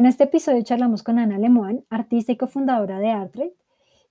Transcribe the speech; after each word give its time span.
En 0.00 0.06
este 0.06 0.24
episodio 0.24 0.62
charlamos 0.62 1.02
con 1.02 1.18
Ana 1.18 1.36
Lemoine, 1.36 1.84
artista 1.90 2.32
y 2.32 2.38
cofundadora 2.38 3.00
de 3.00 3.10
Artrade, 3.10 3.52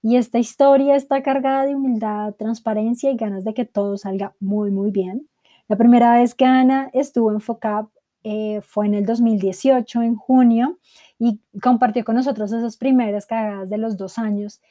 y 0.04 0.18
esta 0.18 0.38
historia 0.38 0.96
está 0.96 1.24
cargada 1.24 1.66
de 1.66 1.74
humildad, 1.74 2.36
transparencia 2.36 3.10
y 3.10 3.16
ganas 3.16 3.44
de 3.44 3.56
que 3.56 3.66
todo 3.66 3.98
salga 3.98 4.36
muy, 4.40 4.70
muy 4.70 4.92
bien. 4.92 5.28
La 5.68 5.78
primera 5.78 6.14
vez 6.14 6.36
que 6.36 6.46
Ana 6.46 6.92
estuvo 6.94 7.32
en 7.32 7.42
FOCAP 7.42 7.90
eh, 8.24 8.62
fue 8.62 8.86
en 8.86 8.94
el 8.94 9.08
2018, 9.08 10.04
en 10.04 10.16
junio, 10.16 10.78
y 11.18 11.40
compartió 11.60 12.06
con 12.06 12.18
nosotros 12.18 12.52
esas 12.52 12.78
primeras 12.78 13.26
cagadas 13.26 13.72
de 13.72 13.80
los 13.80 13.98
dos 13.98 14.20
años 14.20 14.62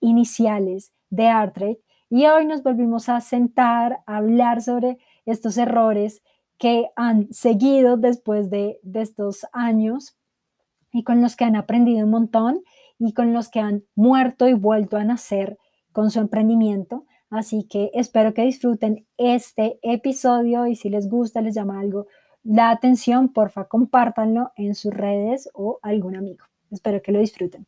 iniciales 0.00 0.92
de 1.08 1.28
Artrade. 1.28 1.80
Y 2.10 2.26
hoy 2.26 2.44
nos 2.44 2.62
volvimos 2.62 3.08
a 3.08 3.22
sentar 3.22 4.00
a 4.04 4.18
hablar 4.18 4.60
sobre 4.60 4.98
estos 5.24 5.56
errores 5.56 6.20
que 6.58 6.90
han 6.96 7.32
seguido 7.32 7.96
después 7.96 8.50
de, 8.50 8.78
de 8.82 9.00
estos 9.00 9.46
años 9.54 10.18
y 10.92 11.04
con 11.04 11.20
los 11.20 11.36
que 11.36 11.44
han 11.44 11.56
aprendido 11.56 12.04
un 12.04 12.10
montón 12.10 12.62
y 12.98 13.12
con 13.12 13.32
los 13.32 13.48
que 13.48 13.60
han 13.60 13.84
muerto 13.94 14.48
y 14.48 14.54
vuelto 14.54 14.96
a 14.96 15.04
nacer 15.04 15.58
con 15.92 16.10
su 16.10 16.20
emprendimiento. 16.20 17.06
Así 17.30 17.66
que 17.68 17.90
espero 17.94 18.34
que 18.34 18.42
disfruten 18.42 19.06
este 19.16 19.78
episodio 19.82 20.66
y 20.66 20.76
si 20.76 20.90
les 20.90 21.08
gusta, 21.08 21.40
les 21.40 21.54
llama 21.54 21.80
algo 21.80 22.06
la 22.42 22.70
atención, 22.70 23.32
porfa, 23.32 23.68
compártanlo 23.68 24.52
en 24.56 24.74
sus 24.74 24.94
redes 24.94 25.50
o 25.52 25.78
algún 25.82 26.16
amigo. 26.16 26.46
Espero 26.70 27.02
que 27.02 27.12
lo 27.12 27.18
disfruten. 27.18 27.66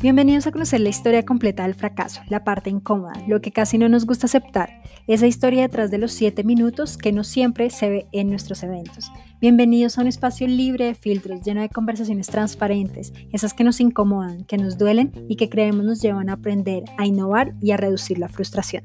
Bienvenidos 0.00 0.46
a 0.46 0.52
conocer 0.52 0.80
la 0.80 0.90
historia 0.90 1.24
completa 1.24 1.64
del 1.64 1.74
fracaso, 1.74 2.20
la 2.28 2.44
parte 2.44 2.70
incómoda, 2.70 3.14
lo 3.26 3.40
que 3.40 3.50
casi 3.50 3.78
no 3.78 3.88
nos 3.88 4.06
gusta 4.06 4.26
aceptar, 4.26 4.80
esa 5.08 5.26
historia 5.26 5.62
detrás 5.62 5.90
de 5.90 5.98
los 5.98 6.12
siete 6.12 6.44
minutos 6.44 6.96
que 6.96 7.10
no 7.10 7.24
siempre 7.24 7.68
se 7.68 7.88
ve 7.90 8.06
en 8.12 8.30
nuestros 8.30 8.62
eventos. 8.62 9.10
Bienvenidos 9.40 9.98
a 9.98 10.02
un 10.02 10.06
espacio 10.06 10.46
libre 10.46 10.84
de 10.84 10.94
filtros, 10.94 11.42
lleno 11.42 11.62
de 11.62 11.68
conversaciones 11.68 12.28
transparentes, 12.28 13.12
esas 13.32 13.54
que 13.54 13.64
nos 13.64 13.80
incomodan, 13.80 14.44
que 14.44 14.56
nos 14.56 14.78
duelen 14.78 15.10
y 15.28 15.34
que 15.34 15.48
creemos 15.48 15.84
nos 15.84 16.00
llevan 16.00 16.30
a 16.30 16.34
aprender, 16.34 16.84
a 16.96 17.04
innovar 17.04 17.54
y 17.60 17.72
a 17.72 17.76
reducir 17.76 18.20
la 18.20 18.28
frustración. 18.28 18.84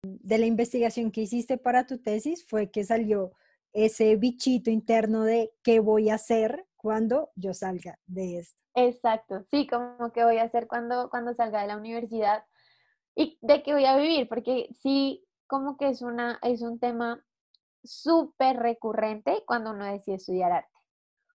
De 0.00 0.38
la 0.38 0.46
investigación 0.46 1.10
que 1.10 1.22
hiciste 1.22 1.58
para 1.58 1.88
tu 1.88 1.98
tesis 1.98 2.46
fue 2.46 2.70
que 2.70 2.84
salió 2.84 3.32
ese 3.72 4.14
bichito 4.14 4.70
interno 4.70 5.24
de 5.24 5.50
qué 5.64 5.80
voy 5.80 6.08
a 6.08 6.14
hacer 6.14 6.66
cuando 6.82 7.30
yo 7.36 7.54
salga 7.54 7.98
de 8.06 8.40
esto. 8.40 8.60
Exacto, 8.74 9.44
sí, 9.50 9.66
como 9.66 10.12
que 10.12 10.24
voy 10.24 10.38
a 10.38 10.44
hacer 10.44 10.66
cuando, 10.66 11.08
cuando 11.10 11.34
salga 11.34 11.62
de 11.62 11.68
la 11.68 11.76
universidad 11.76 12.44
y 13.14 13.38
de 13.42 13.62
qué 13.62 13.72
voy 13.72 13.84
a 13.84 13.96
vivir, 13.96 14.28
porque 14.28 14.68
sí, 14.80 15.24
como 15.46 15.76
que 15.76 15.88
es, 15.88 16.02
una, 16.02 16.38
es 16.42 16.62
un 16.62 16.78
tema 16.78 17.22
súper 17.84 18.56
recurrente 18.56 19.42
cuando 19.46 19.70
uno 19.70 19.84
decide 19.84 20.16
estudiar 20.16 20.52
arte. 20.52 20.70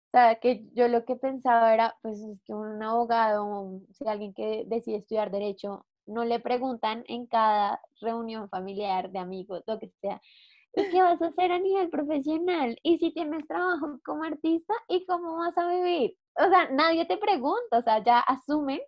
O 0.06 0.10
sea, 0.12 0.36
que 0.36 0.64
yo 0.74 0.86
lo 0.88 1.04
que 1.04 1.16
pensaba 1.16 1.74
era, 1.74 1.96
pues 2.00 2.20
es 2.20 2.40
que 2.44 2.54
un 2.54 2.80
abogado, 2.82 3.44
o 3.46 3.80
si 3.92 4.06
alguien 4.06 4.32
que 4.32 4.64
decide 4.66 4.98
estudiar 4.98 5.32
derecho, 5.32 5.86
no 6.06 6.24
le 6.24 6.38
preguntan 6.38 7.04
en 7.08 7.26
cada 7.26 7.80
reunión 8.00 8.48
familiar 8.48 9.10
de 9.10 9.18
amigos, 9.18 9.64
lo 9.66 9.80
que 9.80 9.90
sea, 10.00 10.20
¿Y 10.20 10.53
qué 10.74 11.02
vas 11.02 11.20
a 11.22 11.26
hacer 11.28 11.52
a 11.52 11.58
nivel 11.58 11.90
profesional? 11.90 12.76
¿Y 12.82 12.98
si 12.98 13.12
tienes 13.12 13.46
trabajo 13.46 14.00
como 14.04 14.24
artista? 14.24 14.74
¿Y 14.88 15.06
cómo 15.06 15.36
vas 15.36 15.56
a 15.58 15.68
vivir? 15.68 16.16
O 16.36 16.48
sea, 16.48 16.68
nadie 16.70 17.06
te 17.06 17.16
pregunta, 17.18 17.78
o 17.78 17.82
sea, 17.82 18.02
ya 18.02 18.20
asumen 18.20 18.80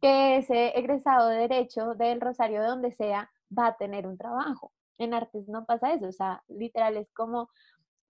que 0.00 0.38
ese 0.38 0.78
egresado 0.78 1.28
de 1.28 1.48
Derecho 1.48 1.94
del 1.94 2.20
Rosario, 2.20 2.62
de 2.62 2.68
donde 2.68 2.92
sea, 2.92 3.30
va 3.56 3.68
a 3.68 3.76
tener 3.76 4.06
un 4.06 4.18
trabajo. 4.18 4.72
En 4.98 5.14
artes 5.14 5.48
no 5.48 5.64
pasa 5.66 5.92
eso, 5.94 6.06
o 6.08 6.12
sea, 6.12 6.42
literal 6.48 6.96
es 6.96 7.10
como 7.14 7.50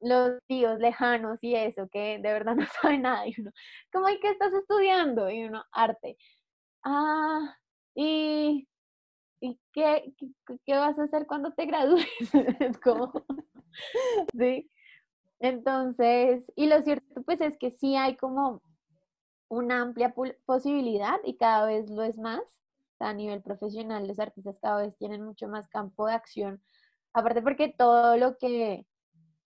los 0.01 0.41
tíos 0.47 0.79
lejanos 0.79 1.39
y 1.43 1.55
eso, 1.57 1.89
que 1.91 2.19
de 2.21 2.33
verdad 2.33 2.57
no 2.57 2.67
saben 2.83 3.03
nada. 3.03 3.27
Y 3.29 3.35
uno, 3.41 3.51
¿cómo 3.93 4.07
hay 4.07 4.21
que 4.21 4.31
estás 4.31 4.53
estudiando? 4.53 5.31
Y 5.31 5.45
uno, 5.45 5.65
arte. 5.73 6.17
Ah, 6.85 7.57
y 7.95 8.68
¿y 9.41 9.59
qué, 9.73 10.15
qué, 10.65 10.75
vas 10.75 10.99
a 10.99 11.05
hacer 11.05 11.27
cuando 11.27 11.53
te 11.53 11.67
gradúes? 11.67 12.07
es 12.61 12.81
sí. 14.39 14.71
Entonces, 15.41 16.45
y 16.57 16.67
lo 16.67 16.83
cierto 16.83 17.23
pues 17.23 17.41
es 17.41 17.57
que 17.59 17.71
sí 17.71 17.97
hay 17.97 18.17
como 18.17 18.63
una 19.49 19.83
amplia 19.83 20.15
posibilidad 20.45 21.19
y 21.25 21.37
cada 21.37 21.67
vez 21.67 21.89
lo 21.91 22.03
es 22.03 22.19
más. 22.19 22.43
A 23.01 23.15
nivel 23.15 23.43
profesional, 23.43 24.09
los 24.09 24.19
artistas 24.19 24.59
cada 24.61 24.83
vez 24.83 24.97
tienen 24.97 25.25
mucho 25.25 25.47
más 25.47 25.69
campo 25.69 26.09
de 26.09 26.15
acción. 26.15 26.61
Aparte 27.13 27.43
porque 27.43 27.69
todo 27.69 28.17
lo 28.17 28.37
que, 28.39 28.87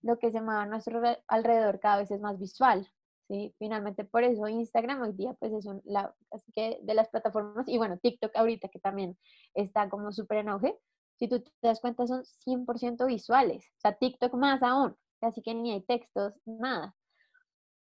lo 0.03 0.19
que 0.19 0.31
se 0.31 0.43
mueve 0.43 0.61
a 0.61 0.67
nuestro 0.67 1.01
alrededor 1.27 1.81
cada 1.81 1.97
vez 1.97 2.11
es 2.11 2.21
más 2.21 2.39
visual. 2.39 2.87
¿Sí? 3.29 3.55
Finalmente 3.59 4.05
por 4.05 4.25
eso 4.25 4.49
Instagram 4.49 5.03
hoy 5.03 5.13
día 5.13 5.35
pues 5.35 5.53
es 5.53 5.67
la, 5.85 6.15
así 6.31 6.51
que 6.53 6.81
de 6.83 6.95
las 6.95 7.09
plataformas 7.09 7.69
y 7.69 7.79
bueno, 7.79 7.99
TikTok 7.99 8.35
ahorita 8.35 8.69
que 8.69 8.81
también 8.81 9.17
está 9.55 9.89
como 9.89 10.13
súper 10.13 10.39
en 10.39 10.49
auge, 10.49 10.77
si 11.19 11.29
tú 11.29 11.41
te 11.43 11.69
das 11.69 11.81
cuenta 11.81 12.07
son 12.07 12.25
100% 12.47 13.07
visuales, 13.07 13.65
o 13.77 13.81
sea, 13.81 13.93
TikTok 13.93 14.35
más 14.35 14.63
aún, 14.63 14.97
así 15.21 15.43
que 15.43 15.55
ni 15.55 15.73
hay 15.73 15.83
textos, 15.83 16.35
nada. 16.45 16.95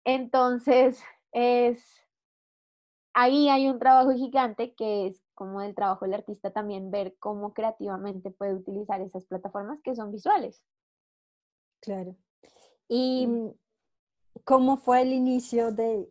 Entonces, 0.06 1.02
es, 1.32 1.84
ahí 3.14 3.50
hay 3.50 3.70
un 3.70 3.80
trabajo 3.80 4.12
gigante 4.12 4.74
que 4.76 5.08
es 5.08 5.24
como 5.34 5.62
el 5.62 5.74
trabajo 5.76 6.06
del 6.06 6.14
artista 6.14 6.52
también 6.52 6.92
ver 6.92 7.16
cómo 7.20 7.54
creativamente 7.54 8.30
puede 8.32 8.54
utilizar 8.54 9.02
esas 9.02 9.26
plataformas 9.26 9.82
que 9.82 9.96
son 9.96 10.12
visuales. 10.12 10.64
Claro. 11.82 12.16
Y 12.88 13.28
¿Cómo 14.44 14.78
fue 14.78 15.02
el 15.02 15.14
inicio 15.14 15.72
de, 15.72 16.10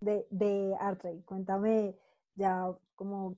de, 0.00 0.26
de 0.30 0.76
Artray? 0.78 1.22
Cuéntame 1.22 1.96
ya 2.34 2.72
cómo 2.94 3.36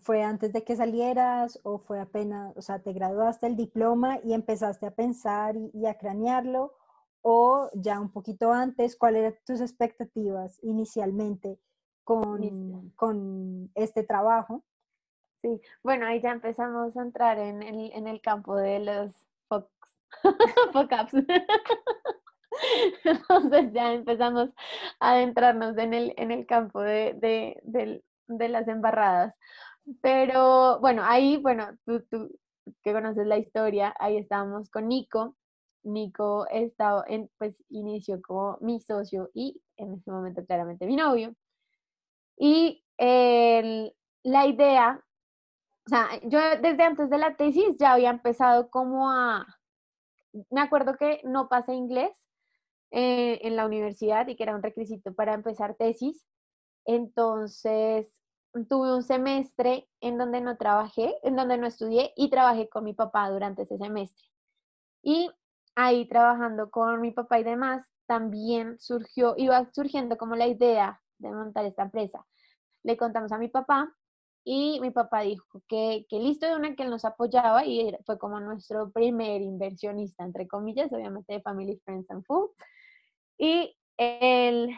fue 0.00 0.22
antes 0.22 0.52
de 0.52 0.64
que 0.64 0.76
salieras 0.76 1.58
o 1.62 1.78
fue 1.78 2.00
apenas, 2.00 2.56
o 2.56 2.62
sea, 2.62 2.80
te 2.80 2.92
graduaste 2.92 3.46
el 3.46 3.56
diploma 3.56 4.18
y 4.22 4.32
empezaste 4.34 4.86
a 4.86 4.94
pensar 4.94 5.56
y, 5.56 5.86
a 5.86 5.98
cranearlo 5.98 6.74
o 7.22 7.70
ya 7.74 8.00
un 8.00 8.10
poquito 8.10 8.52
antes, 8.52 8.96
¿cuáles 8.96 9.20
eran 9.20 9.38
tus 9.46 9.60
expectativas 9.60 10.58
inicialmente 10.62 11.58
con, 12.04 12.90
con 12.96 13.70
este 13.74 14.02
trabajo? 14.02 14.64
Sí, 15.40 15.60
bueno, 15.82 16.06
ahí 16.06 16.20
ya 16.20 16.32
empezamos 16.32 16.96
a 16.96 17.02
entrar 17.02 17.38
en 17.38 17.62
el, 17.62 17.92
en 17.92 18.06
el 18.06 18.20
campo 18.20 18.56
de 18.56 18.80
los 18.80 19.14
Focaps. 20.72 21.12
Entonces 23.04 23.72
ya 23.72 23.92
empezamos 23.92 24.50
a 25.00 25.12
adentrarnos 25.12 25.76
en 25.78 25.94
el, 25.94 26.14
en 26.16 26.30
el 26.30 26.46
campo 26.46 26.80
de, 26.80 28.02
las 28.26 28.68
embarradas. 28.68 29.34
Pero 30.00 30.80
bueno, 30.80 31.02
ahí, 31.04 31.38
bueno, 31.38 31.68
tú, 31.84 32.02
tú 32.10 32.30
que 32.82 32.92
conoces 32.92 33.26
la 33.26 33.38
historia, 33.38 33.94
ahí 33.98 34.16
estábamos 34.16 34.70
con 34.70 34.88
Nico. 34.88 35.36
Nico 35.84 36.46
estaba 36.50 37.04
en, 37.08 37.28
pues 37.38 37.56
inició 37.68 38.22
como 38.22 38.58
mi 38.60 38.80
socio 38.80 39.30
y 39.34 39.60
en 39.76 39.94
ese 39.94 40.10
momento 40.10 40.44
claramente 40.46 40.86
mi 40.86 40.96
novio. 40.96 41.34
Y 42.38 42.84
la 42.98 44.46
idea, 44.46 45.04
o 45.86 45.88
sea, 45.88 46.08
yo 46.24 46.38
desde 46.60 46.82
antes 46.84 47.10
de 47.10 47.18
la 47.18 47.36
tesis 47.36 47.76
ya 47.78 47.94
había 47.94 48.10
empezado 48.10 48.70
como 48.70 49.10
a, 49.10 49.46
me 50.50 50.60
acuerdo 50.60 50.96
que 50.96 51.20
no 51.24 51.48
pasé 51.48 51.74
inglés 51.74 52.21
eh, 52.92 53.40
en 53.42 53.56
la 53.56 53.64
universidad 53.64 54.28
y 54.28 54.36
que 54.36 54.42
era 54.42 54.54
un 54.54 54.62
requisito 54.62 55.14
para 55.14 55.32
empezar 55.32 55.74
tesis. 55.76 56.26
Entonces, 56.84 58.22
tuve 58.68 58.94
un 58.94 59.02
semestre 59.02 59.88
en 60.00 60.18
donde 60.18 60.42
no 60.42 60.58
trabajé, 60.58 61.16
en 61.22 61.34
donde 61.36 61.56
no 61.56 61.66
estudié 61.66 62.12
y 62.16 62.28
trabajé 62.28 62.68
con 62.68 62.84
mi 62.84 62.92
papá 62.92 63.30
durante 63.30 63.62
ese 63.62 63.78
semestre. 63.78 64.26
Y 65.02 65.30
ahí 65.74 66.06
trabajando 66.06 66.70
con 66.70 67.00
mi 67.00 67.12
papá 67.12 67.40
y 67.40 67.44
demás, 67.44 67.86
también 68.06 68.78
surgió, 68.78 69.34
iba 69.38 69.64
surgiendo 69.72 70.18
como 70.18 70.36
la 70.36 70.46
idea 70.46 71.00
de 71.16 71.30
montar 71.30 71.64
esta 71.64 71.84
empresa. 71.84 72.26
Le 72.82 72.98
contamos 72.98 73.32
a 73.32 73.38
mi 73.38 73.48
papá 73.48 73.90
y 74.44 74.80
mi 74.80 74.90
papá 74.90 75.20
dijo 75.20 75.62
que, 75.66 76.04
que 76.10 76.18
listo 76.18 76.46
de 76.46 76.56
una 76.56 76.74
que 76.76 76.82
él 76.82 76.90
nos 76.90 77.06
apoyaba 77.06 77.64
y 77.64 77.96
fue 78.04 78.18
como 78.18 78.38
nuestro 78.38 78.90
primer 78.90 79.40
inversionista, 79.40 80.24
entre 80.24 80.46
comillas, 80.46 80.92
obviamente 80.92 81.32
de 81.32 81.40
Family, 81.40 81.80
Friends 81.84 82.10
and 82.10 82.24
Food. 82.26 82.50
Y 83.38 83.76
el, 83.96 84.70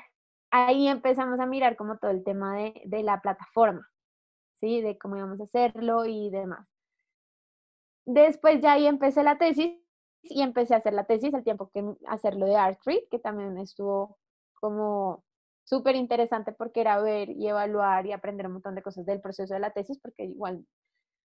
ahí 0.51 0.89
empezamos 0.89 1.41
a 1.41 1.47
mirar 1.47 1.77
como 1.77 1.99
todo 1.99 2.11
el 2.11 2.25
tema 2.25 2.57
de, 2.57 2.83
de 2.85 3.03
la 3.03 3.21
plataforma, 3.21 3.89
¿sí? 4.55 4.81
De 4.81 4.99
cómo 4.99 5.17
íbamos 5.17 5.41
a 5.41 5.45
hacerlo 5.45 6.05
y 6.07 6.31
demás. 6.31 6.67
Después 8.07 8.61
ya 8.61 8.75
ahí 8.75 8.87
empecé 8.87 9.23
la 9.23 9.39
tesis 9.39 9.81
y 10.23 10.43
empecé 10.43 10.75
a 10.75 10.79
hacer 10.79 10.93
la 10.93 11.05
tesis 11.05 11.35
al 11.35 11.45
tiempo 11.45 11.71
que 11.73 11.85
hacerlo 12.07 12.47
de 12.47 12.57
Art 12.57 12.79
que 13.11 13.19
también 13.19 13.59
estuvo 13.59 14.19
como 14.61 15.25
súper 15.65 15.97
interesante 15.97 16.53
porque 16.53 16.81
era 16.81 17.01
ver 17.01 17.31
y 17.31 17.49
evaluar 17.49 18.07
y 18.07 18.13
aprender 18.13 18.47
un 18.47 18.55
montón 18.55 18.75
de 18.75 18.83
cosas 18.83 19.07
del 19.07 19.21
proceso 19.21 19.55
de 19.55 19.61
la 19.61 19.73
tesis, 19.73 19.99
porque 20.01 20.25
igual 20.25 20.67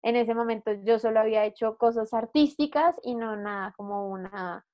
en 0.03 0.15
ese 0.15 0.33
momento 0.35 0.71
yo 0.83 0.99
solo 0.99 1.19
había 1.19 1.45
hecho 1.45 1.77
cosas 1.77 2.13
artísticas 2.13 2.97
y 3.03 3.15
no 3.15 3.35
nada 3.35 3.73
como 3.75 4.09
una, 4.09 4.65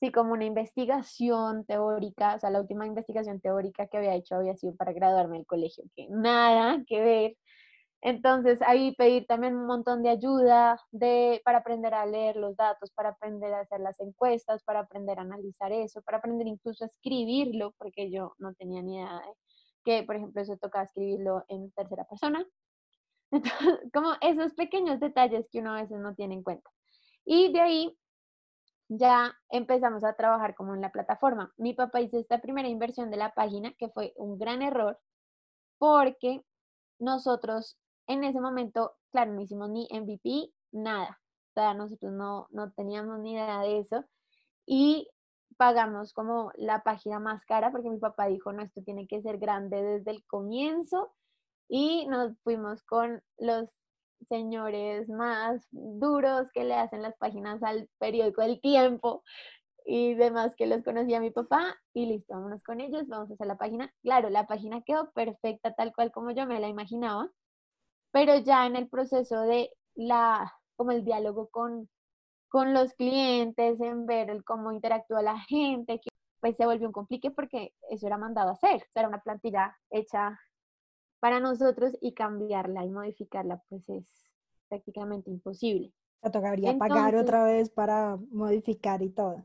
sí, 0.00 0.10
como 0.12 0.32
una 0.32 0.46
investigación 0.46 1.64
teórica, 1.66 2.36
o 2.36 2.40
sea, 2.40 2.50
la 2.50 2.60
última 2.60 2.86
investigación 2.86 3.40
teórica 3.40 3.86
que 3.86 3.98
había 3.98 4.14
hecho 4.14 4.36
había 4.36 4.56
sido 4.56 4.74
para 4.76 4.92
graduarme 4.92 5.36
del 5.38 5.46
colegio, 5.46 5.84
que 5.94 6.08
nada 6.10 6.82
que 6.86 7.00
ver. 7.02 7.36
Entonces 8.02 8.62
ahí 8.62 8.94
pedir 8.96 9.26
también 9.26 9.56
un 9.56 9.66
montón 9.66 10.02
de 10.02 10.08
ayuda 10.10 10.80
de, 10.90 11.42
para 11.44 11.58
aprender 11.58 11.92
a 11.94 12.06
leer 12.06 12.36
los 12.36 12.56
datos, 12.56 12.90
para 12.92 13.10
aprender 13.10 13.52
a 13.52 13.60
hacer 13.60 13.80
las 13.80 14.00
encuestas, 14.00 14.64
para 14.64 14.80
aprender 14.80 15.18
a 15.18 15.22
analizar 15.22 15.70
eso, 15.72 16.00
para 16.02 16.18
aprender 16.18 16.46
incluso 16.46 16.84
a 16.84 16.86
escribirlo, 16.88 17.74
porque 17.78 18.10
yo 18.10 18.34
no 18.38 18.54
tenía 18.54 18.82
ni 18.82 18.96
idea 18.96 19.14
de 19.20 19.34
que, 19.84 20.02
por 20.04 20.16
ejemplo, 20.16 20.40
eso 20.42 20.56
tocaba 20.56 20.84
escribirlo 20.84 21.44
en 21.48 21.70
tercera 21.72 22.04
persona. 22.04 22.44
Entonces, 23.32 23.78
como 23.92 24.12
esos 24.22 24.54
pequeños 24.54 24.98
detalles 25.00 25.46
que 25.50 25.60
uno 25.60 25.74
a 25.74 25.82
veces 25.82 25.98
no 26.00 26.14
tiene 26.14 26.34
en 26.34 26.42
cuenta. 26.42 26.70
Y 27.24 27.52
de 27.52 27.60
ahí 27.60 27.99
ya 28.90 29.32
empezamos 29.50 30.02
a 30.02 30.14
trabajar 30.14 30.56
como 30.56 30.74
en 30.74 30.80
la 30.80 30.90
plataforma. 30.90 31.52
Mi 31.56 31.74
papá 31.74 32.00
hizo 32.00 32.18
esta 32.18 32.40
primera 32.40 32.68
inversión 32.68 33.10
de 33.10 33.16
la 33.16 33.32
página, 33.32 33.72
que 33.78 33.88
fue 33.88 34.12
un 34.16 34.36
gran 34.36 34.62
error, 34.62 34.98
porque 35.78 36.44
nosotros 36.98 37.78
en 38.08 38.24
ese 38.24 38.40
momento, 38.40 38.96
claro, 39.12 39.32
no 39.32 39.40
hicimos 39.40 39.70
ni 39.70 39.86
MVP, 39.92 40.52
nada. 40.72 41.20
O 41.50 41.52
sea, 41.54 41.74
nosotros 41.74 42.12
no, 42.12 42.48
no 42.50 42.72
teníamos 42.72 43.20
ni 43.20 43.34
idea 43.34 43.60
de 43.60 43.78
eso. 43.78 44.04
Y 44.66 45.08
pagamos 45.56 46.12
como 46.12 46.50
la 46.56 46.82
página 46.82 47.20
más 47.20 47.44
cara 47.44 47.70
porque 47.70 47.90
mi 47.90 47.98
papá 47.98 48.26
dijo, 48.26 48.52
no, 48.52 48.62
esto 48.62 48.82
tiene 48.82 49.06
que 49.06 49.22
ser 49.22 49.38
grande 49.38 49.80
desde 49.82 50.10
el 50.10 50.24
comienzo. 50.26 51.12
Y 51.68 52.08
nos 52.08 52.36
fuimos 52.42 52.82
con 52.82 53.22
los 53.38 53.68
señores 54.28 55.08
más 55.08 55.66
duros 55.70 56.48
que 56.52 56.64
le 56.64 56.74
hacen 56.74 57.02
las 57.02 57.16
páginas 57.16 57.62
al 57.62 57.88
periódico 57.98 58.42
El 58.42 58.60
Tiempo 58.60 59.22
y 59.84 60.14
demás 60.14 60.54
que 60.56 60.66
los 60.66 60.82
conocía 60.82 61.20
mi 61.20 61.30
papá 61.30 61.76
y 61.94 62.06
listo, 62.06 62.34
vámonos 62.34 62.62
con 62.62 62.80
ellos, 62.80 63.08
vamos 63.08 63.30
a 63.30 63.34
hacer 63.34 63.46
la 63.46 63.56
página. 63.56 63.92
Claro, 64.02 64.30
la 64.30 64.46
página 64.46 64.82
quedó 64.82 65.10
perfecta 65.12 65.74
tal 65.74 65.92
cual 65.94 66.12
como 66.12 66.30
yo 66.30 66.46
me 66.46 66.60
la 66.60 66.68
imaginaba, 66.68 67.28
pero 68.12 68.36
ya 68.38 68.66
en 68.66 68.76
el 68.76 68.88
proceso 68.88 69.42
de 69.42 69.70
la, 69.94 70.52
como 70.76 70.92
el 70.92 71.04
diálogo 71.04 71.48
con, 71.48 71.88
con 72.48 72.74
los 72.74 72.92
clientes, 72.94 73.80
en 73.80 74.06
ver 74.06 74.30
el 74.30 74.44
cómo 74.44 74.72
interactúa 74.72 75.22
la 75.22 75.38
gente, 75.40 76.00
pues 76.40 76.56
se 76.56 76.66
volvió 76.66 76.86
un 76.86 76.92
complique 76.92 77.30
porque 77.30 77.74
eso 77.90 78.06
era 78.06 78.18
mandado 78.18 78.50
a 78.50 78.52
hacer, 78.54 78.86
era 78.94 79.08
una 79.08 79.20
plantilla 79.20 79.76
hecha 79.90 80.38
para 81.20 81.38
nosotros 81.38 81.96
y 82.00 82.12
cambiarla 82.14 82.84
y 82.84 82.90
modificarla 82.90 83.62
pues 83.68 83.88
es 83.88 84.04
prácticamente 84.68 85.30
imposible. 85.30 85.92
Te 86.22 86.30
tocaría 86.30 86.76
pagar 86.76 87.14
otra 87.16 87.44
vez 87.44 87.70
para 87.70 88.18
modificar 88.30 89.02
y 89.02 89.10
todo. 89.10 89.44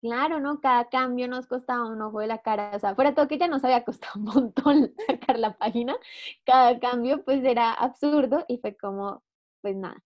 Claro, 0.00 0.38
¿no? 0.38 0.60
Cada 0.60 0.90
cambio 0.90 1.28
nos 1.28 1.46
costaba 1.46 1.86
un 1.86 2.02
ojo 2.02 2.20
de 2.20 2.26
la 2.26 2.42
cara. 2.42 2.72
O 2.74 2.78
sea, 2.78 2.94
fuera 2.94 3.14
todo 3.14 3.26
que 3.26 3.38
ya 3.38 3.48
nos 3.48 3.64
había 3.64 3.84
costado 3.84 4.20
un 4.20 4.24
montón 4.24 4.94
sacar 5.06 5.38
la 5.38 5.56
página, 5.56 5.96
cada 6.44 6.78
cambio 6.78 7.24
pues 7.24 7.42
era 7.42 7.72
absurdo 7.72 8.44
y 8.46 8.58
fue 8.58 8.76
como, 8.76 9.22
pues 9.62 9.76
nada, 9.76 10.02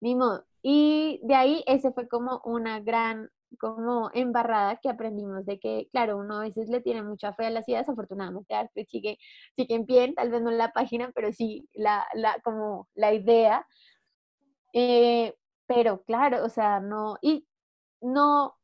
ni 0.00 0.14
modo. 0.14 0.44
Y 0.62 1.20
de 1.24 1.34
ahí 1.34 1.64
ese 1.66 1.90
fue 1.92 2.08
como 2.08 2.40
una 2.44 2.80
gran 2.80 3.30
como 3.58 4.10
embarrada 4.14 4.76
que 4.76 4.88
aprendimos 4.88 5.44
de 5.46 5.58
que, 5.58 5.88
claro, 5.92 6.18
uno 6.18 6.38
a 6.38 6.42
veces 6.42 6.68
le 6.68 6.80
tiene 6.80 7.02
mucha 7.02 7.32
fe 7.34 7.46
a 7.46 7.50
las 7.50 7.68
ideas, 7.68 7.88
afortunadamente 7.88 8.54
Arte 8.54 8.84
sigue, 8.86 9.18
sigue 9.56 9.74
en 9.74 9.86
pie, 9.86 10.12
tal 10.14 10.30
vez 10.30 10.42
no 10.42 10.50
en 10.50 10.58
la 10.58 10.72
página, 10.72 11.10
pero 11.14 11.32
sí 11.32 11.68
la, 11.74 12.06
la, 12.14 12.38
como 12.44 12.88
la 12.94 13.12
idea. 13.14 13.66
Eh, 14.72 15.34
pero 15.66 16.02
claro, 16.04 16.44
o 16.44 16.48
sea, 16.48 16.80
no, 16.80 17.16
y 17.22 17.46
no, 18.00 18.56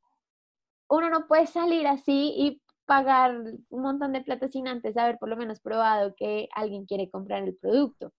uno 0.88 1.10
no 1.10 1.26
puede 1.26 1.46
salir 1.46 1.86
así 1.86 2.34
y 2.36 2.62
pagar 2.86 3.36
un 3.70 3.82
montón 3.82 4.12
de 4.12 4.22
plata 4.22 4.48
sin 4.48 4.68
antes 4.68 4.96
haber 4.96 5.18
por 5.18 5.28
lo 5.28 5.36
menos 5.36 5.60
probado 5.60 6.14
que 6.16 6.48
alguien 6.54 6.86
quiere 6.86 7.10
comprar 7.10 7.42
el 7.42 7.56
producto, 7.56 8.12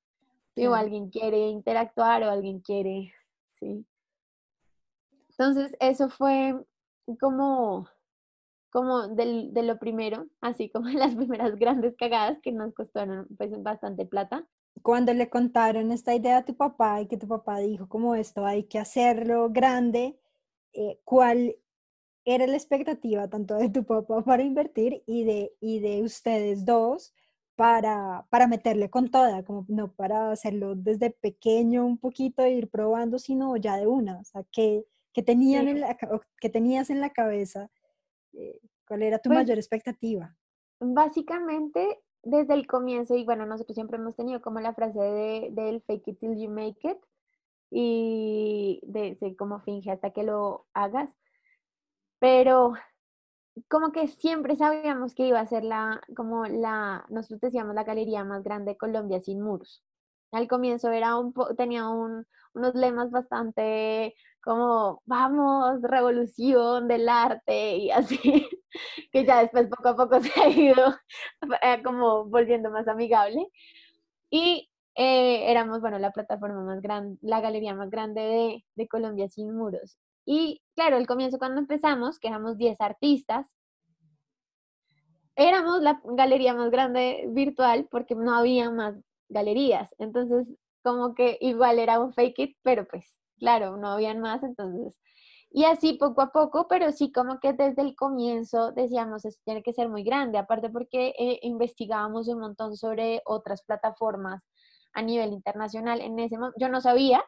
o 0.58 0.74
alguien 0.74 1.10
quiere 1.10 1.50
interactuar 1.50 2.24
o 2.24 2.30
alguien 2.30 2.62
quiere, 2.62 3.14
sí. 3.60 3.86
Entonces, 5.38 5.75
eso 5.80 6.10
fue 6.10 6.56
como, 7.19 7.88
como 8.72 9.07
del, 9.07 9.54
de 9.54 9.63
lo 9.63 9.78
primero, 9.78 10.28
así 10.42 10.69
como 10.69 10.89
las 10.89 11.16
primeras 11.16 11.56
grandes 11.56 11.95
cagadas 11.95 12.39
que 12.42 12.51
nos 12.51 12.74
costaron 12.74 13.28
pues 13.38 13.51
bastante 13.62 14.06
plata. 14.06 14.48
Cuando 14.81 15.13
le 15.13 15.30
contaron 15.30 15.92
esta 15.92 16.16
idea 16.16 16.38
a 16.38 16.45
tu 16.45 16.56
papá 16.56 17.01
y 17.01 17.07
que 17.07 17.18
tu 17.18 17.28
papá 17.28 17.60
dijo 17.60 17.88
como 17.88 18.16
esto 18.16 18.45
hay 18.45 18.63
que 18.63 18.80
hacerlo 18.80 19.50
grande, 19.50 20.19
eh, 20.74 21.00
¿cuál 21.04 21.56
era 22.25 22.45
la 22.45 22.57
expectativa 22.57 23.28
tanto 23.30 23.56
de 23.56 23.69
tu 23.69 23.86
papá 23.86 24.24
para 24.24 24.44
invertir 24.44 25.04
y 25.06 25.24
de, 25.24 25.54
y 25.62 25.80
de 25.80 26.04
ustedes 26.04 26.66
dos 26.66 27.13
para, 27.56 28.28
para 28.30 28.48
meterle 28.48 28.90
con 28.90 29.10
toda, 29.10 29.44
como 29.44 29.66
no 29.68 29.94
para 29.94 30.31
hacerlo 30.31 30.75
desde 30.75 31.10
pequeño 31.12 31.86
un 31.86 31.98
poquito 31.98 32.44
e 32.44 32.51
ir 32.51 32.69
probando, 32.69 33.18
sino 33.18 33.56
ya 33.57 33.78
de 33.78 33.88
una? 33.88 34.19
O 34.19 34.24
sea, 34.24 34.44
¿qué, 34.51 34.86
qué 35.18 35.24
tenían 35.24 35.68
en 35.68 35.81
la, 35.81 35.98
qué 36.40 36.50
tenías 36.50 36.92
en 36.92 37.02
la 37.02 37.10
cabeza? 37.10 37.72
Eh, 38.34 38.62
¿Cuál 38.88 39.02
era 39.02 39.18
tu 39.18 39.30
pues 39.30 39.40
mayor 39.40 39.58
expectativa? 39.58 40.38
Básicamente, 40.80 42.04
desde 42.22 42.54
el 42.54 42.68
comienzo, 42.68 43.16
y 43.16 43.25
bueno, 43.25 43.48
nosotros 43.48 43.74
siempre 43.74 43.98
hemos 43.98 44.16
tenido 44.16 44.44
como 44.44 44.60
la 44.60 44.75
frase 44.75 45.00
de, 45.00 45.50
del 45.54 45.81
fake 45.81 46.10
it 46.10 46.19
till 46.19 46.40
you 46.40 46.52
make 46.52 46.88
it, 46.88 47.00
y 47.72 48.80
de, 48.84 49.18
de 49.19 49.36
cómo 49.36 49.60
finge 49.62 49.90
hasta 49.90 50.12
que 50.12 50.22
lo 50.22 50.68
hagas 50.74 51.10
pero 52.19 52.74
como 53.68 53.92
que 53.92 54.08
siempre 54.08 54.56
sabíamos 54.56 55.16
que 55.16 55.28
iba 55.28 55.40
a 55.40 55.48
ser 55.48 55.64
la, 55.64 56.00
como 56.16 56.46
la, 56.46 57.06
nosotros 57.10 57.42
decíamos 57.42 57.75
la 57.75 57.84
galería 57.84 58.24
más 58.24 58.44
grande 58.44 58.74
de 58.74 58.78
Colombia 58.78 59.19
sin 59.19 59.42
muros. 59.42 59.84
Al 60.31 60.48
comienzo 60.48 60.92
era 60.92 61.18
un 61.18 61.34
tenía 61.56 61.90
un, 61.90 62.25
unos 62.54 62.75
lemas 62.75 63.12
bastante 63.12 64.16
como, 64.47 65.01
vamos, 65.05 65.81
revolución 65.81 66.88
del 66.88 67.09
arte 67.09 67.75
y 67.77 67.91
así, 67.91 68.17
que 69.11 69.25
ya 69.25 69.41
después 69.41 69.67
poco 69.67 69.89
a 69.89 69.95
poco 69.97 70.21
se 70.21 70.31
ha 70.41 70.49
ido 70.49 70.95
eh, 71.61 71.83
como 71.83 72.25
volviendo 72.25 72.71
más 72.71 72.88
amigable. 72.88 73.45
Y 74.31 74.69
eh, 74.95 75.51
éramos, 75.51 75.81
bueno, 75.81 75.99
la 75.99 76.11
plataforma 76.11 76.63
más 76.63 76.81
grande, 76.81 77.17
la 77.21 77.41
galería 77.41 77.75
más 77.75 77.89
grande 77.89 78.21
de, 78.21 78.65
de 78.75 78.88
Colombia 78.88 79.27
sin 79.29 79.53
muros. 79.53 79.97
Y 80.25 80.61
claro, 80.75 80.97
el 80.97 81.07
comienzo 81.07 81.39
cuando 81.39 81.59
empezamos, 81.59 82.18
que 82.19 82.30
éramos 82.30 82.57
10 82.57 82.80
artistas, 82.80 83.47
éramos 85.35 85.81
la 85.81 85.99
galería 86.06 86.54
más 86.54 86.71
grande 86.71 87.25
virtual 87.31 87.87
porque 87.92 88.16
no 88.16 88.33
había 88.33 88.71
más 88.71 88.95
galerías. 89.30 89.94
Entonces, 89.99 90.47
como 90.83 91.16
que 91.16 91.37
igual 91.42 91.80
era 91.80 91.99
un 91.99 92.13
fake 92.13 92.39
it, 92.39 92.57
pero 92.63 92.87
pues 92.87 93.17
claro, 93.37 93.77
no 93.77 93.89
habían 93.89 94.19
más, 94.19 94.44
entonces... 94.44 94.99
Y 95.49 95.63
así 95.63 95.94
poco 95.94 96.21
a 96.21 96.31
poco, 96.31 96.67
pero 96.67 96.91
sí 96.91 97.11
como 97.11 97.39
que 97.39 97.53
desde 97.53 97.81
el 97.81 97.95
comienzo 97.95 98.73
decíamos, 98.73 99.23
esto 99.23 99.41
tiene 99.45 99.63
que 99.63 99.73
ser 99.73 99.87
muy 99.89 100.03
grande, 100.03 100.37
aparte 100.37 100.69
porque 100.69 101.13
eh, 101.17 101.39
investigábamos 101.41 102.27
un 102.27 102.39
montón 102.39 102.75
sobre 102.75 103.21
otras 103.25 103.63
plataformas 103.63 104.44
a 104.94 105.01
nivel 105.01 105.31
internacional. 105.31 106.01
En 106.01 106.19
ese 106.19 106.37
momento, 106.37 106.57
yo 106.59 106.69
no 106.69 106.81
sabía, 106.81 107.23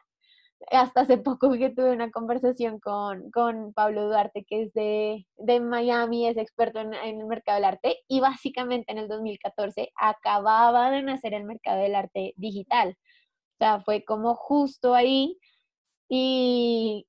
hasta 0.70 1.02
hace 1.02 1.18
poco 1.18 1.52
que 1.52 1.70
tuve 1.70 1.92
una 1.92 2.10
conversación 2.10 2.78
con, 2.80 3.30
con 3.30 3.72
Pablo 3.72 4.06
Duarte, 4.06 4.44
que 4.44 4.64
es 4.64 4.72
de, 4.74 5.26
de 5.36 5.60
Miami, 5.60 6.28
es 6.28 6.36
experto 6.36 6.80
en, 6.80 6.94
en, 6.94 7.20
el 7.20 7.26
mercado 7.26 7.56
del 7.56 7.64
arte, 7.64 7.98
y 8.08 8.20
básicamente 8.20 8.92
en 8.92 8.98
el 8.98 9.08
2014 9.08 9.90
acababa 9.96 10.90
de 10.90 11.02
nacer 11.02 11.34
el 11.34 11.44
mercado 11.44 11.80
del 11.80 11.94
arte 11.94 12.34
digital. 12.36 12.96
O 13.54 13.56
sea, 13.58 13.80
fue 13.82 14.04
como 14.04 14.34
justo 14.34 14.94
ahí, 14.94 15.38
y, 16.10 17.06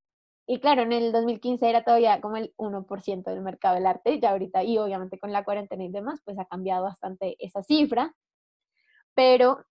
y 0.47 0.59
claro, 0.61 0.83
en 0.83 0.93
el 0.93 1.11
2015 1.11 1.69
era 1.69 1.83
todavía 1.83 2.21
como 2.21 2.37
el 2.37 2.53
1% 2.57 3.31
del 3.31 3.41
mercado 3.41 3.75
del 3.75 3.87
arte, 3.87 4.19
ya 4.21 4.31
ahorita, 4.31 4.63
y 4.63 4.77
obviamente 4.77 5.19
con 5.19 5.33
la 5.33 5.43
cuarentena 5.43 5.83
y 5.83 5.91
demás, 5.91 6.21
pues 6.23 6.39
ha 6.39 6.45
cambiado 6.45 6.83
bastante 6.83 7.35
esa 7.39 7.63
cifra, 7.63 8.15
pero 9.13 9.65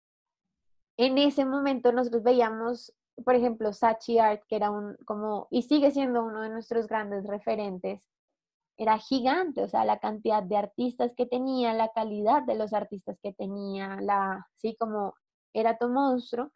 en 0.98 1.20
ese 1.20 1.46
momento 1.46 1.92
nosotros 1.92 2.24
veíamos 2.24 2.94
por 3.24 3.36
ejemplo, 3.36 3.74
Sachi 3.74 4.20
Art, 4.20 4.44
que 4.48 4.56
era 4.56 4.72
un, 4.72 4.96
como, 5.06 5.48
y 5.50 5.64
sigue 5.64 5.92
siendo 5.92 6.24
uno 6.24 6.42
de 6.42 6.50
nuestros 6.50 6.88
grandes 6.88 7.26
referentes, 7.26 8.06
era 8.78 9.00
gigante, 9.00 9.64
o 9.64 9.68
sea, 9.68 9.86
la 9.86 10.00
cantidad 10.00 10.44
de 10.44 10.58
artistas 10.58 11.14
que 11.16 11.26
tenía, 11.26 11.74
la 11.74 11.90
calidad 11.90 12.44
de 12.44 12.56
los 12.56 12.74
artistas 12.74 13.20
que 13.22 13.34
tenía, 13.34 13.98
la, 14.02 14.48
sí, 14.56 14.76
como 14.80 15.16
era 15.54 15.78
tu 15.78 15.90
monstruo. 15.90 16.52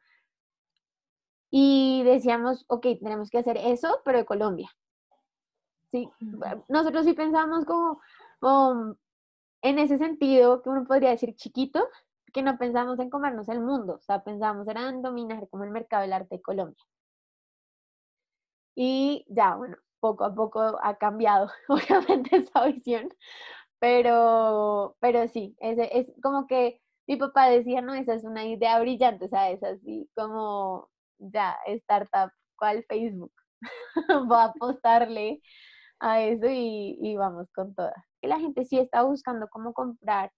Y 1.52 2.04
decíamos, 2.04 2.66
ok, 2.68 2.88
tenemos 3.02 3.30
que 3.30 3.40
hacer 3.40 3.58
eso, 3.58 4.02
pero 4.06 4.20
de 4.20 4.26
Colombia. 4.26 4.70
Sí, 5.92 6.10
nosotros 6.70 7.06
sí 7.06 7.14
pensamos 7.14 7.66
como, 7.66 8.02
como 8.40 8.96
en 9.62 9.80
ese 9.80 9.98
sentido, 9.98 10.62
que 10.62 10.70
uno 10.70 10.86
podría 10.86 11.10
decir 11.12 11.36
chiquito, 11.36 11.88
que 12.34 12.44
no 12.44 12.58
pensamos 12.58 13.00
en 13.00 13.10
comernos 13.10 13.50
el 13.50 13.62
mundo, 13.62 13.96
o 13.96 14.02
sea, 14.02 14.24
pensamos 14.24 14.68
en 14.68 15.02
dominar 15.02 15.50
como 15.50 15.66
el 15.66 15.72
mercado 15.72 16.04
del 16.04 16.14
arte 16.14 16.38
de 16.38 16.42
Colombia. 16.42 16.84
Y 18.76 19.26
ya, 19.30 19.56
bueno, 19.56 19.78
poco 20.00 20.26
a 20.26 20.34
poco 20.36 20.62
ha 20.82 20.98
cambiado, 20.98 21.50
obviamente, 21.70 22.38
esa 22.38 22.66
visión, 22.68 23.10
pero, 23.80 24.98
pero 25.02 25.28
sí, 25.30 25.58
es, 25.62 25.80
es 25.92 26.14
como 26.24 26.48
que 26.48 26.82
mi 27.08 27.18
papá 27.18 27.50
decía, 27.50 27.82
no, 27.82 27.96
esa 27.96 28.16
es 28.16 28.26
una 28.26 28.46
idea 28.46 28.80
brillante, 28.82 29.26
o 29.26 29.30
sea, 29.30 29.52
es 29.52 29.64
así 29.64 30.10
como 30.16 30.91
ya, 31.22 31.58
startup, 31.68 32.32
¿cuál 32.58 32.84
Facebook? 32.88 33.34
Voy 34.28 34.38
a 34.38 34.46
apostarle 34.46 35.42
a 36.00 36.22
eso 36.22 36.48
y, 36.50 36.98
y 37.02 37.16
vamos 37.18 37.48
con 37.54 37.76
todas. 37.76 37.96
Que 38.22 38.28
la 38.28 38.40
gente 38.40 38.66
sí 38.66 38.80
está 38.80 39.04
buscando 39.04 39.48
cómo 39.50 39.74
comprar 39.74 40.32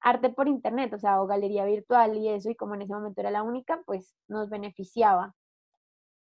arte 0.00 0.30
por 0.30 0.48
internet, 0.48 0.92
o 0.94 0.98
sea, 0.98 1.22
o 1.22 1.26
galería 1.26 1.64
virtual 1.64 2.16
y 2.16 2.28
eso, 2.28 2.50
y 2.50 2.56
como 2.56 2.74
en 2.74 2.82
ese 2.82 2.94
momento 2.94 3.20
era 3.20 3.30
la 3.30 3.42
única, 3.42 3.82
pues 3.86 4.14
nos 4.28 4.50
beneficiaba. 4.50 5.34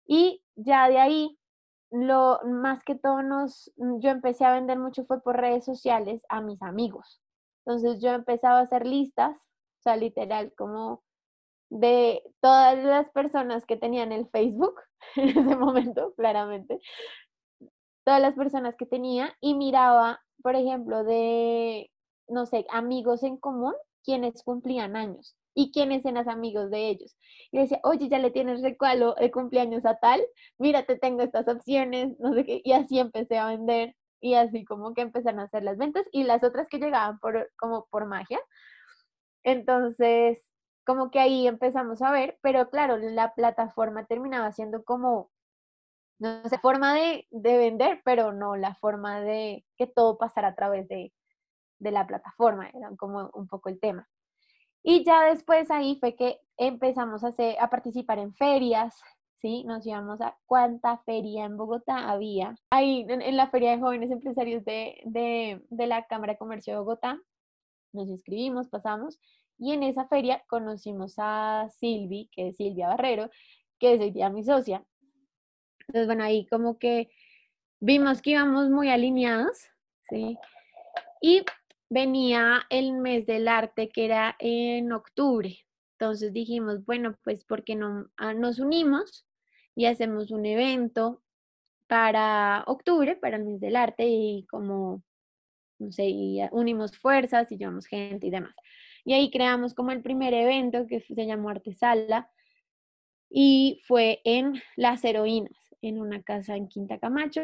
Y 0.07 0.43
ya 0.57 0.89
de 0.89 0.99
ahí, 0.99 1.39
lo 1.91 2.41
más 2.45 2.85
que 2.85 2.95
todo 2.97 3.23
nos, 3.23 3.73
yo 3.77 4.11
empecé 4.11 4.45
a 4.45 4.53
vender 4.55 4.79
mucho 4.79 5.05
fue 5.07 5.23
por 5.23 5.37
redes 5.37 5.65
sociales 5.65 6.23
a 6.29 6.41
mis 6.41 6.61
amigos. 6.63 7.21
Entonces 7.65 8.01
yo 8.03 8.11
empezaba 8.11 8.59
a 8.59 8.63
hacer 8.63 8.87
listas, 8.87 9.37
o 9.37 9.83
sea, 9.83 9.97
literal, 9.97 10.53
como 10.57 11.03
de 11.71 12.23
todas 12.41 12.79
las 12.85 13.09
personas 13.11 13.65
que 13.65 13.77
tenían 13.77 14.13
el 14.13 14.29
Facebook 14.29 14.75
en 15.17 15.31
ese 15.31 15.57
momento, 15.57 16.13
claramente, 16.17 16.81
todas 18.05 18.21
las 18.21 18.35
personas 18.35 18.77
que 18.77 18.87
tenía 18.87 19.37
y 19.41 19.55
miraba, 19.55 20.21
por 20.43 20.57
ejemplo, 20.57 21.05
de, 21.05 21.91
no 22.29 22.47
sé, 22.47 22.67
amigos 22.71 23.23
en 23.23 23.37
común, 23.37 23.75
quienes 24.05 24.43
cumplían 24.43 24.97
años 24.97 25.37
y 25.55 25.73
quiénes 25.73 26.05
eran 26.05 26.29
amigos 26.29 26.71
de 26.71 26.89
ellos. 26.89 27.17
Y 27.53 27.59
decía, 27.59 27.81
oye, 27.83 28.09
ya 28.09 28.19
le 28.19 28.31
tienes 28.31 28.63
recualo 28.63 29.15
de 29.15 29.31
cumpleaños 29.31 29.85
a 29.85 29.97
tal, 29.99 30.21
mira, 30.59 30.85
te 30.85 30.97
tengo 30.97 31.23
estas 31.23 31.49
opciones, 31.49 32.19
no 32.19 32.35
sé 32.35 32.45
qué, 32.45 32.61
y 32.65 32.73
así 32.73 32.99
empecé 32.99 33.39
a 33.39 33.47
vender 33.47 33.95
y 34.21 34.35
así 34.35 34.65
como 34.65 34.95
que 34.95 35.03
empezaron 35.03 35.41
a 35.41 35.45
hacer 35.45 35.63
las 35.63 35.79
ventas 35.79 36.05
y 36.13 36.25
las 36.25 36.45
otras 36.45 36.69
que 36.69 36.79
llegaban 36.79 37.19
por, 37.21 37.51
como 37.57 37.87
por 37.91 38.07
magia. 38.07 38.41
Entonces, 39.45 40.50
como 40.85 41.11
que 41.11 41.21
ahí 41.21 41.47
empezamos 41.47 42.03
a 42.03 42.11
ver, 42.11 42.39
pero 42.43 42.71
claro, 42.71 42.97
la 42.97 43.35
plataforma 43.35 44.07
terminaba 44.07 44.53
siendo 44.53 44.85
como, 44.85 45.31
no 46.19 46.49
sé, 46.49 46.59
forma 46.59 46.95
de, 46.95 47.27
de 47.31 47.59
vender, 47.59 48.01
pero 48.05 48.33
no 48.33 48.57
la 48.57 48.75
forma 48.75 49.21
de 49.21 49.65
que 49.77 49.87
todo 49.87 50.19
pasara 50.19 50.49
a 50.49 50.55
través 50.55 50.89
de, 50.89 51.13
de 51.79 51.91
la 51.91 52.07
plataforma, 52.07 52.69
era 52.69 52.91
como 52.97 53.31
un 53.35 53.49
poco 53.49 53.69
el 53.69 53.81
tema. 53.81 54.09
Y 54.83 55.05
ya 55.05 55.25
después 55.25 55.71
ahí 55.71 55.99
fue 56.01 56.17
que 56.17 56.41
empezamos 56.57 57.23
a, 57.25 57.35
a 57.59 57.71
participar 57.71 58.19
en 58.19 58.35
ferias, 58.35 58.99
¿sí? 59.41 59.65
Nos 59.65 59.87
íbamos 59.87 60.21
a 60.21 60.37
cuánta 60.47 60.99
feria 60.99 61.45
en 61.45 61.57
Bogotá 61.57 62.11
había. 62.11 62.55
Ahí 62.71 63.05
en, 63.09 63.37
la 63.37 63.51
Feria 63.51 63.73
de 63.73 63.81
Jóvenes 63.81 64.11
Empresarios 64.11 64.65
de, 64.65 65.01
de, 65.05 65.63
de, 65.69 65.87
la 65.87 66.07
Cámara 66.07 66.35
de 66.35 66.39
Comercio 66.39 66.75
de 66.75 66.81
Bogotá, 66.81 67.19
nos 67.93 68.09
inscribimos, 68.09 68.69
pasamos, 68.69 69.19
y 69.61 69.73
en 69.73 69.83
esa 69.83 70.09
feria 70.09 70.43
conocimos 70.49 71.15
a 71.19 71.69
Silvi, 71.79 72.31
que 72.33 72.49
es 72.49 72.57
Silvia 72.57 72.89
Barrero, 72.89 73.31
que 73.79 73.95
es 73.95 74.01
hoy 74.01 74.11
día 74.11 74.31
mi 74.31 74.43
socia. 74.43 74.83
Entonces, 75.81 76.07
bueno, 76.07 76.25
ahí 76.25 76.47
como 76.47 76.79
que 76.79 77.11
vimos 77.79 78.23
que 78.23 78.31
íbamos 78.31 78.71
muy 78.71 78.89
alineados, 78.89 79.59
¿sí? 80.09 80.39
Y 81.21 81.45
venía 81.91 82.63
el 82.71 82.95
mes 82.95 83.27
del 83.27 83.49
arte 83.49 83.91
que 83.91 84.07
era 84.07 84.35
en 84.39 84.93
octubre. 84.93 85.59
Entonces 85.99 86.33
dijimos, 86.33 86.87
bueno, 86.87 87.19
pues 87.23 87.45
porque 87.45 87.77
no 87.77 88.09
ah, 88.17 88.33
nos 88.33 88.61
unimos 88.61 89.27
y 89.75 89.85
hacemos 89.85 90.31
un 90.31 90.47
evento 90.47 91.23
para 91.87 92.65
octubre, 92.67 93.17
para 93.17 93.37
el 93.37 93.45
mes 93.45 93.61
del 93.61 93.77
arte 93.77 94.07
y 94.07 94.47
como, 94.49 95.03
no 95.79 95.93
sé, 95.93 96.49
unimos 96.53 96.97
fuerzas 96.97 97.53
y 97.53 97.59
llevamos 97.59 97.87
gente 97.87 98.29
y 98.29 98.31
demás. 98.31 98.55
Y 99.05 99.15
ahí 99.15 99.31
creamos 99.31 99.75
como 99.75 99.91
el 99.93 100.03
primer 100.03 100.35
evento 100.35 100.87
que 100.87 101.01
se 101.01 101.27
llamó 101.27 101.51
Artesala 101.51 102.31
y 103.31 103.81
fue 103.87 104.21
en 104.25 104.61
Las 104.77 105.05
Heroínas, 105.05 105.57
en 105.81 106.01
una 106.01 106.23
casa 106.23 106.57
en 106.57 106.69
Quinta 106.69 106.99
Camacho. 106.99 107.43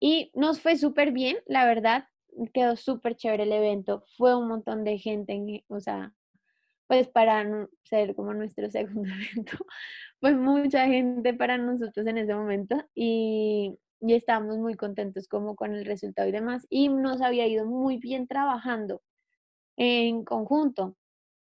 Y 0.00 0.30
nos 0.34 0.60
fue 0.60 0.76
súper 0.76 1.12
bien, 1.12 1.36
la 1.46 1.66
verdad, 1.66 2.06
quedó 2.52 2.76
súper 2.76 3.16
chévere 3.16 3.44
el 3.44 3.52
evento. 3.52 4.04
Fue 4.16 4.34
un 4.36 4.48
montón 4.48 4.84
de 4.84 4.98
gente, 4.98 5.64
o 5.68 5.80
sea, 5.80 6.12
pues 6.86 7.08
para 7.08 7.68
ser 7.84 8.14
como 8.14 8.34
nuestro 8.34 8.70
segundo 8.70 9.10
evento, 9.14 9.58
fue 10.20 10.34
mucha 10.34 10.86
gente 10.86 11.34
para 11.34 11.58
nosotros 11.58 12.06
en 12.06 12.18
ese 12.18 12.34
momento 12.34 12.76
y, 12.94 13.78
y 14.00 14.14
estábamos 14.14 14.58
muy 14.58 14.74
contentos 14.74 15.28
como 15.28 15.54
con 15.56 15.74
el 15.74 15.84
resultado 15.84 16.28
y 16.28 16.32
demás. 16.32 16.66
Y 16.70 16.88
nos 16.88 17.20
había 17.20 17.46
ido 17.46 17.66
muy 17.66 17.98
bien 17.98 18.26
trabajando 18.26 19.02
en 19.76 20.24
conjunto. 20.24 20.96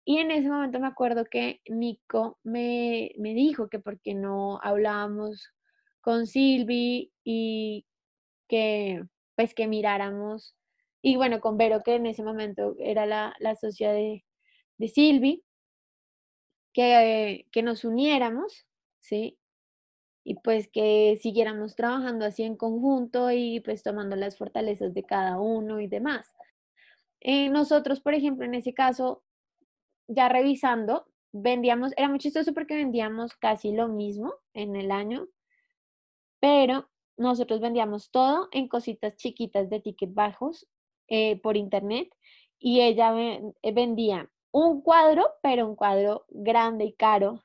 Y 0.05 0.19
en 0.19 0.31
ese 0.31 0.49
momento 0.51 0.81
me 0.81 0.89
acuerdo 0.89 1.25
que 1.27 1.61
Nico 1.67 2.39
me, 2.45 3.13
me 3.19 3.35
dijo 3.35 3.69
que 3.69 3.81
porque 3.81 4.15
no 4.15 4.61
hablábamos 4.63 5.49
con 6.01 6.27
Silvi 6.27 7.13
y 7.25 7.87
que 8.49 9.05
pues 9.37 9.55
que 9.55 9.69
miráramos, 9.69 10.57
y 11.03 11.17
bueno, 11.17 11.41
con 11.41 11.59
Vero, 11.59 11.83
que 11.85 11.97
en 11.97 12.07
ese 12.07 12.23
momento 12.23 12.77
era 12.79 13.07
la, 13.07 13.35
la 13.41 13.57
socia 13.57 13.93
de, 13.93 14.25
de 14.79 14.89
Silvi, 14.89 15.45
que, 16.73 17.47
que 17.53 17.63
nos 17.63 17.85
uniéramos, 17.85 18.67
¿sí? 19.01 19.39
Y 20.25 20.37
pues 20.37 20.69
que 20.69 21.19
siguiéramos 21.23 21.77
trabajando 21.77 22.25
así 22.27 22.43
en 22.45 22.57
conjunto 22.57 23.31
y 23.31 23.61
pues 23.61 23.83
tomando 23.83 24.17
las 24.17 24.39
fortalezas 24.39 24.95
de 24.95 25.05
cada 25.05 25.41
uno 25.41 25.81
y 25.81 25.87
demás. 25.89 26.35
Eh, 27.25 27.49
nosotros, 27.49 28.01
por 28.01 28.15
ejemplo, 28.15 28.45
en 28.45 28.55
ese 28.55 28.75
caso, 28.75 29.25
ya 30.09 30.29
revisando, 30.29 31.07
vendíamos, 31.33 31.93
era 31.97 32.09
muy 32.09 32.19
chistoso 32.19 32.55
porque 32.55 32.77
vendíamos 32.77 33.35
casi 33.35 33.73
lo 33.73 33.89
mismo 33.89 34.35
en 34.53 34.77
el 34.77 34.91
año, 34.93 35.27
pero 36.39 36.91
nosotros 37.17 37.61
vendíamos 37.61 38.11
todo 38.11 38.49
en 38.53 38.69
cositas 38.69 39.17
chiquitas 39.17 39.71
de 39.71 39.81
ticket 39.81 40.13
bajos 40.15 40.69
eh, 41.09 41.41
por 41.41 41.57
internet 41.57 42.15
y 42.59 42.83
ella 42.83 43.13
eh, 43.19 43.73
vendía 43.73 44.31
un 44.53 44.83
cuadro, 44.83 45.27
pero 45.43 45.67
un 45.67 45.77
cuadro 45.77 46.27
grande 46.29 46.85
y 46.85 46.93
caro 46.93 47.43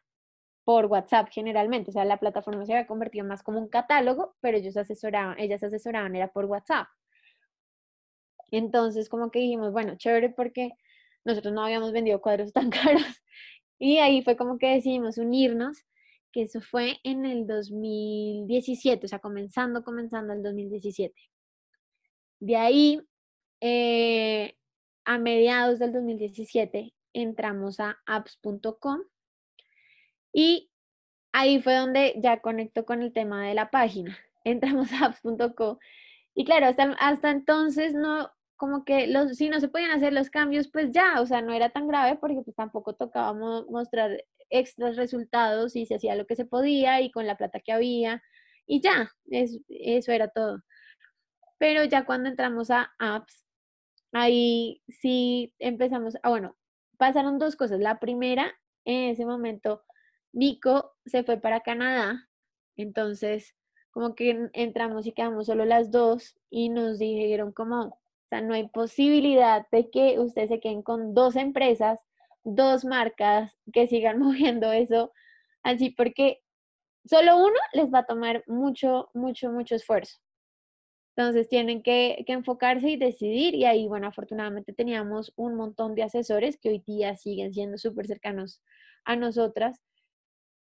por 0.65 0.85
WhatsApp 0.87 1.29
generalmente. 1.31 1.91
O 1.91 1.93
sea, 1.93 2.05
la 2.05 2.17
plataforma 2.17 2.65
se 2.65 2.73
había 2.73 2.87
convertido 2.87 3.25
más 3.25 3.43
como 3.43 3.59
un 3.59 3.69
catálogo, 3.69 4.35
pero 4.41 4.57
ellos 4.57 4.77
asesoraban, 4.77 5.39
ellas 5.39 5.63
asesoraban, 5.63 6.15
era 6.15 6.27
por 6.31 6.45
WhatsApp. 6.45 6.87
Entonces, 8.51 9.09
como 9.09 9.31
que 9.31 9.39
dijimos, 9.39 9.71
bueno, 9.71 9.95
chévere 9.97 10.29
porque 10.29 10.71
nosotros 11.25 11.53
no 11.53 11.63
habíamos 11.63 11.91
vendido 11.91 12.21
cuadros 12.21 12.53
tan 12.53 12.69
caros. 12.69 13.21
Y 13.79 13.97
ahí 13.97 14.21
fue 14.21 14.35
como 14.35 14.57
que 14.57 14.67
decidimos 14.67 15.17
unirnos, 15.17 15.85
que 16.31 16.43
eso 16.43 16.61
fue 16.61 16.97
en 17.03 17.25
el 17.25 17.47
2017, 17.47 19.05
o 19.05 19.09
sea, 19.09 19.19
comenzando, 19.19 19.83
comenzando 19.83 20.33
el 20.33 20.43
2017. 20.43 21.15
De 22.39 22.55
ahí, 22.55 23.01
eh, 23.61 24.55
a 25.05 25.17
mediados 25.17 25.79
del 25.79 25.93
2017, 25.93 26.93
entramos 27.13 27.79
a 27.79 27.97
apps.com 28.05 29.01
y 30.31 30.69
ahí 31.31 31.61
fue 31.61 31.75
donde 31.75 32.15
ya 32.21 32.41
conecto 32.41 32.85
con 32.85 33.01
el 33.01 33.11
tema 33.13 33.47
de 33.47 33.53
la 33.55 33.71
página. 33.71 34.17
Entramos 34.43 34.91
a 34.93 35.07
apps.com 35.07 35.77
y 36.35 36.45
claro, 36.45 36.67
hasta, 36.67 36.93
hasta 36.99 37.31
entonces 37.31 37.93
no, 37.93 38.31
como 38.59 38.83
que 38.83 39.07
los, 39.07 39.37
si 39.37 39.47
no 39.47 39.61
se 39.61 39.69
podían 39.69 39.91
hacer 39.91 40.11
los 40.11 40.29
cambios, 40.29 40.67
pues 40.67 40.91
ya, 40.91 41.21
o 41.21 41.25
sea, 41.25 41.41
no 41.41 41.53
era 41.53 41.69
tan 41.69 41.87
grave 41.87 42.17
porque 42.19 42.41
pues 42.43 42.57
tampoco 42.57 42.93
tocaba 42.93 43.33
mostrar 43.33 44.25
extras 44.49 44.97
resultados 44.97 45.77
y 45.77 45.85
se 45.85 45.95
hacía 45.95 46.15
lo 46.15 46.27
que 46.27 46.35
se 46.35 46.43
podía 46.43 46.99
y 46.99 47.09
con 47.09 47.25
la 47.25 47.37
plata 47.37 47.61
que 47.61 47.71
había 47.71 48.21
y 48.67 48.81
ya, 48.81 49.11
eso 49.29 50.11
era 50.11 50.27
todo. 50.27 50.61
Pero 51.57 51.85
ya 51.85 52.05
cuando 52.05 52.27
entramos 52.27 52.69
a 52.69 52.91
apps, 52.99 53.45
ahí 54.11 54.83
sí 54.89 55.53
empezamos, 55.59 56.17
ah, 56.21 56.29
bueno, 56.29 56.57
pasaron 56.97 57.39
dos 57.39 57.55
cosas. 57.55 57.79
La 57.79 57.99
primera, 58.01 58.53
en 58.83 59.11
ese 59.11 59.25
momento, 59.25 59.85
Nico 60.33 60.97
se 61.05 61.23
fue 61.23 61.37
para 61.37 61.61
Canadá, 61.61 62.27
entonces 62.75 63.55
como 63.91 64.15
que 64.15 64.49
entramos 64.51 65.07
y 65.07 65.13
quedamos 65.13 65.45
solo 65.45 65.63
las 65.63 65.91
dos 65.91 66.37
y 66.49 66.67
nos 66.67 66.99
dijeron 66.99 67.53
como, 67.53 67.97
sea, 68.29 68.41
no 68.41 68.53
hay 68.53 68.67
posibilidad 68.69 69.67
de 69.71 69.89
que 69.89 70.19
ustedes 70.19 70.49
se 70.49 70.59
queden 70.59 70.83
con 70.83 71.13
dos 71.13 71.35
empresas, 71.35 71.99
dos 72.43 72.85
marcas 72.85 73.57
que 73.73 73.87
sigan 73.87 74.19
moviendo 74.19 74.71
eso 74.71 75.11
así, 75.63 75.89
porque 75.91 76.41
solo 77.05 77.37
uno 77.37 77.59
les 77.73 77.91
va 77.93 77.99
a 77.99 78.05
tomar 78.05 78.43
mucho, 78.47 79.09
mucho, 79.13 79.51
mucho 79.51 79.75
esfuerzo. 79.75 80.19
Entonces 81.15 81.49
tienen 81.49 81.83
que, 81.83 82.23
enfocarse 82.27 82.91
y 82.91 82.95
decidir 82.97 83.53
y 83.53 83.65
ahí, 83.65 83.87
bueno, 83.87 84.07
afortunadamente 84.07 84.71
teníamos 84.71 85.33
un 85.35 85.55
montón 85.55 85.93
de 85.93 86.03
asesores 86.03 86.57
que 86.57 86.69
hoy 86.69 86.83
día 86.87 87.15
siguen 87.15 87.53
siendo 87.53 87.77
súper 87.77 88.07
cercanos 88.07 88.61
a 89.03 89.17
nosotras 89.17 89.81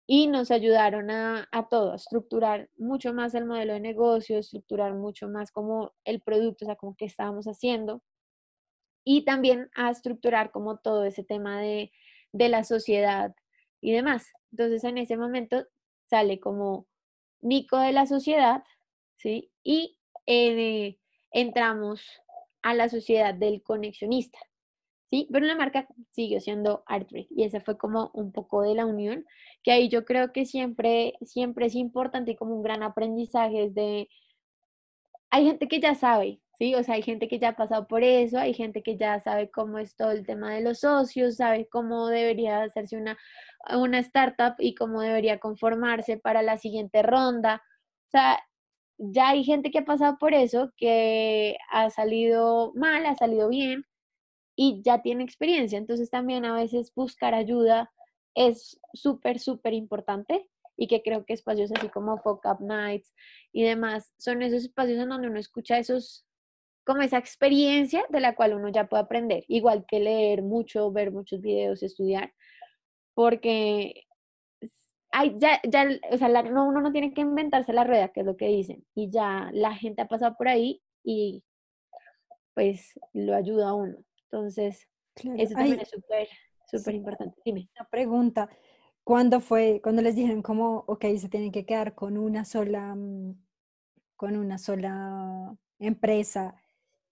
y 0.08 0.28
nos 0.28 0.52
ayudaron 0.52 1.12
a, 1.12 1.48
a 1.52 1.68
todo, 1.68 1.92
a 1.92 1.98
estructurar 1.98 2.70
mucho 2.78 3.14
más 3.14 3.36
el 3.36 3.46
modelo 3.46 3.74
de 3.74 3.82
negocio, 3.82 4.40
estructurar 4.40 4.94
mucho 4.94 5.28
más 5.28 5.52
como 5.52 5.94
el 6.06 6.22
producto, 6.22 6.66
o 6.66 6.68
sea, 6.68 6.76
como 6.78 6.96
que 6.96 7.06
estábamos 7.06 7.46
haciendo 7.46 8.02
y 9.04 9.24
también 9.26 9.70
a 9.76 9.90
estructurar 9.90 10.52
como 10.52 10.80
todo 10.80 11.06
ese 11.06 11.24
tema 11.24 11.62
de, 11.62 11.92
de 12.32 12.50
la 12.50 12.64
sociedad 12.64 13.36
y 13.82 13.92
demás. 13.92 14.28
Entonces 14.52 14.84
en 14.84 14.98
ese 14.98 15.18
momento 15.18 15.66
sale 16.10 16.40
como 16.40 16.88
Nico 17.42 17.78
de 17.78 17.92
la 17.92 18.06
sociedad, 18.06 18.64
¿sí? 19.18 19.52
Y 19.64 19.98
eh, 20.26 20.98
entramos 21.32 22.02
a 22.62 22.74
la 22.74 22.90
sociedad 22.90 23.34
del 23.34 23.62
conexionista, 23.64 24.40
¿sí? 25.10 25.28
Pero 25.32 25.46
la 25.46 25.56
marca 25.56 25.88
siguió 26.12 26.40
siendo 26.40 26.84
Artry 26.88 27.28
y 27.32 27.44
esa 27.44 27.62
fue 27.62 27.78
como 27.78 28.12
un 28.14 28.32
poco 28.32 28.62
de 28.64 28.76
la 28.76 28.86
unión, 28.86 29.26
que 29.64 29.72
ahí 29.72 29.90
yo 29.90 30.06
creo 30.06 30.32
que 30.34 30.46
siempre, 30.46 31.14
siempre 31.22 31.68
es 31.68 31.76
importante 31.76 32.32
y 32.32 32.36
como 32.36 32.56
un 32.56 32.64
gran 32.64 32.84
aprendizaje 32.84 33.70
de, 33.72 34.10
hay 35.30 35.46
gente 35.46 35.68
que 35.68 35.80
ya 35.80 35.96
sabe, 35.96 36.42
¿sí? 36.58 36.76
O 36.76 36.84
sea, 36.84 36.96
hay 36.96 37.04
gente 37.04 37.28
que 37.28 37.40
ya 37.40 37.50
ha 37.50 37.56
pasado 37.56 37.88
por 37.88 38.04
eso, 38.04 38.40
hay 38.40 38.54
gente 38.54 38.82
que 38.84 38.98
ya 38.98 39.20
sabe 39.20 39.50
cómo 39.52 39.78
es 39.80 39.96
todo 39.96 40.12
el 40.12 40.26
tema 40.26 40.54
de 40.54 40.62
los 40.62 40.80
socios, 40.80 41.38
sabe 41.38 41.68
cómo 41.70 42.08
debería 42.08 42.64
hacerse 42.64 42.98
una, 42.98 43.18
una 43.76 44.00
startup 44.00 44.56
y 44.60 44.76
cómo 44.76 45.02
debería 45.02 45.40
conformarse 45.40 46.18
para 46.18 46.42
la 46.44 46.58
siguiente 46.58 47.04
ronda. 47.04 47.62
O 48.08 48.12
sea, 48.12 48.40
ya 48.98 49.30
hay 49.30 49.44
gente 49.44 49.72
que 49.72 49.80
ha 49.80 49.86
pasado 49.86 50.18
por 50.20 50.34
eso, 50.34 50.72
que 50.78 51.58
ha 51.72 51.90
salido 51.90 52.74
mal, 52.76 53.06
ha 53.06 53.16
salido 53.16 53.50
bien 53.50 53.86
y 54.58 54.82
ya 54.84 55.02
tiene 55.02 55.24
experiencia. 55.24 55.78
Entonces 55.78 56.10
también 56.10 56.44
a 56.44 56.54
veces 56.54 56.92
buscar 56.94 57.34
ayuda 57.34 57.92
es 58.36 58.82
súper, 58.94 59.40
súper 59.40 59.74
importante 59.74 60.50
y 60.76 60.88
que 60.88 61.02
creo 61.02 61.26
que 61.26 61.34
espacios 61.34 61.72
así 61.72 61.88
como 61.90 62.18
Fuck 62.18 62.46
Up 62.46 62.62
Nights 62.62 63.14
y 63.54 63.64
demás 63.64 64.14
son 64.18 64.42
esos 64.42 64.64
espacios 64.64 65.00
en 65.00 65.10
donde 65.10 65.30
uno 65.30 65.40
escucha 65.40 65.78
esos 65.78 66.26
como 66.86 67.02
esa 67.02 67.18
experiencia 67.18 68.06
de 68.10 68.20
la 68.20 68.36
cual 68.36 68.54
uno 68.54 68.70
ya 68.70 68.88
puede 68.88 69.04
aprender, 69.04 69.44
igual 69.50 69.86
que 69.88 70.00
leer 70.00 70.42
mucho, 70.42 70.92
ver 70.92 71.12
muchos 71.12 71.42
videos, 71.42 71.84
estudiar, 71.84 72.34
porque 73.14 74.06
hay, 75.12 75.36
ya, 75.38 75.60
ya, 75.68 75.90
o 76.12 76.18
sea, 76.18 76.30
no, 76.44 76.66
uno 76.66 76.80
no 76.80 76.94
tiene 76.94 77.14
que 77.14 77.22
inventarse 77.22 77.74
la 77.74 77.84
rueda, 77.84 78.08
que 78.10 78.22
es 78.22 78.26
lo 78.26 78.38
que 78.38 78.48
dicen, 78.48 78.86
y 78.96 79.10
ya 79.12 79.50
la 79.52 79.76
gente 79.76 80.02
ha 80.02 80.08
pasado 80.08 80.36
por 80.38 80.48
ahí 80.48 80.82
y 81.04 81.44
pues 82.54 82.94
lo 83.14 83.36
ayuda 83.36 83.74
uno. 83.74 83.98
Entonces, 84.31 84.88
eso 85.15 85.55
también 85.55 85.79
es 85.79 85.89
súper, 85.89 86.27
súper 86.69 86.96
importante. 86.96 87.39
Dime. 87.46 87.69
Una 87.79 87.89
pregunta, 87.89 88.50
¿cuándo 89.03 89.39
fue, 89.39 89.79
cuando 89.81 90.01
les 90.01 90.15
dijeron 90.15 90.41
como, 90.41 90.84
ok, 90.88 91.05
se 91.17 91.29
tienen 91.29 91.51
que 91.51 91.65
quedar 91.65 91.96
con 91.96 92.17
una 92.17 92.46
sola, 92.46 92.93
mm, 92.96 93.36
con 94.15 94.36
una 94.36 94.57
sola 94.57 95.55
empresa? 95.79 96.55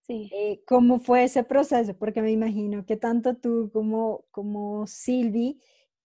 Sí. 0.01 0.29
Eh, 0.33 0.61
¿Cómo 0.67 0.99
fue 0.99 1.23
ese 1.23 1.43
proceso? 1.43 1.97
Porque 1.97 2.21
me 2.21 2.31
imagino 2.31 2.85
que 2.85 2.97
tanto 2.97 3.37
tú 3.37 3.71
como, 3.73 4.25
como 4.29 4.85
Silvi, 4.85 5.59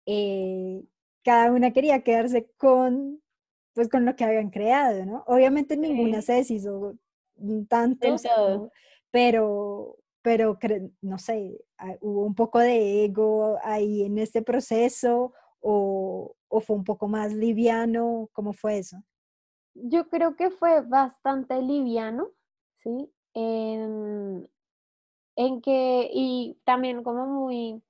eh, 0.07 0.85
cada 1.25 1.51
una 1.51 1.73
quería 1.73 2.03
quedarse 2.05 2.51
con, 2.57 3.21
pues, 3.73 3.89
con 3.89 4.05
lo 4.05 4.15
que 4.15 4.25
habían 4.25 4.51
creado, 4.51 5.05
¿no? 5.05 5.25
Obviamente 5.27 5.77
ninguna 5.77 6.23
se 6.23 6.35
deshizo 6.35 6.97
tanto, 7.69 8.17
pero, 9.11 9.97
pero 10.29 10.59
no 11.01 11.19
sé, 11.19 11.59
ah, 11.79 11.97
hubo 12.03 12.23
un 12.25 12.35
poco 12.35 12.59
de 12.59 13.07
ego 13.07 13.57
ahí 13.63 14.03
en 14.03 14.19
este 14.19 14.43
proceso 14.43 15.33
o, 15.61 16.37
o 16.49 16.61
fue 16.61 16.77
un 16.77 16.85
poco 16.85 17.09
más 17.09 17.33
liviano, 17.33 18.29
¿cómo 18.35 18.53
fue 18.53 18.77
eso? 18.77 18.99
Yo 19.73 20.11
creo 20.11 20.37
que 20.37 20.51
fue 20.51 20.83
bastante 20.83 21.63
liviano, 21.63 22.29
¿sí? 22.83 23.11
en, 23.33 24.49
que, 25.63 26.11
y 26.13 26.61
también 26.65 27.03
como 27.03 27.27
muy, 27.27 27.83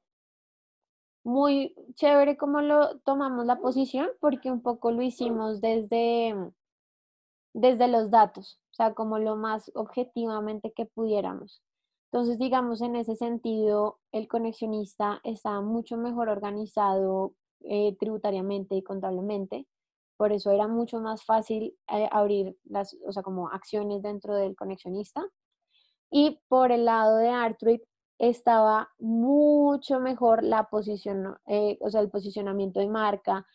muy 1.25 1.75
chévere 1.95 2.37
como 2.37 2.61
lo 2.61 3.01
tomamos 3.01 3.47
la 3.47 3.59
posición, 3.59 4.11
porque 4.21 4.53
un 4.53 4.63
poco 4.63 4.93
lo 4.93 5.03
hicimos 5.03 5.61
desde, 5.61 6.37
desde 7.53 7.89
los 7.89 8.13
datos, 8.13 8.61
o 8.71 8.75
sea, 8.75 8.95
como 8.95 9.19
lo 9.19 9.35
más 9.35 9.73
objetivamente 9.75 10.73
que 10.73 10.87
pudiéramos. 10.87 11.65
Entonces, 12.11 12.39
digamos, 12.39 12.81
en 12.81 12.97
ese 12.97 13.17
sentido, 13.17 13.99
el 14.13 14.29
conexionista 14.29 15.21
está 15.25 15.61
mucho 15.61 15.99
mejor 15.99 16.31
organizado 16.31 17.35
eh, 17.61 17.97
tributariamente 17.99 18.77
y 18.77 18.83
contablemente. 18.83 19.67
Por 20.17 20.33
eso 20.33 20.51
era 20.51 20.69
mucho 20.69 21.01
más 21.01 21.25
fácil 21.25 21.77
eh, 21.89 22.09
abrir 22.11 22.57
las, 22.65 22.97
o 23.07 23.13
sea, 23.13 23.23
como 23.23 23.49
acciones 23.51 24.03
dentro 24.03 24.35
del 24.35 24.57
conexionista. 24.57 25.23
Y 26.11 26.41
por 26.49 26.73
el 26.73 26.87
lado 26.87 27.19
de 27.19 27.29
Artruit 27.29 27.83
estaba 28.19 28.89
mucho 28.99 30.01
mejor 30.01 30.43
la 30.43 30.65
posición, 30.71 31.37
eh, 31.47 31.79
o 31.83 31.91
sea, 31.91 32.01
el 32.01 32.11
posicionamiento 32.11 32.81
de 32.81 32.89
marca. 32.89 33.47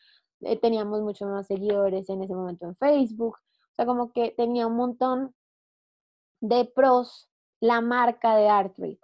Teníamos 0.62 1.02
mucho 1.02 1.26
más 1.26 1.48
seguidores 1.48 2.10
en 2.10 2.22
ese 2.24 2.36
momento 2.36 2.66
en 2.68 2.76
Facebook. 2.76 3.38
O 3.72 3.76
sea, 3.76 3.86
como 3.88 4.12
que 4.12 4.32
tenía 4.38 4.68
un 4.68 4.76
montón 4.76 5.34
de 6.42 6.66
pros 6.66 7.30
la 7.64 7.80
marca 7.80 8.36
de 8.36 8.50
Artruit. 8.50 9.00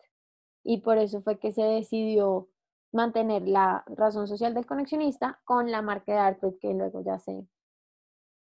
Y 0.65 0.81
por 0.81 0.97
eso 0.97 1.21
fue 1.21 1.39
que 1.39 1.53
se 1.53 1.63
decidió 1.63 2.49
mantener 2.91 3.47
la 3.47 3.85
razón 3.87 4.27
social 4.27 4.53
del 4.53 4.65
conexionista 4.65 5.39
con 5.45 5.71
la 5.71 5.81
marca 5.81 6.11
de 6.11 6.19
Artruit, 6.19 6.59
que 6.59 6.73
luego 6.73 7.01
ya 7.01 7.17
se, 7.19 7.47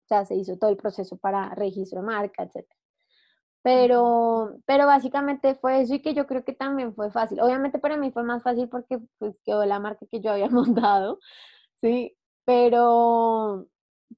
ya 0.07 0.23
se 0.23 0.35
hizo 0.35 0.57
todo 0.59 0.69
el 0.69 0.77
proceso 0.77 1.17
para 1.17 1.55
registro 1.55 2.01
de 2.01 2.05
marca, 2.05 2.43
etc. 2.43 2.67
Pero, 3.63 4.59
pero 4.67 4.85
básicamente 4.85 5.55
fue 5.55 5.81
eso 5.81 5.95
y 5.95 6.01
que 6.03 6.13
yo 6.13 6.27
creo 6.27 6.45
que 6.45 6.53
también 6.53 6.93
fue 6.93 7.09
fácil. 7.09 7.41
Obviamente 7.41 7.79
para 7.79 7.97
mí 7.97 8.11
fue 8.11 8.21
más 8.23 8.43
fácil 8.43 8.69
porque 8.69 8.99
pues, 9.17 9.35
quedó 9.43 9.65
la 9.65 9.79
marca 9.79 10.05
que 10.05 10.21
yo 10.21 10.31
había 10.31 10.49
montado, 10.51 11.17
¿sí? 11.77 12.15
Pero, 12.45 13.67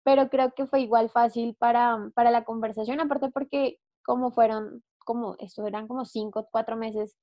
pero 0.03 0.29
creo 0.29 0.53
que 0.53 0.67
fue 0.67 0.81
igual 0.81 1.09
fácil 1.09 1.55
para, 1.55 2.11
para 2.13 2.31
la 2.31 2.43
conversación, 2.43 2.99
aparte 2.99 3.31
porque 3.31 3.79
como 4.03 4.31
fueron, 4.31 4.83
como 5.07 5.35
esto 5.39 5.65
eran 5.65 5.87
como 5.87 6.05
cinco, 6.05 6.47
cuatro 6.51 6.75
meses 6.75 7.15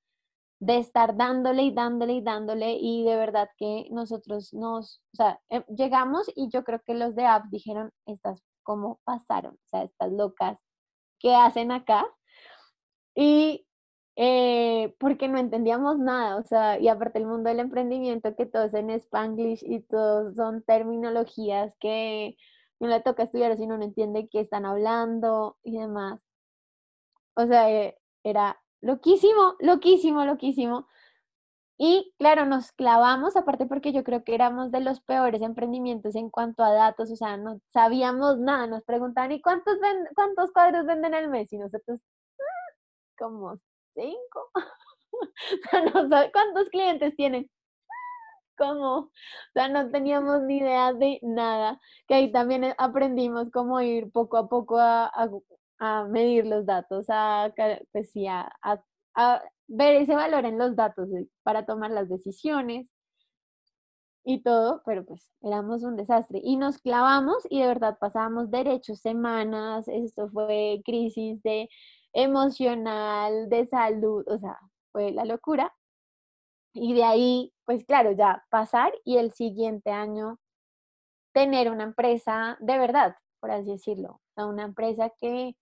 de 0.61 0.79
estar 0.79 1.17
dándole 1.17 1.65
y 1.65 1.73
dándole 1.75 2.15
y 2.15 2.23
dándole 2.23 2.79
y 2.81 3.05
de 3.05 3.17
verdad 3.17 3.51
que 3.59 3.87
nosotros 3.91 4.55
nos, 4.55 5.03
o 5.13 5.17
sea, 5.17 5.41
eh, 5.51 5.65
llegamos 5.69 6.31
y 6.35 6.49
yo 6.51 6.65
creo 6.65 6.81
que 6.87 6.95
los 6.95 7.15
de 7.15 7.27
app 7.27 7.45
dijeron, 7.51 7.93
estas, 8.07 8.43
¿cómo 8.63 9.01
pasaron? 9.05 9.55
O 9.55 9.69
sea, 9.69 9.83
estas 9.85 10.13
locas 10.13 10.59
¿qué 11.25 11.35
hacen 11.35 11.73
acá? 11.73 12.07
Y 13.15 13.67
eh, 14.17 14.95
porque 14.99 15.29
no 15.29 15.39
entendíamos 15.39 15.99
nada, 15.99 16.37
o 16.37 16.43
sea, 16.45 16.79
y 16.79 16.89
aparte 16.89 17.19
el 17.19 17.27
mundo 17.27 17.49
del 17.51 17.61
emprendimiento, 17.61 18.37
que 18.37 18.47
todo 18.47 18.65
es 18.65 18.75
en 18.75 18.91
spanglish 18.91 19.65
y 19.65 19.81
todos 19.83 20.37
son 20.37 20.63
terminologías 20.63 21.75
que 21.81 22.37
no 22.81 22.89
le 22.89 23.01
toca 23.01 23.25
estudiar 23.25 23.57
si 23.57 23.67
no 23.67 23.77
entiende 23.83 24.29
qué 24.31 24.41
están 24.41 24.67
hablando 24.67 25.57
y 25.63 25.79
demás. 25.79 26.21
O 27.37 27.47
sea, 27.47 27.71
eh, 27.71 27.99
era 28.25 28.61
loquísimo, 28.81 29.57
loquísimo, 29.61 30.25
loquísimo. 30.25 30.89
Y 31.79 32.15
claro, 32.19 32.47
nos 32.47 32.71
clavamos, 32.73 33.37
aparte 33.37 33.67
porque 33.67 33.93
yo 33.93 34.05
creo 34.05 34.23
que 34.23 34.35
éramos 34.35 34.71
de 34.71 34.81
los 34.81 35.01
peores 35.01 35.43
emprendimientos 35.43 36.15
en 36.15 36.31
cuanto 36.31 36.63
a 36.63 36.73
datos, 36.73 37.11
o 37.11 37.17
sea, 37.17 37.37
no 37.37 37.61
sabíamos 37.73 38.39
nada, 38.39 38.67
nos 38.69 38.85
preguntaban, 38.85 39.33
¿y 39.33 39.43
cuántos, 39.43 39.77
cuántos 40.15 40.53
cuadros 40.53 40.87
venden 40.87 41.15
al 41.15 41.29
mes? 41.29 41.53
Y 41.53 41.59
nosotros, 41.59 42.01
ah, 42.41 42.75
como 43.19 43.59
cinco. 43.95 44.51
o 45.95 46.09
sea, 46.09 46.25
no 46.27 46.33
cuántos 46.33 46.69
clientes 46.71 47.15
tienen. 47.17 47.51
Como, 48.59 48.97
o 48.99 49.11
sea, 49.55 49.69
no 49.69 49.91
teníamos 49.91 50.43
ni 50.43 50.59
idea 50.59 50.93
de 50.93 51.19
nada, 51.23 51.81
que 52.07 52.15
ahí 52.15 52.33
también 52.33 52.65
eh, 52.65 52.75
aprendimos 52.79 53.51
cómo 53.53 53.81
ir 53.81 54.13
poco 54.13 54.37
a 54.37 54.49
poco 54.49 54.79
a, 54.79 55.07
a, 55.07 55.29
medir 56.09 56.47
los 56.47 56.67
datos, 56.67 57.07
a, 57.09 57.53
pues 57.93 58.11
sí, 58.11 58.27
a, 58.27 58.51
a 59.15 59.43
ver 59.69 59.97
ese 59.97 60.15
valor 60.15 60.45
en 60.45 60.59
los 60.59 60.77
datos 60.77 61.09
para 61.43 61.67
tomar 61.67 61.91
las 61.91 62.09
decisiones 62.09 62.89
y 64.25 64.43
todo, 64.43 64.83
pero 64.87 65.05
pues 65.05 65.31
éramos 65.43 65.83
un 65.85 65.97
desastre. 65.97 66.41
Y 66.43 66.57
nos 66.57 66.79
clavamos 66.79 67.47
y 67.51 67.61
de 67.61 67.67
verdad 67.69 67.99
pasábamos 68.01 68.51
derechos 68.51 69.01
semanas, 69.01 69.87
esto 69.89 70.29
fue 70.31 70.81
crisis 70.85 71.43
de 71.43 71.69
emocional, 72.13 73.49
de 73.51 73.67
salud, 73.67 74.25
o 74.29 74.39
sea, 74.39 74.59
fue 74.93 75.13
la 75.13 75.25
locura. 75.25 75.73
Y 76.75 76.95
de 76.95 77.05
ahí, 77.05 77.53
pues 77.67 77.85
claro, 77.85 78.13
ya 78.13 78.45
pasar 78.51 78.93
y 79.05 79.19
el 79.19 79.33
siguiente 79.33 79.91
año 79.91 80.39
tener 81.33 81.71
una 81.71 81.85
empresa 81.85 82.57
de 82.61 82.79
verdad, 82.79 83.17
por 83.41 83.51
así 83.51 83.71
decirlo, 83.73 84.21
una 84.37 84.65
empresa 84.65 85.11
que 85.21 85.57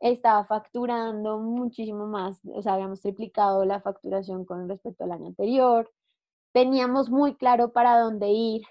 estaba 0.00 0.44
facturando 0.44 1.38
muchísimo 1.38 2.06
más, 2.06 2.40
o 2.54 2.62
sea, 2.62 2.74
habíamos 2.74 3.00
triplicado 3.02 3.64
la 3.64 3.80
facturación 3.80 4.44
con 4.44 4.68
respecto 4.68 5.04
al 5.04 5.12
año 5.12 5.26
anterior, 5.28 5.90
teníamos 6.52 7.10
muy 7.10 7.36
claro 7.36 7.72
para 7.72 7.98
dónde 8.00 8.28
ir, 8.30 8.62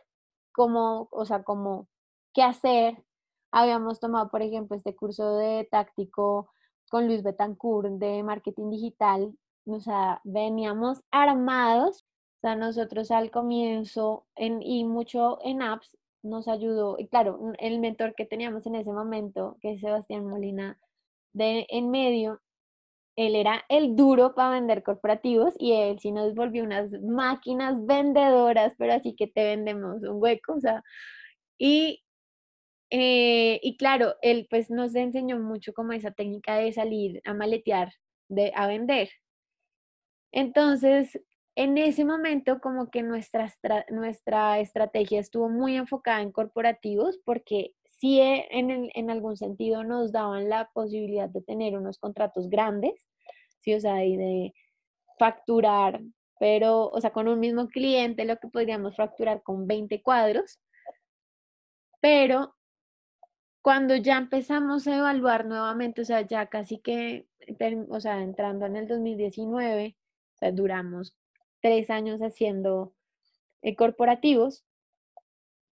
cómo, 0.51 1.07
o 1.11 1.25
sea, 1.25 1.43
cómo, 1.43 1.87
qué 2.33 2.43
hacer. 2.43 3.03
Habíamos 3.51 3.99
tomado, 3.99 4.29
por 4.29 4.41
ejemplo, 4.41 4.75
este 4.75 4.95
curso 4.95 5.37
de 5.37 5.67
táctico 5.71 6.49
con 6.89 7.07
Luis 7.07 7.23
Betancourt 7.23 7.91
de 7.93 8.23
marketing 8.23 8.69
digital, 8.69 9.37
o 9.65 9.79
sea, 9.79 10.21
veníamos 10.23 11.01
armados, 11.11 12.05
o 12.37 12.39
sea, 12.41 12.55
nosotros 12.55 13.11
al 13.11 13.31
comienzo 13.31 14.25
en, 14.35 14.61
y 14.61 14.85
mucho 14.85 15.39
en 15.43 15.61
apps 15.61 15.97
nos 16.23 16.47
ayudó, 16.47 16.97
y 16.97 17.07
claro, 17.07 17.53
el 17.59 17.79
mentor 17.79 18.15
que 18.15 18.25
teníamos 18.25 18.65
en 18.65 18.75
ese 18.75 18.91
momento, 18.91 19.57
que 19.61 19.73
es 19.73 19.81
Sebastián 19.81 20.25
Molina, 20.25 20.79
de 21.33 21.65
en 21.69 21.91
medio, 21.91 22.41
él 23.17 23.35
era 23.35 23.65
el 23.69 23.95
duro 23.95 24.35
para 24.35 24.51
vender 24.51 24.83
corporativos 24.83 25.55
y 25.59 25.73
él 25.73 25.99
sí 25.99 26.11
nos 26.11 26.35
volvió 26.35 26.63
unas 26.63 26.91
máquinas 27.03 27.85
vendedoras, 27.85 28.75
pero 28.77 28.93
así 28.93 29.15
que 29.15 29.27
te 29.27 29.43
vendemos 29.45 30.03
un 30.03 30.21
hueco, 30.21 30.53
o 30.55 30.59
sea, 30.61 30.83
y, 31.59 32.03
eh, 32.91 33.59
y 33.63 33.77
claro, 33.77 34.15
él 34.21 34.47
pues 34.49 34.69
nos 34.71 34.95
enseñó 34.95 35.39
mucho 35.39 35.73
como 35.73 35.93
esa 35.93 36.11
técnica 36.11 36.57
de 36.57 36.73
salir 36.73 37.21
a 37.25 37.33
maletear, 37.33 37.93
de, 38.29 38.53
a 38.55 38.67
vender. 38.67 39.09
Entonces, 40.31 41.19
en 41.55 41.77
ese 41.77 42.05
momento 42.05 42.59
como 42.61 42.89
que 42.91 43.01
nuestra, 43.03 43.51
nuestra 43.89 44.59
estrategia 44.59 45.19
estuvo 45.19 45.49
muy 45.49 45.75
enfocada 45.75 46.21
en 46.21 46.31
corporativos 46.31 47.19
porque 47.25 47.71
sí 47.97 48.21
eh, 48.21 48.47
en, 48.51 48.89
en, 48.93 49.10
algún 49.10 49.38
sentido 49.38 49.83
nos 49.83 50.12
daban 50.12 50.49
la 50.49 50.69
posibilidad 50.73 51.29
de 51.29 51.41
tener 51.41 51.77
unos 51.77 51.99
contratos 51.99 52.49
grandes, 52.49 53.10
sí, 53.60 53.73
o 53.73 53.79
sea, 53.79 54.05
y 54.05 54.17
de 54.17 54.53
facturar, 55.19 56.01
pero, 56.39 56.89
o 56.89 57.01
sea, 57.01 57.12
con 57.12 57.27
un 57.27 57.39
mismo 57.39 57.67
cliente 57.67 58.25
lo 58.25 58.38
que 58.38 58.47
podríamos 58.47 58.95
facturar 58.95 59.41
con 59.43 59.67
20 59.67 60.01
cuadros, 60.01 60.60
pero 61.99 62.55
cuando 63.62 63.95
ya 63.95 64.17
empezamos 64.17 64.88
a 64.88 64.97
evaluar 64.97 65.45
nuevamente, 65.45 66.01
o 66.01 66.05
sea, 66.05 66.21
ya 66.21 66.45
casi 66.47 66.79
que, 66.79 67.27
o 67.89 67.99
sea, 67.99 68.21
entrando 68.21 68.65
en 68.65 68.77
el 68.77 68.88
2019, 68.88 69.97
o 70.36 70.38
sea, 70.38 70.51
duramos 70.51 71.17
tres 71.62 71.89
años 71.89 72.21
haciendo 72.21 72.93
eh, 73.62 73.75
corporativos, 73.75 74.63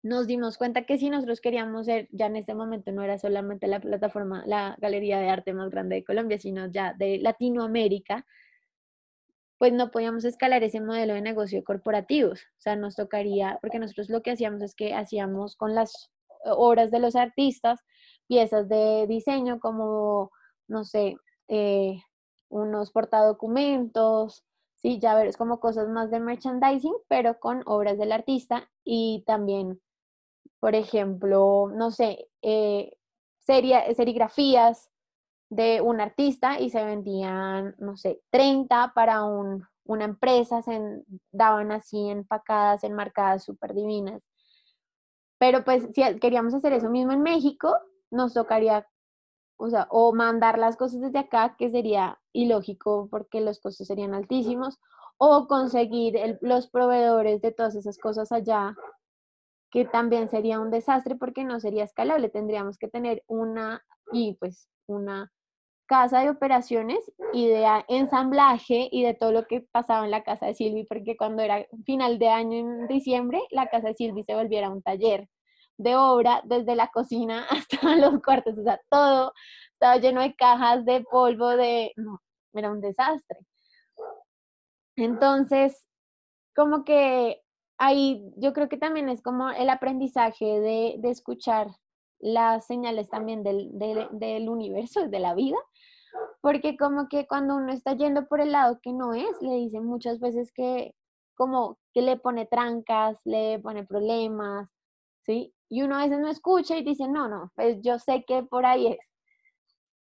nos 0.05 0.27
dimos 0.27 0.59
cuenta 0.59 0.83
que 0.83 0.99
si 0.99 1.09
nosotros 1.09 1.41
queríamos 1.41 1.87
ser, 1.87 2.07
ya 2.11 2.27
en 2.27 2.35
este 2.35 2.53
momento 2.53 2.91
no 2.91 3.01
era 3.01 3.17
solamente 3.17 3.65
la 3.65 3.79
plataforma, 3.79 4.43
la 4.45 4.75
galería 4.79 5.17
de 5.17 5.29
arte 5.29 5.51
más 5.51 5.71
grande 5.71 5.95
de 5.95 6.03
Colombia, 6.03 6.37
sino 6.37 6.67
ya 6.67 6.93
de 6.93 7.17
Latinoamérica, 7.17 8.23
pues 9.57 9.73
no 9.73 9.89
podíamos 9.89 10.23
escalar 10.23 10.63
ese 10.63 10.79
modelo 10.79 11.15
de 11.15 11.21
negocio 11.21 11.63
corporativos. 11.63 12.39
O 12.39 12.61
sea, 12.61 12.75
nos 12.75 12.95
tocaría, 12.95 13.57
porque 13.61 13.79
nosotros 13.79 14.11
lo 14.11 14.21
que 14.21 14.29
hacíamos 14.29 14.61
es 14.61 14.75
que 14.75 14.93
hacíamos 14.93 15.55
con 15.55 15.73
las 15.73 16.11
obras 16.43 16.91
de 16.91 16.99
los 16.99 17.15
artistas 17.15 17.79
piezas 18.27 18.69
de 18.69 19.07
diseño 19.07 19.59
como, 19.59 20.29
no 20.67 20.83
sé, 20.83 21.15
eh, 21.47 21.99
unos 22.49 22.91
portadocumentos, 22.91 24.45
sí, 24.75 24.99
ya 24.99 25.15
ver, 25.15 25.25
es 25.25 25.37
como 25.37 25.59
cosas 25.59 25.89
más 25.89 26.11
de 26.11 26.19
merchandising, 26.19 26.93
pero 27.07 27.39
con 27.39 27.63
obras 27.65 27.97
del 27.97 28.11
artista 28.11 28.69
y 28.83 29.23
también 29.25 29.81
por 30.65 30.73
ejemplo, 30.73 31.69
no 31.75 31.91
sé, 31.91 32.27
eh, 32.41 32.97
serigrafías 33.37 34.89
de 35.47 35.79
un 35.79 36.01
artista 36.01 36.59
y 36.59 36.71
se 36.71 36.83
vendían, 36.83 37.75
no 37.77 37.97
sé, 37.97 38.23
30 38.31 38.91
para 38.95 39.25
una 39.25 40.05
empresa, 40.05 40.63
se 40.63 40.81
daban 41.31 41.71
así 41.71 42.09
empacadas, 42.09 42.83
enmarcadas, 42.83 43.43
súper 43.43 43.75
divinas. 43.75 44.23
Pero 45.37 45.63
pues 45.63 45.87
si 45.93 46.01
queríamos 46.19 46.55
hacer 46.55 46.73
eso 46.73 46.89
mismo 46.89 47.11
en 47.11 47.21
México, 47.21 47.77
nos 48.09 48.33
tocaría, 48.33 48.87
o 49.57 49.69
sea, 49.69 49.85
o 49.91 50.13
mandar 50.13 50.57
las 50.57 50.77
cosas 50.77 50.99
desde 50.99 51.19
acá, 51.19 51.55
que 51.59 51.69
sería 51.69 52.19
ilógico 52.33 53.07
porque 53.11 53.39
los 53.39 53.59
costos 53.59 53.85
serían 53.85 54.15
altísimos, 54.15 54.79
o 55.19 55.47
conseguir 55.47 56.39
los 56.41 56.67
proveedores 56.71 57.39
de 57.43 57.51
todas 57.51 57.75
esas 57.75 57.99
cosas 57.99 58.31
allá 58.31 58.75
que 59.75 59.83
también 59.83 60.29
sería 60.29 60.61
un 60.61 60.71
desastre 60.71 61.15
porque 61.15 61.43
no 61.43 61.59
sería 61.59 61.83
escalable. 61.83 62.29
Tendríamos 62.29 62.77
que 62.77 62.87
tener 62.87 63.23
una 63.27 63.83
y 64.13 64.35
pues 64.35 64.69
una 64.87 65.33
casa 65.85 66.21
de 66.21 66.29
operaciones 66.29 66.99
y 67.33 67.49
de 67.49 67.67
ensamblaje 67.89 68.87
y 68.89 69.03
de 69.03 69.15
todo 69.15 69.33
lo 69.33 69.47
que 69.47 69.67
pasaba 69.73 70.05
en 70.05 70.11
la 70.11 70.23
casa 70.23 70.45
de 70.45 70.53
Silvi, 70.53 70.85
porque 70.85 71.17
cuando 71.17 71.43
era 71.43 71.67
final 71.85 72.19
de 72.19 72.29
año 72.29 72.57
en 72.57 72.87
diciembre, 72.87 73.41
la 73.51 73.67
casa 73.67 73.89
de 73.89 73.95
Silvi 73.95 74.23
se 74.23 74.33
volviera 74.33 74.69
un 74.69 74.81
taller 74.81 75.27
de 75.77 75.97
obra 75.97 76.41
desde 76.45 76.77
la 76.77 76.87
cocina 76.87 77.45
hasta 77.49 77.97
los 77.97 78.21
cuartos, 78.23 78.57
o 78.57 78.63
sea, 78.63 78.79
todo 78.89 79.33
estaba 79.73 79.97
lleno 79.97 80.21
de 80.21 80.35
cajas 80.35 80.85
de 80.85 81.01
polvo, 81.01 81.49
de... 81.49 81.91
Era 82.53 82.71
un 82.71 82.79
desastre. 82.79 83.39
Entonces, 84.95 85.85
como 86.55 86.85
que 86.85 87.41
ahí 87.77 88.23
yo 88.37 88.53
creo 88.53 88.69
que 88.69 88.77
también 88.77 89.09
es 89.09 89.21
como 89.21 89.49
el 89.49 89.69
aprendizaje 89.69 90.59
de, 90.59 90.99
escuchar 91.03 91.67
las 92.19 92.65
señales 92.65 93.09
también 93.09 93.43
del, 93.43 93.69
del, 93.73 94.49
universo, 94.49 95.07
de 95.07 95.19
la 95.19 95.33
vida, 95.33 95.57
porque 96.41 96.77
como 96.77 97.07
que 97.09 97.27
cuando 97.27 97.55
uno 97.55 97.73
está 97.73 97.93
yendo 97.93 98.27
por 98.27 98.41
el 98.41 98.51
lado 98.53 98.79
que 98.81 98.93
no 98.93 99.13
es, 99.13 99.41
le 99.41 99.55
dicen 99.55 99.85
muchas 99.85 100.19
veces 100.19 100.51
que 100.53 100.93
como 101.35 101.77
que 101.93 102.01
le 102.01 102.17
pone 102.17 102.45
trancas, 102.45 103.19
le 103.25 103.59
pone 103.59 103.85
problemas, 103.85 104.69
¿sí? 105.25 105.53
Y 105.69 105.81
uno 105.81 105.97
a 105.97 106.03
veces 106.03 106.19
no 106.19 106.29
escucha 106.29 106.77
y 106.77 106.83
dice, 106.83 107.07
no, 107.07 107.27
no, 107.27 107.51
pues 107.55 107.77
yo 107.81 107.99
sé 107.99 108.23
que 108.25 108.43
por 108.43 108.65
ahí 108.65 108.87
es. 108.87 108.97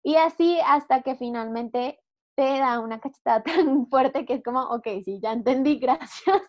Y 0.03 0.17
así 0.17 0.59
hasta 0.65 1.03
que 1.03 1.17
finalmente 1.17 2.01
te 2.35 2.59
da 2.59 2.81
una 2.81 3.01
cachetada 3.01 3.43
tan 3.67 3.89
fuerte 3.89 4.25
que 4.25 4.35
es 4.35 4.43
como, 4.43 4.63
ok, 4.63 4.87
sí, 5.05 5.21
ya 5.23 5.33
entendí, 5.33 5.79
gracias. 5.81 6.43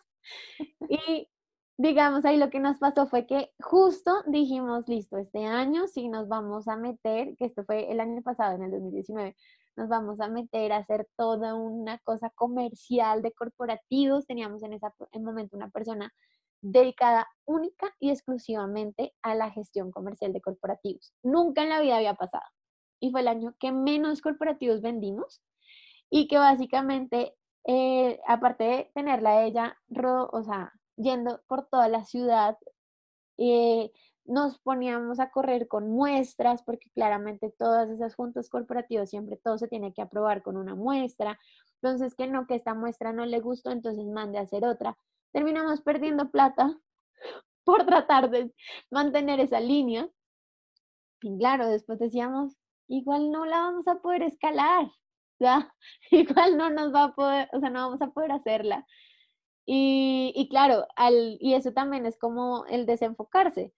Y 0.89 1.29
digamos, 1.77 2.25
ahí 2.25 2.37
lo 2.37 2.49
que 2.49 2.59
nos 2.59 2.77
pasó 2.77 3.07
fue 3.07 3.25
que 3.25 3.51
justo 3.59 4.11
dijimos, 4.27 4.87
listo, 4.87 5.17
este 5.17 5.45
año 5.45 5.87
sí 5.87 6.09
nos 6.09 6.27
vamos 6.27 6.67
a 6.67 6.75
meter, 6.75 7.35
que 7.37 7.45
esto 7.45 7.63
fue 7.63 7.91
el 7.91 7.99
año 7.99 8.21
pasado, 8.21 8.55
en 8.55 8.63
el 8.63 8.71
2019, 8.71 9.35
nos 9.77 9.87
vamos 9.87 10.19
a 10.19 10.27
meter 10.27 10.73
a 10.73 10.77
hacer 10.77 11.07
toda 11.15 11.55
una 11.55 11.99
cosa 11.99 12.29
comercial 12.31 13.21
de 13.21 13.31
corporativos. 13.31 14.27
Teníamos 14.27 14.61
en 14.63 14.73
ese 14.73 14.87
momento 15.21 15.55
una 15.55 15.69
persona 15.69 16.13
dedicada 16.61 17.27
única 17.45 17.89
y 17.99 18.09
exclusivamente 18.09 19.13
a 19.21 19.35
la 19.35 19.49
gestión 19.51 19.91
comercial 19.91 20.33
de 20.33 20.41
corporativos. 20.41 21.13
Nunca 21.23 21.63
en 21.63 21.69
la 21.69 21.79
vida 21.79 21.95
había 21.95 22.15
pasado. 22.15 22.43
Y 22.99 23.11
fue 23.11 23.21
el 23.21 23.29
año 23.29 23.55
que 23.57 23.71
menos 23.71 24.21
corporativos 24.21 24.81
vendimos 24.81 25.41
y 26.09 26.27
que 26.27 26.37
básicamente 26.37 27.35
eh, 27.65 28.19
aparte 28.27 28.63
de 28.63 28.91
tenerla 28.93 29.43
ella, 29.43 29.77
o 30.31 30.43
sea, 30.43 30.73
yendo 30.95 31.41
por 31.47 31.67
toda 31.67 31.87
la 31.87 32.03
ciudad, 32.03 32.57
eh, 33.37 33.91
nos 34.25 34.59
poníamos 34.59 35.19
a 35.19 35.31
correr 35.31 35.67
con 35.67 35.89
muestras, 35.89 36.61
porque 36.63 36.89
claramente 36.91 37.53
todas 37.57 37.89
esas 37.89 38.15
juntas 38.15 38.49
corporativas 38.49 39.09
siempre 39.09 39.37
todo 39.37 39.57
se 39.57 39.67
tiene 39.67 39.93
que 39.93 40.01
aprobar 40.01 40.43
con 40.43 40.57
una 40.57 40.75
muestra. 40.75 41.39
Entonces, 41.81 42.15
que 42.15 42.27
no, 42.27 42.45
que 42.45 42.55
esta 42.55 42.73
muestra 42.75 43.13
no 43.13 43.25
le 43.25 43.39
gustó, 43.39 43.71
entonces 43.71 44.05
mande 44.05 44.37
a 44.37 44.41
hacer 44.41 44.65
otra. 44.65 44.97
Terminamos 45.31 45.81
perdiendo 45.81 46.29
plata 46.31 46.77
por 47.63 47.85
tratar 47.85 48.29
de 48.29 48.53
mantener 48.91 49.39
esa 49.39 49.59
línea. 49.59 50.09
Y 51.21 51.37
claro, 51.37 51.67
después 51.67 51.99
decíamos, 51.99 52.55
igual 52.87 53.31
no 53.31 53.45
la 53.45 53.59
vamos 53.59 53.87
a 53.87 53.95
poder 53.95 54.23
escalar 54.23 54.91
igual 56.11 56.57
no 56.57 56.69
nos 56.69 56.93
va 56.93 57.05
a 57.05 57.13
poder, 57.15 57.49
o 57.53 57.59
sea, 57.59 57.69
no 57.69 57.81
vamos 57.87 58.01
a 58.01 58.11
poder 58.11 58.31
hacerla. 58.31 58.85
Y, 59.65 60.33
y 60.35 60.49
claro, 60.49 60.87
al, 60.95 61.37
y 61.41 61.53
eso 61.55 61.73
también 61.73 62.05
es 62.05 62.17
como 62.19 62.65
el 62.67 62.85
desenfocarse. 62.85 63.73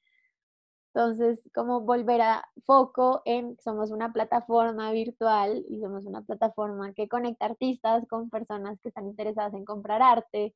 Entonces, 0.94 1.40
como 1.54 1.82
volver 1.82 2.22
a 2.22 2.44
foco 2.66 3.22
en, 3.26 3.58
somos 3.62 3.92
una 3.92 4.12
plataforma 4.12 4.92
virtual 4.92 5.64
y 5.70 5.80
somos 5.80 6.06
una 6.06 6.22
plataforma 6.24 6.94
que 6.94 7.08
conecta 7.08 7.46
artistas 7.46 8.06
con 8.10 8.30
personas 8.30 8.80
que 8.82 8.90
están 8.90 9.08
interesadas 9.08 9.54
en 9.54 9.64
comprar 9.66 10.02
arte 10.02 10.54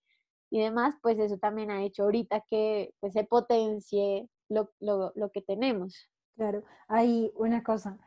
y 0.49 0.59
demás, 0.61 0.95
pues 1.01 1.19
eso 1.19 1.37
también 1.37 1.71
ha 1.71 1.83
hecho 1.83 2.03
ahorita 2.03 2.41
que 2.49 2.93
pues, 2.99 3.13
se 3.13 3.23
potencie 3.23 4.29
lo, 4.49 4.71
lo, 4.81 5.13
lo 5.15 5.31
que 5.31 5.41
tenemos. 5.41 5.95
Claro, 6.35 6.63
hay 6.89 7.31
una 7.35 7.63
cosa, 7.63 7.97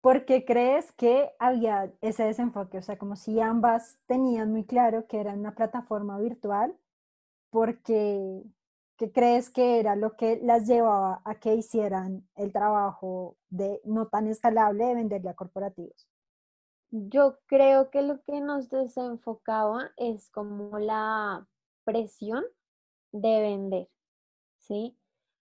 ¿Por 0.00 0.24
qué 0.24 0.44
crees 0.44 0.92
que 0.92 1.30
había 1.38 1.92
ese 2.00 2.24
desenfoque? 2.24 2.78
O 2.78 2.82
sea, 2.82 2.98
como 2.98 3.16
si 3.16 3.40
ambas 3.40 3.98
tenían 4.06 4.50
muy 4.50 4.64
claro 4.64 5.06
que 5.06 5.20
era 5.20 5.34
una 5.34 5.54
plataforma 5.54 6.18
virtual, 6.18 6.74
porque 7.50 8.42
¿Qué 9.00 9.10
crees 9.12 9.48
que 9.48 9.80
era 9.80 9.96
lo 9.96 10.14
que 10.14 10.38
las 10.42 10.66
llevaba 10.68 11.22
a 11.24 11.36
que 11.36 11.54
hicieran 11.54 12.28
el 12.34 12.52
trabajo 12.52 13.38
de 13.48 13.80
no 13.86 14.08
tan 14.08 14.26
escalable 14.26 14.84
de 14.84 14.94
venderle 14.94 15.30
a 15.30 15.34
corporativos? 15.34 16.06
Yo 16.90 17.38
creo 17.46 17.88
que 17.88 18.02
lo 18.02 18.20
que 18.24 18.42
nos 18.42 18.68
desenfocaba 18.68 19.90
es 19.96 20.28
como 20.28 20.78
la 20.78 21.48
presión 21.84 22.44
de 23.10 23.40
vender, 23.40 23.88
¿sí? 24.58 24.99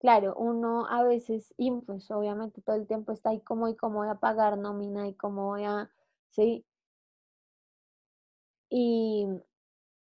Claro, 0.01 0.35
uno 0.37 0.87
a 0.89 1.03
veces, 1.05 1.55
y 1.57 1.71
pues 1.73 2.11
obviamente 2.11 2.61
todo 2.63 2.77
el 2.77 2.87
tiempo 2.87 3.13
está 3.13 3.31
ahí 3.31 3.41
como, 3.41 3.69
¿y 3.69 3.77
cómo 3.77 3.97
voy 3.99 4.09
a 4.09 4.15
pagar 4.17 4.59
nómina? 4.59 5.09
¿Y 5.09 5.15
cómo 5.15 5.47
voy 5.47 5.65
a, 5.65 5.91
sí? 6.31 6.65
Y, 8.69 9.27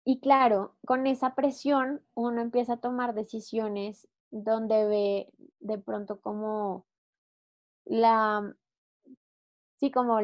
y 0.05 0.21
claro, 0.21 0.77
con 0.87 1.07
esa 1.07 1.35
presión 1.35 2.03
uno 2.15 2.41
empieza 2.43 2.75
a 2.75 2.81
tomar 2.81 3.15
decisiones 3.15 4.09
donde 4.31 4.87
ve 4.87 5.33
de 5.61 5.79
pronto 5.79 6.21
como 6.21 6.87
la, 7.87 8.55
sí, 9.77 9.91
como 9.91 10.21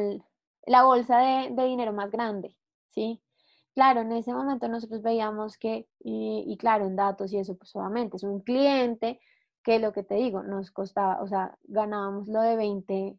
la 0.65 0.83
bolsa 0.83 1.19
de, 1.19 1.49
de 1.55 1.63
dinero 1.65 1.93
más 1.93 2.11
grande, 2.11 2.55
¿sí? 2.89 3.21
Claro, 3.75 4.01
en 4.01 4.11
ese 4.11 4.33
momento 4.33 4.67
nosotros 4.67 5.01
veíamos 5.01 5.57
que, 5.57 5.87
y, 5.99 6.43
y, 6.47 6.57
claro, 6.57 6.85
en 6.85 6.95
datos 6.95 7.33
y 7.33 7.39
eso, 7.39 7.55
pues 7.57 7.75
obviamente 7.75 8.17
es 8.17 8.23
un 8.23 8.41
cliente 8.41 9.19
que 9.63 9.79
lo 9.79 9.93
que 9.93 10.03
te 10.03 10.15
digo, 10.15 10.43
nos 10.43 10.71
costaba, 10.71 11.21
o 11.21 11.27
sea, 11.27 11.57
ganábamos 11.63 12.27
lo 12.27 12.41
de 12.41 12.55
20, 12.55 13.17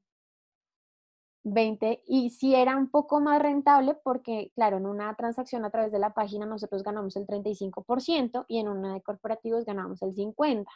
20 1.45 2.03
y 2.07 2.31
si 2.31 2.55
era 2.55 2.77
un 2.77 2.91
poco 2.91 3.21
más 3.21 3.41
rentable 3.41 3.95
porque, 4.03 4.51
claro, 4.55 4.79
en 4.79 4.87
una 4.87 5.15
transacción 5.15 5.65
a 5.65 5.71
través 5.71 5.93
de 5.93 5.99
la 5.99 6.15
página 6.15 6.47
nosotros 6.47 6.83
ganamos 6.83 7.17
el 7.17 7.27
35% 7.27 8.45
y 8.49 8.59
en 8.59 8.69
una 8.69 8.95
de 8.95 9.03
corporativos 9.03 9.65
ganamos 9.65 10.03
el 10.03 10.15
50%. 10.15 10.67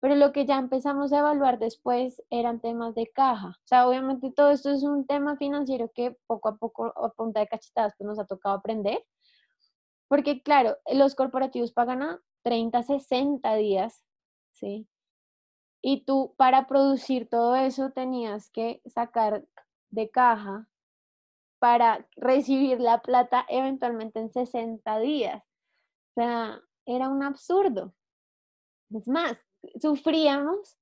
Pero 0.00 0.16
lo 0.16 0.32
que 0.32 0.46
ya 0.46 0.58
empezamos 0.58 1.12
a 1.12 1.20
evaluar 1.20 1.60
después 1.60 2.22
eran 2.28 2.60
temas 2.60 2.94
de 2.96 3.06
caja. 3.06 3.50
O 3.50 3.66
sea, 3.66 3.86
obviamente 3.86 4.32
todo 4.32 4.50
esto 4.50 4.70
es 4.70 4.82
un 4.82 5.06
tema 5.06 5.36
financiero 5.36 5.92
que 5.94 6.16
poco 6.26 6.48
a 6.48 6.56
poco, 6.56 6.86
a 6.86 7.10
punta 7.10 7.38
de 7.38 7.46
cachetadas, 7.46 7.94
pues 7.96 8.08
nos 8.08 8.18
ha 8.18 8.24
tocado 8.26 8.56
aprender. 8.56 9.04
Porque, 10.08 10.42
claro, 10.42 10.76
los 10.92 11.14
corporativos 11.14 11.70
pagan 11.72 12.02
a 12.02 12.20
30, 12.42 12.82
60 12.82 13.54
días 13.54 14.02
¿sí? 14.52 14.88
Y 15.82 16.04
tú 16.04 16.34
para 16.36 16.66
producir 16.66 17.28
todo 17.28 17.56
eso 17.56 17.90
tenías 17.90 18.50
que 18.50 18.80
sacar 18.86 19.44
de 19.90 20.10
caja 20.10 20.68
para 21.58 22.06
recibir 22.16 22.80
la 22.80 23.02
plata 23.02 23.44
eventualmente 23.48 24.20
en 24.20 24.32
60 24.32 24.98
días. 25.00 25.42
O 26.10 26.20
sea, 26.20 26.60
era 26.86 27.08
un 27.08 27.22
absurdo. 27.22 27.94
Es 28.90 29.08
más, 29.08 29.36
sufríamos 29.80 30.78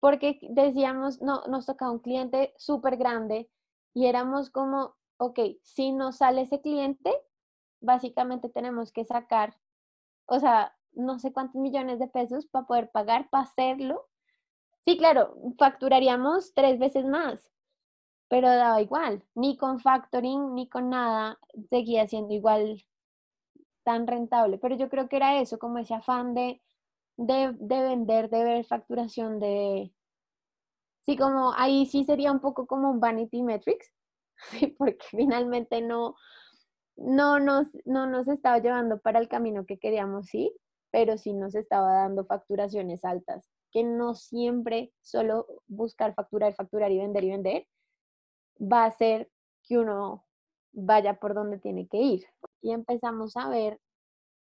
porque 0.00 0.38
decíamos, 0.50 1.20
no, 1.20 1.42
nos 1.48 1.66
tocaba 1.66 1.90
un 1.92 1.98
cliente 1.98 2.54
súper 2.56 2.96
grande 2.96 3.50
y 3.94 4.06
éramos 4.06 4.50
como, 4.50 4.96
ok, 5.18 5.38
si 5.62 5.92
no 5.92 6.12
sale 6.12 6.42
ese 6.42 6.60
cliente, 6.60 7.12
básicamente 7.80 8.48
tenemos 8.48 8.92
que 8.92 9.04
sacar, 9.04 9.58
o 10.26 10.38
sea, 10.38 10.76
no 10.92 11.18
sé 11.18 11.32
cuántos 11.32 11.60
millones 11.60 11.98
de 11.98 12.08
pesos 12.08 12.46
para 12.46 12.66
poder 12.66 12.90
pagar, 12.90 13.28
para 13.30 13.44
hacerlo. 13.44 14.06
Sí, 14.84 14.98
claro, 14.98 15.36
facturaríamos 15.58 16.54
tres 16.54 16.78
veces 16.78 17.06
más, 17.06 17.50
pero 18.28 18.48
daba 18.48 18.82
igual, 18.82 19.24
ni 19.34 19.56
con 19.56 19.80
factoring, 19.80 20.54
ni 20.54 20.68
con 20.68 20.90
nada, 20.90 21.38
seguía 21.70 22.06
siendo 22.08 22.34
igual 22.34 22.82
tan 23.84 24.06
rentable. 24.06 24.58
Pero 24.58 24.76
yo 24.76 24.88
creo 24.88 25.08
que 25.08 25.16
era 25.16 25.40
eso, 25.40 25.58
como 25.58 25.78
ese 25.78 25.94
afán 25.94 26.34
de, 26.34 26.60
de, 27.16 27.54
de 27.58 27.82
vender, 27.82 28.30
de 28.30 28.44
ver 28.44 28.64
facturación, 28.64 29.40
de... 29.40 29.92
Sí, 31.02 31.16
como 31.16 31.52
ahí 31.56 31.86
sí 31.86 32.04
sería 32.04 32.30
un 32.32 32.40
poco 32.40 32.66
como 32.66 32.90
un 32.90 33.00
vanity 33.00 33.42
metrics, 33.42 33.92
porque 34.78 35.04
finalmente 35.10 35.80
no, 35.82 36.14
no, 36.96 37.40
nos, 37.40 37.68
no 37.86 38.06
nos 38.06 38.28
estaba 38.28 38.58
llevando 38.58 39.00
para 39.00 39.18
el 39.20 39.28
camino 39.28 39.66
que 39.66 39.78
queríamos, 39.78 40.26
sí, 40.28 40.54
pero 40.90 41.18
sí 41.18 41.32
nos 41.32 41.54
estaba 41.54 41.92
dando 41.92 42.24
facturaciones 42.24 43.04
altas, 43.04 43.48
que 43.70 43.84
no 43.84 44.14
siempre 44.14 44.92
solo 45.00 45.46
buscar 45.68 46.14
facturar, 46.14 46.54
facturar 46.54 46.90
y 46.90 46.98
vender 46.98 47.24
y 47.24 47.30
vender 47.30 47.66
va 48.60 48.84
a 48.84 48.86
hacer 48.86 49.30
que 49.62 49.78
uno 49.78 50.24
vaya 50.72 51.18
por 51.18 51.34
donde 51.34 51.58
tiene 51.58 51.88
que 51.88 51.98
ir. 51.98 52.26
Y 52.60 52.72
empezamos 52.72 53.36
a 53.36 53.48
ver, 53.48 53.80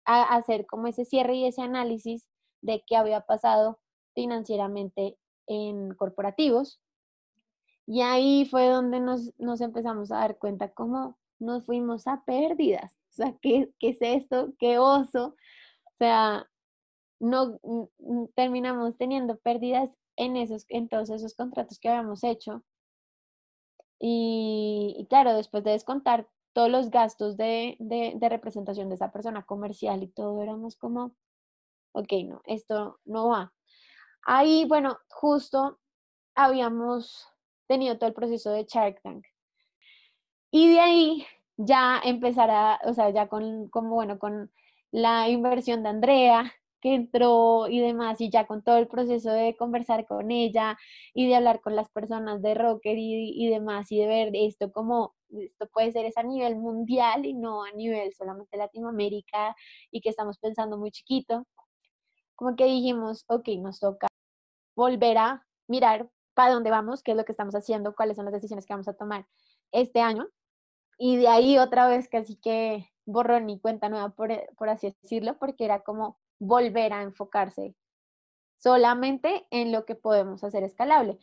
a 0.05 0.35
hacer 0.35 0.65
como 0.65 0.87
ese 0.87 1.05
cierre 1.05 1.35
y 1.35 1.45
ese 1.45 1.61
análisis 1.61 2.25
de 2.61 2.83
qué 2.85 2.95
había 2.95 3.21
pasado 3.21 3.79
financieramente 4.13 5.17
en 5.47 5.93
corporativos. 5.93 6.81
Y 7.85 8.01
ahí 8.01 8.45
fue 8.45 8.67
donde 8.67 8.99
nos, 8.99 9.33
nos 9.39 9.61
empezamos 9.61 10.11
a 10.11 10.17
dar 10.17 10.37
cuenta 10.37 10.69
cómo 10.73 11.17
nos 11.39 11.65
fuimos 11.65 12.07
a 12.07 12.23
pérdidas. 12.25 12.97
O 13.11 13.13
sea, 13.13 13.37
¿qué, 13.41 13.71
qué 13.79 13.89
es 13.89 13.97
esto? 14.01 14.53
¿Qué 14.59 14.77
oso? 14.79 15.35
O 15.97 16.03
sea, 16.03 16.47
no 17.19 17.59
terminamos 18.35 18.95
teniendo 18.97 19.37
pérdidas 19.37 19.89
en, 20.15 20.37
esos, 20.37 20.65
en 20.69 20.89
todos 20.89 21.09
esos 21.09 21.33
contratos 21.33 21.79
que 21.79 21.89
habíamos 21.89 22.23
hecho. 22.23 22.63
Y, 23.99 25.07
claro, 25.09 25.33
después 25.33 25.63
de 25.63 25.71
descontar 25.71 26.27
todos 26.53 26.69
los 26.69 26.91
gastos 26.91 27.35
de, 27.35 27.77
de, 27.79 28.29
representación 28.29 28.89
de 28.89 28.95
esa 28.95 29.11
persona 29.11 29.43
comercial 29.43 30.03
y 30.03 30.07
todo, 30.07 30.43
éramos 30.43 30.75
como, 30.75 31.15
ok, 31.93 32.13
no, 32.27 32.41
esto 32.45 32.99
no 33.05 33.29
va. 33.29 33.53
Ahí, 34.21 34.65
bueno, 34.65 34.99
justo 35.09 35.79
habíamos 36.35 37.27
tenido 37.67 37.97
todo 37.97 38.09
el 38.09 38.15
proceso 38.15 38.51
de 38.51 38.65
Shark 38.65 39.01
Tank. 39.01 39.25
Y 40.51 40.73
de 40.73 40.79
ahí 40.79 41.25
ya 41.57 41.99
empezar 42.03 42.51
a, 42.51 42.79
o 42.85 42.93
sea, 42.93 43.09
ya 43.09 43.27
con, 43.27 43.67
como 43.69 43.95
bueno, 43.95 44.19
con 44.19 44.51
la 44.91 45.29
inversión 45.29 45.83
de 45.83 45.89
Andrea, 45.89 46.51
que 46.81 46.95
entró 46.95 47.67
y 47.67 47.79
demás, 47.79 48.21
y 48.21 48.29
ya 48.29 48.45
con 48.47 48.63
todo 48.63 48.77
el 48.77 48.87
proceso 48.87 49.31
de 49.31 49.55
conversar 49.57 50.05
con 50.05 50.31
ella 50.31 50.77
y 51.13 51.27
de 51.27 51.35
hablar 51.35 51.61
con 51.61 51.75
las 51.75 51.89
personas 51.89 52.41
de 52.41 52.53
Rocker 52.53 52.97
y, 52.97 53.33
y 53.35 53.49
demás, 53.49 53.91
y 53.91 53.99
de 53.99 54.07
ver 54.07 54.29
esto 54.33 54.71
como, 54.71 55.15
esto 55.29 55.67
puede 55.73 55.91
ser 55.91 56.05
es 56.05 56.17
a 56.17 56.23
nivel 56.23 56.55
mundial 56.57 57.25
y 57.25 57.33
no 57.33 57.63
a 57.63 57.71
nivel 57.71 58.13
solamente 58.13 58.57
Latinoamérica 58.57 59.55
y 59.91 60.01
que 60.01 60.09
estamos 60.09 60.37
pensando 60.39 60.77
muy 60.77 60.91
chiquito, 60.91 61.45
como 62.35 62.55
que 62.55 62.65
dijimos, 62.65 63.25
ok, 63.27 63.49
nos 63.59 63.79
toca 63.79 64.07
volver 64.75 65.17
a 65.17 65.45
mirar 65.67 66.09
para 66.35 66.53
dónde 66.53 66.69
vamos, 66.69 67.01
qué 67.03 67.11
es 67.11 67.17
lo 67.17 67.25
que 67.25 67.31
estamos 67.31 67.55
haciendo, 67.55 67.95
cuáles 67.95 68.15
son 68.15 68.25
las 68.25 68.33
decisiones 68.33 68.65
que 68.65 68.73
vamos 68.73 68.87
a 68.87 68.93
tomar 68.93 69.27
este 69.71 70.01
año. 70.01 70.27
Y 70.99 71.17
de 71.17 71.27
ahí 71.27 71.57
otra 71.57 71.87
vez 71.87 72.07
casi 72.09 72.35
que 72.37 72.87
borrón 73.07 73.49
y 73.49 73.59
cuenta 73.59 73.89
nueva, 73.89 74.09
por, 74.09 74.31
eh, 74.31 74.47
por 74.57 74.69
así 74.69 74.95
decirlo, 75.01 75.37
porque 75.39 75.65
era 75.65 75.81
como 75.81 76.19
volver 76.39 76.93
a 76.93 77.01
enfocarse 77.01 77.75
solamente 78.59 79.47
en 79.51 79.71
lo 79.71 79.85
que 79.85 79.95
podemos 79.95 80.43
hacer 80.43 80.63
escalable. 80.63 81.19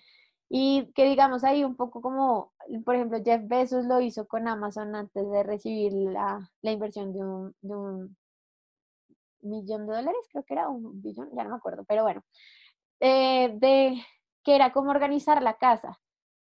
Y 0.48 0.92
que 0.94 1.04
digamos 1.04 1.44
ahí 1.44 1.64
un 1.64 1.76
poco 1.76 2.02
como, 2.02 2.52
por 2.84 2.96
ejemplo, 2.96 3.20
Jeff 3.24 3.42
Bezos 3.46 3.86
lo 3.86 4.00
hizo 4.00 4.28
con 4.28 4.48
Amazon 4.48 4.94
antes 4.94 5.30
de 5.30 5.42
recibir 5.42 5.92
la, 5.92 6.50
la 6.62 6.72
inversión 6.72 7.12
de 7.12 7.20
un, 7.24 7.56
de 7.62 7.74
un, 7.74 8.16
millón 9.44 9.86
de 9.86 9.94
dólares, 9.94 10.20
creo 10.30 10.44
que 10.44 10.54
era 10.54 10.68
un 10.68 11.02
billón, 11.02 11.30
ya 11.34 11.44
no 11.44 11.50
me 11.50 11.56
acuerdo, 11.56 11.84
pero 11.84 12.02
bueno, 12.02 12.22
eh, 13.00 13.52
de 13.54 14.02
que 14.42 14.54
era 14.54 14.72
como 14.72 14.90
organizar 14.90 15.42
la 15.42 15.58
casa. 15.58 15.98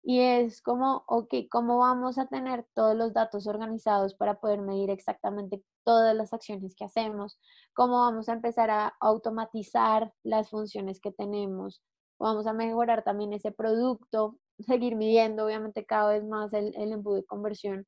Y 0.08 0.20
es 0.20 0.62
como, 0.62 1.02
ok, 1.08 1.34
¿cómo 1.50 1.78
vamos 1.78 2.16
a 2.16 2.28
tener 2.28 2.64
todos 2.74 2.94
los 2.94 3.12
datos 3.12 3.48
organizados 3.48 4.14
para 4.14 4.38
poder 4.38 4.60
medir 4.60 4.88
exactamente 4.88 5.64
todas 5.82 6.14
las 6.14 6.32
acciones 6.32 6.76
que 6.76 6.84
hacemos? 6.84 7.40
¿Cómo 7.74 7.98
vamos 7.98 8.28
a 8.28 8.34
empezar 8.34 8.70
a 8.70 8.94
automatizar 9.00 10.12
las 10.22 10.48
funciones 10.48 11.00
que 11.00 11.10
tenemos? 11.10 11.82
Vamos 12.20 12.46
a 12.46 12.52
mejorar 12.52 13.02
también 13.02 13.32
ese 13.32 13.50
producto, 13.50 14.38
seguir 14.60 14.94
midiendo 14.94 15.44
obviamente 15.44 15.84
cada 15.84 16.10
vez 16.10 16.24
más 16.24 16.52
el, 16.52 16.72
el 16.76 16.92
embudo 16.92 17.16
de 17.16 17.24
conversión. 17.24 17.84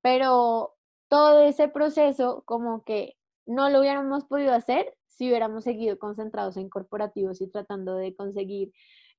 Pero 0.00 0.72
todo 1.08 1.42
ese 1.42 1.68
proceso 1.68 2.44
como 2.46 2.82
que 2.82 3.18
no 3.44 3.68
lo 3.68 3.80
hubiéramos 3.80 4.24
podido 4.24 4.54
hacer 4.54 4.96
si 5.06 5.28
hubiéramos 5.28 5.64
seguido 5.64 5.98
concentrados 5.98 6.56
en 6.56 6.70
corporativos 6.70 7.42
y 7.42 7.50
tratando 7.50 7.94
de 7.96 8.16
conseguir 8.16 8.72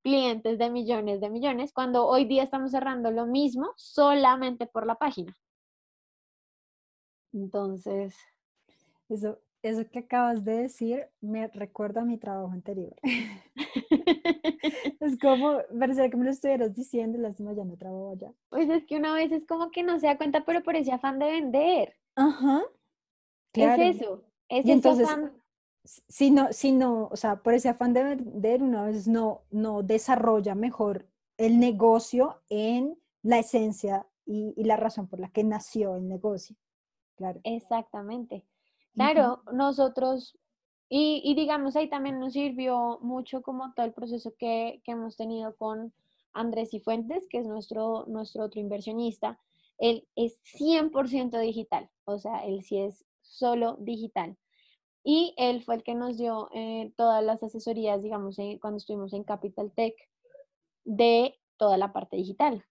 clientes 0.06 0.60
de 0.60 0.70
millones 0.70 1.20
de 1.20 1.32
millones, 1.32 1.74
cuando 1.74 2.06
hoy 2.06 2.26
día 2.26 2.44
estamos 2.44 2.70
cerrando 2.70 3.10
lo 3.10 3.26
mismo 3.26 3.74
solamente 3.76 4.68
por 4.68 4.86
la 4.86 4.96
página. 4.96 5.36
Entonces... 7.34 8.16
Eso, 9.10 9.40
eso 9.62 9.88
que 9.90 10.00
acabas 10.00 10.44
de 10.46 10.64
decir 10.64 11.08
me 11.22 11.48
recuerda 11.48 12.02
a 12.02 12.06
mi 12.06 12.18
trabajo 12.18 12.52
anterior. 12.52 12.96
es 15.00 15.18
como, 15.20 15.58
parecía 15.80 16.10
que 16.10 16.18
me 16.18 16.26
lo 16.26 16.32
estuvieras 16.32 16.76
diciendo, 16.76 17.18
lástima, 17.18 17.54
ya 17.54 17.66
no 17.66 17.76
trabajo 17.76 18.12
allá. 18.12 18.32
Pues 18.50 18.70
es 18.70 18.86
que 18.86 18.98
una 18.98 19.14
vez 19.14 19.32
es 19.32 19.46
como 19.48 19.72
que 19.72 19.82
no 19.82 20.00
se 20.00 20.06
da 20.06 20.18
cuenta, 20.18 20.46
pero 20.46 20.62
por 20.62 20.76
ese 20.76 20.92
afán 20.92 21.18
de 21.18 21.32
vender. 21.32 21.96
Ajá. 22.16 22.62
Claro. 23.54 23.82
Es 23.82 23.96
eso. 23.96 24.24
Es 24.50 24.66
ese 24.66 24.74
entonces, 24.74 25.08
afán 25.08 25.34
si 25.86 26.32
no, 26.32 26.52
si 26.52 26.72
no, 26.72 27.10
o 27.12 27.16
sea, 27.16 27.38
por 27.38 27.54
ese 27.54 27.70
afán 27.70 27.94
de 27.94 28.04
vender, 28.04 28.64
una 28.64 28.84
vez 28.84 29.08
no, 29.08 29.44
no 29.52 29.84
desarrolla 29.84 30.56
mejor 30.56 31.08
el 31.38 31.60
negocio 31.60 32.42
en 32.50 32.98
la 33.22 33.40
esencia 33.40 34.08
y, 34.26 34.54
la 34.64 34.78
razón 34.78 35.08
por 35.08 35.20
la 35.20 35.30
que 35.30 35.44
nació 35.44 35.96
el 35.96 36.08
negocio. 36.08 36.56
Claro. 37.16 37.40
Exactamente. 37.44 38.46
Claro, 38.94 39.42
nosotros, 39.54 40.38
y, 40.90 41.34
digamos, 41.36 41.76
ahí 41.76 41.90
también 41.90 42.20
nos 42.20 42.34
sirvió 42.34 43.00
mucho 43.02 43.42
como 43.42 43.74
todo 43.74 43.86
el 43.86 43.94
proceso 43.94 44.34
que, 44.38 44.82
que 44.84 44.94
hemos 44.94 45.18
tenido 45.18 45.56
con 45.58 45.94
Andrés 46.34 46.74
y 46.74 46.80
Fuentes, 46.80 47.28
que 47.30 47.40
es 47.40 47.48
nuestro, 47.48 48.06
nuestro 48.08 48.46
otro 48.46 48.62
inversionista. 48.62 49.40
Él 49.78 50.08
es 50.16 50.40
100% 50.58 51.40
digital, 51.40 51.90
o 52.06 52.18
sea, 52.18 52.46
él 52.46 52.64
sí 52.64 52.80
es 52.80 53.06
solo 53.22 53.76
digital. 53.80 54.38
Y 55.08 55.36
él 55.38 55.64
fue 55.64 55.76
el 55.76 55.84
que 55.84 55.94
nos 55.94 56.18
dio 56.18 56.50
eh, 56.52 56.92
todas 56.98 57.24
las 57.24 57.44
asesorías, 57.44 58.02
digamos, 58.02 58.38
cuando 58.60 58.78
estuvimos 58.78 59.14
en 59.14 59.24
Capital 59.24 59.72
Tech, 59.72 59.96
de 60.84 61.40
toda 61.58 61.78
la 61.78 61.94
parte 61.94 62.18
digital. 62.18 62.66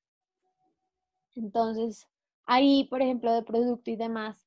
Entonces, 1.36 2.08
ahí, 2.44 2.88
por 2.90 3.02
ejemplo, 3.02 3.32
de 3.32 3.42
producto 3.42 3.88
y 3.92 3.96
demás, 3.96 4.44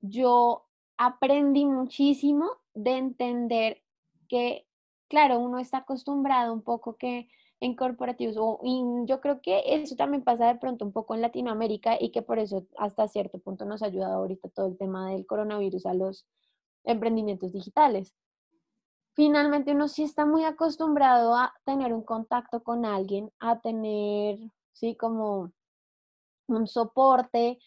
yo 0.00 0.66
aprendí 0.96 1.66
muchísimo 1.66 2.52
de 2.72 2.96
entender 2.96 3.82
que, 4.28 4.68
claro, 5.08 5.40
uno 5.40 5.58
está 5.58 5.78
acostumbrado 5.78 6.52
un 6.52 6.62
poco 6.62 6.96
que 6.96 7.28
en 7.58 7.74
corporativos, 7.74 8.36
o, 8.38 8.60
y 8.62 8.80
yo 9.06 9.20
creo 9.20 9.40
que 9.40 9.62
eso 9.66 9.96
también 9.96 10.22
pasa 10.22 10.46
de 10.46 10.60
pronto 10.60 10.84
un 10.84 10.92
poco 10.92 11.16
en 11.16 11.22
Latinoamérica 11.22 11.96
y 11.98 12.10
que 12.10 12.22
por 12.22 12.38
eso 12.38 12.64
hasta 12.78 13.08
cierto 13.08 13.40
punto 13.40 13.64
nos 13.64 13.82
ha 13.82 13.86
ayudado 13.86 14.14
ahorita 14.14 14.50
todo 14.50 14.66
el 14.66 14.78
tema 14.78 15.10
del 15.10 15.26
coronavirus 15.26 15.86
a 15.86 15.94
los 15.94 16.26
emprendimientos 16.86 17.52
digitales. 17.52 18.14
Finalmente 19.14 19.72
uno 19.72 19.88
sí 19.88 20.02
está 20.04 20.26
muy 20.26 20.44
acostumbrado 20.44 21.34
a 21.36 21.54
tener 21.64 21.92
un 21.92 22.02
contacto 22.04 22.62
con 22.62 22.84
alguien, 22.84 23.30
a 23.40 23.60
tener, 23.60 24.38
sí, 24.72 24.96
como 24.96 25.52
un 26.48 26.66
soporte, 26.66 27.58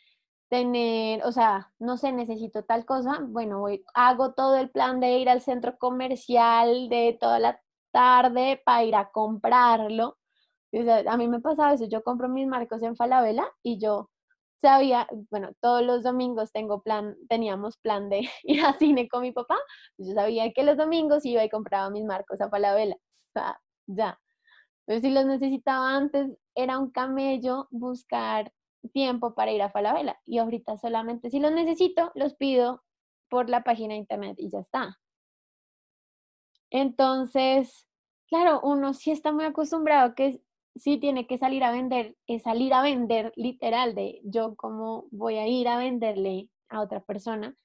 tener, 0.49 1.23
o 1.25 1.31
sea, 1.31 1.71
no 1.79 1.97
sé, 1.97 2.11
necesito 2.11 2.63
tal 2.63 2.85
cosa, 2.85 3.19
bueno, 3.21 3.59
voy, 3.59 3.83
hago 3.93 4.33
todo 4.33 4.57
el 4.57 4.71
plan 4.71 4.99
de 4.99 5.19
ir 5.19 5.29
al 5.29 5.41
centro 5.41 5.77
comercial 5.77 6.89
de 6.89 7.17
toda 7.19 7.39
la 7.39 7.61
tarde 7.91 8.61
para 8.65 8.83
ir 8.83 8.95
a 8.95 9.11
comprarlo. 9.11 10.17
a 11.07 11.17
mí 11.17 11.27
me 11.27 11.39
pasa 11.41 11.67
a 11.67 11.71
veces, 11.71 11.89
yo 11.89 12.03
compro 12.03 12.29
mis 12.29 12.47
marcos 12.47 12.81
en 12.83 12.95
Falabella 12.95 13.45
y 13.63 13.79
yo 13.79 14.09
sabía, 14.61 15.07
bueno, 15.29 15.51
todos 15.61 15.83
los 15.83 16.03
domingos 16.03 16.51
tengo 16.51 16.81
plan, 16.81 17.15
teníamos 17.27 17.77
plan 17.77 18.09
de 18.09 18.29
ir 18.43 18.63
al 18.63 18.77
cine 18.77 19.07
con 19.07 19.21
mi 19.21 19.31
papá, 19.31 19.57
pues 19.97 20.09
yo 20.09 20.15
sabía 20.15 20.51
que 20.53 20.63
los 20.63 20.77
domingos 20.77 21.25
iba 21.25 21.43
y 21.43 21.49
compraba 21.49 21.89
mis 21.89 22.05
marcos 22.05 22.41
a 22.41 22.49
Falabella, 22.49 22.97
ya. 23.87 24.19
Pero 24.85 25.01
si 25.01 25.11
los 25.11 25.25
necesitaba 25.25 25.95
antes, 25.95 26.31
era 26.55 26.79
un 26.79 26.91
camello 26.91 27.67
buscar 27.71 28.51
tiempo 28.93 29.35
para 29.35 29.51
ir 29.51 29.61
a 29.61 29.69
Falabella 29.69 30.19
y 30.25 30.39
ahorita 30.39 30.77
solamente 30.77 31.29
si 31.29 31.39
los 31.39 31.51
necesito, 31.51 32.11
los 32.15 32.35
pido 32.35 32.83
por 33.29 33.49
la 33.49 33.63
página 33.63 33.93
de 33.93 33.99
internet 33.99 34.35
y 34.39 34.49
ya 34.49 34.59
está. 34.59 34.97
Entonces, 36.71 37.87
claro, 38.27 38.61
uno 38.63 38.93
sí 38.93 39.11
está 39.11 39.31
muy 39.31 39.45
acostumbrado 39.45 40.15
que 40.15 40.41
sí 40.75 40.97
tiene 40.99 41.27
que 41.27 41.37
salir 41.37 41.63
a 41.63 41.71
vender, 41.71 42.15
es 42.27 42.43
salir 42.43 42.73
a 42.73 42.81
vender 42.81 43.33
literal 43.35 43.95
de 43.95 44.21
yo 44.23 44.55
cómo 44.55 45.07
voy 45.11 45.37
a 45.37 45.47
ir 45.47 45.67
a 45.67 45.77
venderle 45.77 46.49
a 46.69 46.81
otra 46.81 47.01
persona 47.01 47.55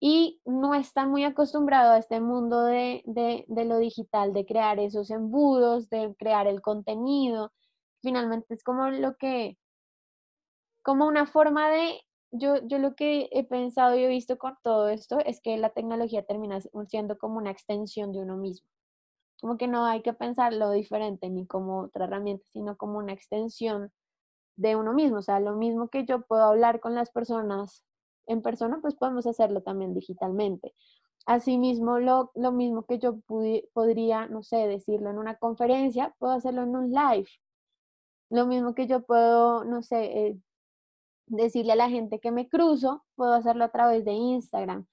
y 0.00 0.40
no 0.44 0.74
está 0.74 1.06
muy 1.06 1.24
acostumbrado 1.24 1.92
a 1.92 1.98
este 1.98 2.20
mundo 2.20 2.64
de, 2.64 3.02
de, 3.06 3.44
de, 3.48 3.64
lo 3.64 3.78
digital, 3.78 4.32
de 4.34 4.44
crear 4.44 4.78
esos 4.78 5.10
embudos, 5.10 5.88
de 5.88 6.14
crear 6.18 6.46
el 6.46 6.60
contenido. 6.60 7.52
Finalmente 8.02 8.52
es 8.54 8.62
como 8.62 8.90
lo 8.90 9.16
que, 9.16 9.56
como 10.82 11.06
una 11.06 11.26
forma 11.26 11.70
de, 11.70 12.02
yo, 12.32 12.56
yo 12.66 12.78
lo 12.78 12.94
que 12.94 13.28
he 13.32 13.44
pensado 13.44 13.96
y 13.96 14.04
he 14.04 14.08
visto 14.08 14.36
con 14.36 14.56
todo 14.62 14.88
esto 14.88 15.20
es 15.20 15.40
que 15.40 15.56
la 15.56 15.70
tecnología 15.70 16.24
termina 16.24 16.58
siendo 16.88 17.16
como 17.16 17.38
una 17.38 17.50
extensión 17.50 18.12
de 18.12 18.20
uno 18.20 18.36
mismo 18.36 18.68
como 19.40 19.56
que 19.56 19.68
no 19.68 19.84
hay 19.84 20.02
que 20.02 20.12
pensarlo 20.12 20.70
diferente 20.70 21.28
ni 21.30 21.46
como 21.46 21.80
otra 21.82 22.04
herramienta, 22.04 22.44
sino 22.52 22.76
como 22.76 22.98
una 22.98 23.12
extensión 23.12 23.92
de 24.56 24.76
uno 24.76 24.92
mismo. 24.92 25.18
O 25.18 25.22
sea, 25.22 25.40
lo 25.40 25.56
mismo 25.56 25.88
que 25.88 26.04
yo 26.04 26.22
puedo 26.22 26.44
hablar 26.44 26.80
con 26.80 26.94
las 26.94 27.10
personas 27.10 27.84
en 28.26 28.42
persona, 28.42 28.78
pues 28.80 28.94
podemos 28.94 29.26
hacerlo 29.26 29.62
también 29.62 29.94
digitalmente. 29.94 30.74
Asimismo, 31.26 31.98
lo, 31.98 32.30
lo 32.34 32.52
mismo 32.52 32.84
que 32.84 32.98
yo 32.98 33.18
podría, 33.72 34.26
no 34.26 34.42
sé, 34.42 34.56
decirlo 34.66 35.10
en 35.10 35.18
una 35.18 35.36
conferencia, 35.36 36.14
puedo 36.18 36.32
hacerlo 36.32 36.62
en 36.62 36.76
un 36.76 36.90
live. 36.90 37.28
Lo 38.30 38.46
mismo 38.46 38.74
que 38.74 38.86
yo 38.86 39.02
puedo, 39.02 39.64
no 39.64 39.82
sé, 39.82 40.26
eh, 40.26 40.38
decirle 41.26 41.72
a 41.72 41.76
la 41.76 41.88
gente 41.88 42.20
que 42.20 42.30
me 42.30 42.48
cruzo, 42.48 43.04
puedo 43.14 43.34
hacerlo 43.34 43.64
a 43.64 43.70
través 43.70 44.04
de 44.04 44.12
Instagram. 44.12 44.86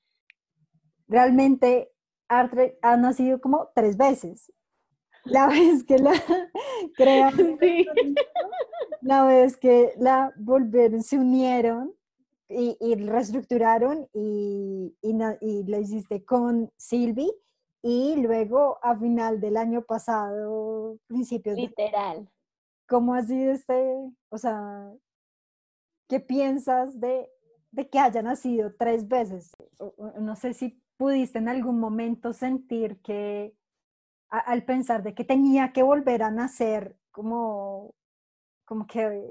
Realmente 1.08 1.92
Artre 2.32 2.80
ha 2.82 2.96
nacido 2.96 3.42
como 3.42 3.70
tres 3.76 3.98
veces. 3.98 4.52
La 5.26 5.48
vez 5.48 5.84
que 5.84 6.00
la 6.00 6.14
crearon, 6.96 7.60
la 9.02 9.26
vez 9.26 9.58
que 9.58 9.94
la 9.98 10.34
volvieron, 10.38 11.04
se 11.04 11.18
unieron 11.18 11.94
y, 12.48 12.96
reestructuraron 12.96 14.10
y, 14.14 14.96
y, 15.02 15.64
lo 15.64 15.80
hiciste 15.80 16.26
con 16.26 16.72
Silvi 16.76 17.32
y 17.82 18.16
luego 18.18 18.78
a 18.82 18.98
final 18.98 19.40
del 19.40 19.58
año 19.58 19.84
pasado, 19.84 20.98
principios. 21.08 21.58
Literal. 21.58 22.30
¿Cómo 22.88 23.14
ha 23.14 23.24
sido 23.24 23.54
este, 23.54 23.96
o 24.30 24.38
sea, 24.38 24.92
qué 26.10 26.20
piensas 26.20 27.00
de, 27.00 27.30
de 27.72 27.90
que 27.90 28.00
haya 28.00 28.22
nacido 28.22 28.74
tres 28.78 29.08
veces? 29.08 29.52
No 30.20 30.36
sé 30.36 30.54
si 30.54 30.82
pudiste 31.02 31.40
en 31.40 31.50
algún 31.50 31.80
momento 31.80 32.32
sentir 32.32 33.02
que 33.02 33.56
al 34.30 34.64
pensar 34.66 35.02
de 35.02 35.16
que 35.16 35.24
tenía 35.24 35.74
que 35.74 35.82
volver 35.82 36.22
a 36.22 36.30
nacer 36.30 36.96
como, 37.10 37.96
como 38.66 38.86
que, 38.86 39.26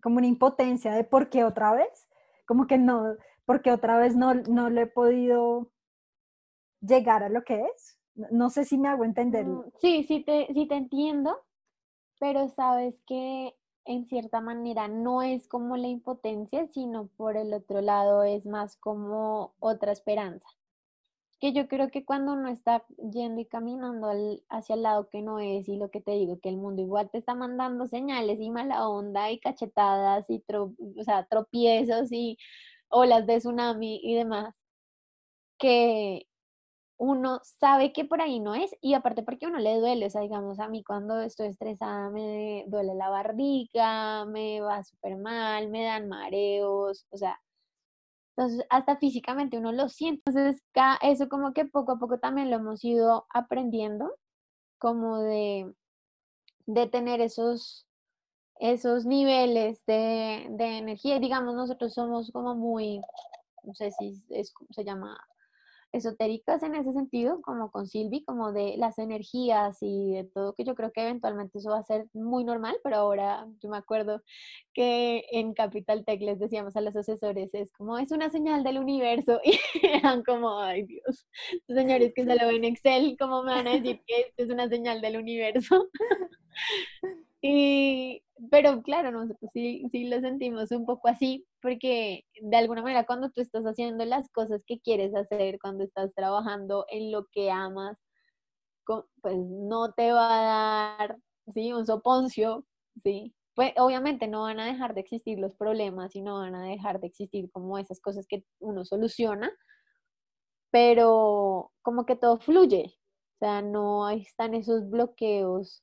como 0.00 0.16
una 0.16 0.26
impotencia 0.26 0.92
de 0.92 1.04
por 1.04 1.28
qué 1.28 1.44
otra 1.44 1.74
vez, 1.74 2.08
como 2.46 2.66
que 2.66 2.78
no, 2.78 3.14
porque 3.44 3.72
otra 3.72 3.98
vez 3.98 4.16
no, 4.16 4.32
no 4.32 4.70
le 4.70 4.82
he 4.82 4.86
podido 4.86 5.70
llegar 6.80 7.22
a 7.22 7.28
lo 7.28 7.44
que 7.44 7.60
es. 7.60 7.98
No 8.14 8.48
sé 8.48 8.64
si 8.64 8.78
me 8.78 8.88
hago 8.88 9.04
entender. 9.04 9.44
Mm, 9.44 9.64
sí, 9.78 10.02
sí 10.04 10.24
te, 10.24 10.46
sí 10.54 10.66
te 10.66 10.76
entiendo, 10.76 11.44
pero 12.18 12.48
sabes 12.48 12.94
que 13.06 13.54
en 13.84 14.06
cierta 14.06 14.40
manera 14.40 14.88
no 14.88 15.20
es 15.20 15.46
como 15.46 15.76
la 15.76 15.88
impotencia, 15.88 16.66
sino 16.68 17.08
por 17.18 17.36
el 17.36 17.52
otro 17.52 17.82
lado 17.82 18.22
es 18.22 18.46
más 18.46 18.78
como 18.78 19.52
otra 19.58 19.92
esperanza 19.92 20.48
que 21.40 21.52
yo 21.52 21.68
creo 21.68 21.90
que 21.90 22.04
cuando 22.04 22.32
uno 22.32 22.48
está 22.48 22.84
yendo 23.12 23.40
y 23.40 23.46
caminando 23.46 24.10
hacia 24.48 24.74
el 24.74 24.82
lado 24.82 25.08
que 25.08 25.22
no 25.22 25.38
es 25.38 25.68
y 25.68 25.76
lo 25.76 25.90
que 25.90 26.00
te 26.00 26.12
digo, 26.12 26.40
que 26.40 26.48
el 26.48 26.56
mundo 26.56 26.82
igual 26.82 27.10
te 27.10 27.18
está 27.18 27.34
mandando 27.34 27.86
señales 27.86 28.40
y 28.40 28.50
mala 28.50 28.88
onda 28.88 29.30
y 29.30 29.38
cachetadas 29.40 30.28
y 30.30 30.42
o 30.50 31.04
sea, 31.04 31.26
tropiezos 31.26 32.10
y 32.12 32.38
olas 32.88 33.26
de 33.26 33.38
tsunami 33.38 34.00
y 34.02 34.14
demás, 34.14 34.54
que 35.58 36.26
uno 36.98 37.40
sabe 37.44 37.92
que 37.92 38.04
por 38.04 38.20
ahí 38.22 38.40
no 38.40 38.54
es 38.54 38.74
y 38.80 38.94
aparte 38.94 39.22
porque 39.22 39.46
uno 39.46 39.58
le 39.58 39.78
duele, 39.80 40.06
o 40.06 40.10
sea, 40.10 40.22
digamos, 40.22 40.60
a 40.60 40.68
mí 40.68 40.82
cuando 40.84 41.20
estoy 41.20 41.48
estresada 41.48 42.10
me 42.10 42.64
duele 42.68 42.94
la 42.94 43.10
barriga, 43.10 44.24
me 44.26 44.60
va 44.60 44.82
súper 44.82 45.16
mal, 45.18 45.68
me 45.70 45.84
dan 45.84 46.08
mareos, 46.08 47.06
o 47.10 47.16
sea, 47.18 47.38
entonces, 48.36 48.66
hasta 48.68 48.96
físicamente 48.98 49.58
uno 49.58 49.72
lo 49.72 49.88
siente. 49.88 50.22
Entonces, 50.26 50.62
eso 51.02 51.28
como 51.28 51.54
que 51.54 51.64
poco 51.64 51.92
a 51.92 51.98
poco 51.98 52.18
también 52.18 52.50
lo 52.50 52.56
hemos 52.56 52.84
ido 52.84 53.26
aprendiendo, 53.32 54.12
como 54.78 55.20
de, 55.20 55.72
de 56.66 56.86
tener 56.86 57.22
esos, 57.22 57.86
esos 58.60 59.06
niveles 59.06 59.82
de, 59.86 60.48
de 60.50 60.78
energía. 60.78 61.18
digamos, 61.18 61.54
nosotros 61.54 61.94
somos 61.94 62.30
como 62.30 62.54
muy, 62.54 63.00
no 63.62 63.74
sé 63.74 63.90
si 63.92 64.22
es, 64.30 64.52
se 64.70 64.84
llama 64.84 65.18
esotéricas 65.96 66.62
en 66.62 66.74
ese 66.74 66.92
sentido, 66.92 67.40
como 67.42 67.70
con 67.70 67.86
Silvi, 67.86 68.24
como 68.24 68.52
de 68.52 68.76
las 68.76 68.98
energías 68.98 69.78
y 69.80 70.12
de 70.12 70.24
todo, 70.24 70.54
que 70.54 70.64
yo 70.64 70.74
creo 70.74 70.92
que 70.92 71.02
eventualmente 71.02 71.58
eso 71.58 71.70
va 71.70 71.78
a 71.78 71.84
ser 71.84 72.06
muy 72.12 72.44
normal, 72.44 72.76
pero 72.84 72.96
ahora 72.96 73.46
yo 73.60 73.68
me 73.68 73.78
acuerdo 73.78 74.22
que 74.74 75.24
en 75.32 75.54
Capital 75.54 76.04
Tech 76.04 76.20
les 76.20 76.38
decíamos 76.38 76.76
a 76.76 76.80
los 76.80 76.94
asesores, 76.96 77.52
es 77.54 77.72
como, 77.72 77.98
es 77.98 78.12
una 78.12 78.30
señal 78.30 78.62
del 78.62 78.78
universo, 78.78 79.40
y 79.44 79.58
eran 79.82 80.22
como, 80.22 80.60
ay 80.60 80.84
Dios, 80.84 81.26
señores 81.66 82.12
que 82.14 82.24
se 82.24 82.36
lo 82.36 82.46
ven 82.46 82.56
en 82.56 82.64
Excel, 82.64 83.16
¿cómo 83.18 83.42
me 83.42 83.52
van 83.52 83.66
a 83.66 83.72
decir 83.72 84.02
que 84.06 84.20
esto 84.20 84.42
es 84.44 84.50
una 84.50 84.68
señal 84.68 85.00
del 85.00 85.16
universo? 85.16 85.88
y, 87.42 88.22
pero 88.50 88.82
claro, 88.82 89.10
nosotros 89.12 89.50
sí, 89.52 89.84
sí 89.92 90.08
lo 90.08 90.20
sentimos 90.20 90.70
un 90.72 90.86
poco 90.86 91.08
así, 91.08 91.46
porque 91.62 92.24
de 92.40 92.56
alguna 92.56 92.82
manera 92.82 93.06
cuando 93.06 93.30
tú 93.30 93.40
estás 93.40 93.64
haciendo 93.64 94.04
las 94.04 94.28
cosas 94.30 94.62
que 94.66 94.80
quieres 94.80 95.14
hacer, 95.14 95.58
cuando 95.60 95.84
estás 95.84 96.12
trabajando 96.14 96.86
en 96.90 97.12
lo 97.12 97.26
que 97.32 97.50
amas, 97.50 97.96
pues 98.86 99.36
no 99.36 99.92
te 99.92 100.12
va 100.12 100.96
a 100.96 100.96
dar, 100.98 101.18
¿sí? 101.52 101.72
Un 101.72 101.86
soponcio, 101.86 102.64
¿sí? 103.04 103.34
Pues 103.54 103.72
obviamente 103.78 104.28
no 104.28 104.42
van 104.42 104.60
a 104.60 104.66
dejar 104.66 104.94
de 104.94 105.00
existir 105.00 105.38
los 105.38 105.54
problemas 105.56 106.14
y 106.14 106.22
no 106.22 106.38
van 106.40 106.54
a 106.54 106.64
dejar 106.66 107.00
de 107.00 107.08
existir 107.08 107.50
como 107.52 107.78
esas 107.78 108.00
cosas 108.00 108.26
que 108.28 108.44
uno 108.60 108.84
soluciona, 108.84 109.50
pero 110.70 111.72
como 111.82 112.04
que 112.06 112.16
todo 112.16 112.38
fluye, 112.38 112.94
o 113.36 113.38
sea, 113.40 113.62
no 113.62 114.08
están 114.10 114.54
esos 114.54 114.88
bloqueos 114.90 115.82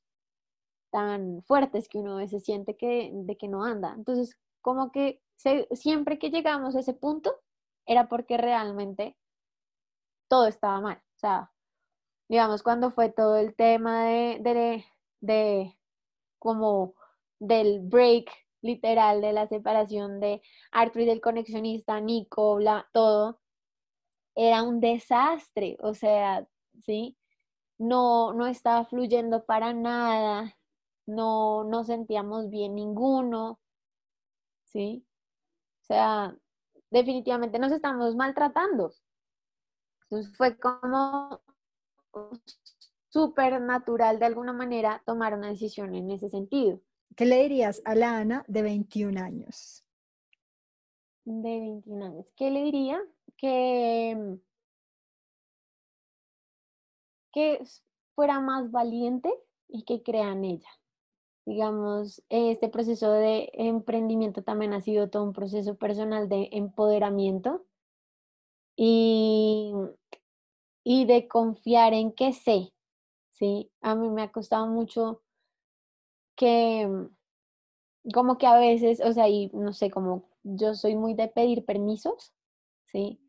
tan 0.94 1.42
fuertes 1.42 1.88
que 1.88 1.98
uno 1.98 2.12
a 2.12 2.18
veces 2.18 2.44
siente 2.44 2.76
que, 2.76 3.10
de 3.12 3.36
que 3.36 3.48
no 3.48 3.64
anda. 3.64 3.94
Entonces, 3.96 4.38
como 4.60 4.92
que 4.92 5.20
siempre 5.72 6.20
que 6.20 6.30
llegamos 6.30 6.76
a 6.76 6.80
ese 6.80 6.94
punto, 6.94 7.34
era 7.84 8.08
porque 8.08 8.36
realmente 8.36 9.16
todo 10.28 10.46
estaba 10.46 10.80
mal. 10.80 10.98
O 10.98 11.18
sea, 11.18 11.50
digamos, 12.28 12.62
cuando 12.62 12.92
fue 12.92 13.10
todo 13.10 13.38
el 13.38 13.56
tema 13.56 14.04
de, 14.04 14.38
de, 14.40 14.84
de 15.20 15.76
como 16.38 16.94
del 17.40 17.80
break 17.80 18.30
literal 18.62 19.20
de 19.20 19.32
la 19.32 19.48
separación 19.48 20.20
de 20.20 20.42
Arthur 20.70 21.02
y 21.02 21.06
del 21.06 21.20
conexionista, 21.20 22.00
Nico, 22.00 22.54
bla, 22.54 22.88
todo, 22.92 23.40
era 24.36 24.62
un 24.62 24.78
desastre, 24.78 25.76
o 25.80 25.92
sea, 25.94 26.46
¿sí? 26.82 27.18
No, 27.78 28.32
no 28.32 28.46
estaba 28.46 28.84
fluyendo 28.84 29.44
para 29.44 29.72
nada, 29.72 30.56
no, 31.06 31.64
no 31.64 31.84
sentíamos 31.84 32.50
bien 32.50 32.74
ninguno, 32.74 33.60
¿sí? 34.64 35.06
O 35.82 35.86
sea, 35.86 36.36
definitivamente 36.90 37.58
nos 37.58 37.72
estamos 37.72 38.14
maltratando. 38.16 38.92
Entonces 40.04 40.36
fue 40.36 40.58
como 40.58 41.40
súper 43.08 43.60
natural 43.60 44.18
de 44.18 44.26
alguna 44.26 44.52
manera 44.52 45.02
tomar 45.04 45.34
una 45.34 45.48
decisión 45.48 45.94
en 45.94 46.10
ese 46.10 46.28
sentido. 46.28 46.80
¿Qué 47.16 47.26
le 47.26 47.42
dirías 47.42 47.80
a 47.84 47.94
la 47.94 48.16
Ana 48.18 48.44
de 48.48 48.62
21 48.62 49.20
años? 49.20 49.84
De 51.24 51.60
21 51.60 52.06
años. 52.06 52.26
¿Qué 52.36 52.50
le 52.50 52.64
diría? 52.64 53.00
Que, 53.36 54.38
que 57.32 57.62
fuera 58.14 58.40
más 58.40 58.70
valiente 58.70 59.32
y 59.68 59.84
que 59.84 60.02
crea 60.02 60.32
en 60.32 60.44
ella. 60.44 60.70
Digamos, 61.46 62.22
este 62.28 62.68
proceso 62.68 63.10
de 63.12 63.50
emprendimiento 63.54 64.42
también 64.42 64.72
ha 64.74 64.80
sido 64.82 65.08
todo 65.10 65.24
un 65.24 65.32
proceso 65.32 65.76
personal 65.76 66.28
de 66.28 66.48
empoderamiento 66.52 67.64
y, 68.76 69.72
y 70.84 71.04
de 71.06 71.26
confiar 71.28 71.94
en 71.94 72.12
que 72.12 72.32
sé, 72.32 72.72
¿sí? 73.32 73.72
A 73.82 73.94
mí 73.96 74.10
me 74.10 74.22
ha 74.22 74.32
costado 74.32 74.66
mucho 74.68 75.22
que 76.36 76.86
como 78.12 78.38
que 78.38 78.46
a 78.46 78.56
veces, 78.58 79.00
o 79.00 79.12
sea, 79.12 79.28
y 79.28 79.48
no 79.52 79.72
sé, 79.72 79.90
como 79.90 80.28
yo 80.42 80.74
soy 80.74 80.96
muy 80.96 81.14
de 81.14 81.28
pedir 81.28 81.64
permisos, 81.64 82.32
¿sí? 82.86 83.20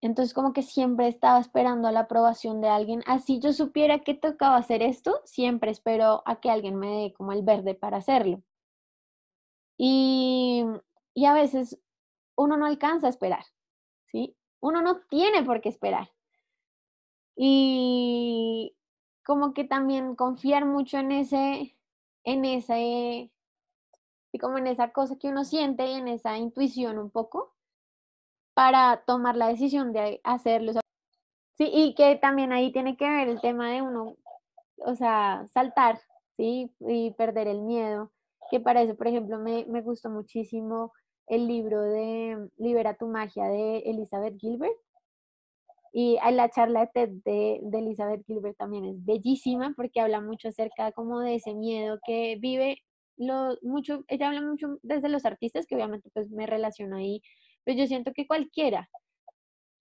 Entonces 0.00 0.32
como 0.32 0.52
que 0.52 0.62
siempre 0.62 1.08
estaba 1.08 1.40
esperando 1.40 1.90
la 1.90 2.00
aprobación 2.00 2.60
de 2.60 2.68
alguien. 2.68 3.02
Así 3.06 3.40
yo 3.40 3.52
supiera 3.52 4.00
que 4.00 4.14
tocaba 4.14 4.56
hacer 4.56 4.82
esto, 4.82 5.20
siempre 5.24 5.70
espero 5.70 6.22
a 6.24 6.40
que 6.40 6.50
alguien 6.50 6.76
me 6.76 6.88
dé 6.88 7.12
como 7.12 7.32
el 7.32 7.42
verde 7.42 7.74
para 7.74 7.98
hacerlo. 7.98 8.42
Y, 9.76 10.64
y 11.14 11.24
a 11.24 11.32
veces 11.32 11.78
uno 12.36 12.56
no 12.56 12.66
alcanza 12.66 13.08
a 13.08 13.10
esperar, 13.10 13.44
¿sí? 14.06 14.36
Uno 14.60 14.82
no 14.82 15.00
tiene 15.08 15.42
por 15.42 15.60
qué 15.60 15.68
esperar. 15.68 16.10
Y 17.36 18.76
como 19.24 19.52
que 19.54 19.64
también 19.64 20.16
confiar 20.16 20.64
mucho 20.64 20.98
en 20.98 21.12
ese, 21.12 21.76
en 22.24 22.44
ese, 22.44 23.32
como 24.40 24.58
en 24.58 24.66
esa 24.66 24.92
cosa 24.92 25.16
que 25.18 25.28
uno 25.28 25.44
siente 25.44 25.86
y 25.86 25.94
en 25.94 26.08
esa 26.08 26.38
intuición 26.38 26.98
un 26.98 27.10
poco 27.10 27.54
para 28.58 29.04
tomar 29.06 29.36
la 29.36 29.46
decisión 29.46 29.92
de 29.92 30.20
hacerlo. 30.24 30.72
Sí, 31.56 31.70
y 31.72 31.94
que 31.94 32.16
también 32.16 32.50
ahí 32.50 32.72
tiene 32.72 32.96
que 32.96 33.08
ver 33.08 33.28
el 33.28 33.40
tema 33.40 33.70
de 33.70 33.82
uno, 33.82 34.16
o 34.78 34.96
sea, 34.96 35.46
saltar, 35.46 36.00
¿sí? 36.36 36.68
Y 36.80 37.12
perder 37.12 37.46
el 37.46 37.62
miedo, 37.62 38.10
que 38.50 38.58
para 38.58 38.82
eso, 38.82 38.96
por 38.96 39.06
ejemplo, 39.06 39.38
me, 39.38 39.64
me 39.66 39.80
gustó 39.80 40.10
muchísimo 40.10 40.92
el 41.28 41.46
libro 41.46 41.82
de 41.82 42.48
Libera 42.56 42.96
tu 42.96 43.06
magia 43.06 43.44
de 43.44 43.78
Elizabeth 43.86 44.36
Gilbert. 44.40 44.76
Y 45.92 46.18
la 46.32 46.50
charla 46.50 46.80
de 46.80 46.86
TED 46.88 47.10
de, 47.24 47.78
Elizabeth 47.78 48.26
Gilbert 48.26 48.56
también 48.56 48.86
es 48.86 49.04
bellísima 49.04 49.72
porque 49.76 50.00
habla 50.00 50.20
mucho 50.20 50.48
acerca 50.48 50.90
como 50.90 51.20
de 51.20 51.36
ese 51.36 51.54
miedo 51.54 52.00
que 52.04 52.36
vive 52.40 52.78
lo, 53.16 53.56
mucho, 53.62 54.04
ella 54.08 54.28
habla 54.28 54.42
mucho 54.42 54.80
desde 54.82 55.08
los 55.08 55.24
artistas, 55.24 55.64
que 55.64 55.76
obviamente 55.76 56.10
pues 56.12 56.28
me 56.30 56.46
relaciono 56.46 56.96
ahí, 56.96 57.22
pero 57.68 57.80
yo 57.80 57.86
siento 57.86 58.14
que 58.14 58.26
cualquiera, 58.26 58.88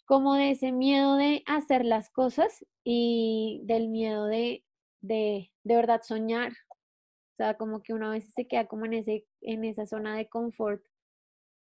como 0.06 0.34
de 0.34 0.52
ese 0.52 0.74
miedo 0.74 1.16
de 1.16 1.42
hacer 1.46 1.86
las 1.86 2.10
cosas 2.10 2.66
y 2.84 3.62
del 3.64 3.88
miedo 3.88 4.26
de, 4.26 4.66
de, 5.00 5.54
de 5.64 5.76
verdad 5.78 6.02
soñar. 6.04 6.52
O 6.52 7.36
sea, 7.38 7.54
como 7.56 7.82
que 7.82 7.94
una 7.94 8.10
vez 8.10 8.34
se 8.34 8.46
queda 8.46 8.68
como 8.68 8.88
en, 8.88 8.96
ese, 8.96 9.26
en 9.40 9.64
esa 9.64 9.86
zona 9.86 10.18
de 10.18 10.28
confort 10.28 10.84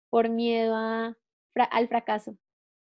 por 0.09 0.31
miedo 0.31 0.75
a, 0.75 1.19
al 1.55 1.89
fracaso. 1.89 2.39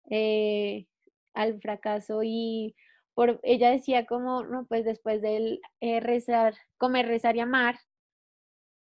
Eh, 0.10 0.88
al 1.34 1.60
fracaso 1.60 2.22
y 2.24 2.74
por, 3.16 3.42
ella 3.44 3.70
decía 3.70 4.06
como, 4.06 4.46
no, 4.46 4.66
pues 4.66 4.86
después 4.86 5.22
de 5.22 5.60
eh, 5.82 6.00
rezar, 6.00 6.56
comer, 6.78 7.08
rezar 7.08 7.36
y 7.36 7.42
amar, 7.42 7.80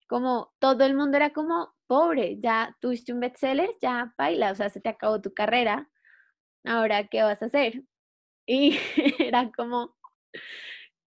como 0.07 0.53
todo 0.59 0.85
el 0.85 0.95
mundo 0.95 1.17
era 1.17 1.33
como, 1.33 1.74
pobre, 1.87 2.39
ya 2.41 2.77
tuviste 2.81 3.13
un 3.13 3.21
bestseller, 3.21 3.71
ya 3.81 4.15
baila, 4.19 4.53
o 4.53 4.55
sea, 4.55 4.69
se 4.71 4.81
te 4.81 4.89
acabó 4.91 5.21
tu 5.21 5.33
carrera, 5.35 5.89
ahora, 6.65 7.07
¿qué 7.09 7.23
vas 7.23 7.43
a 7.43 7.47
hacer? 7.47 7.83
Y 8.47 8.79
era 9.19 9.51
como, 9.53 9.97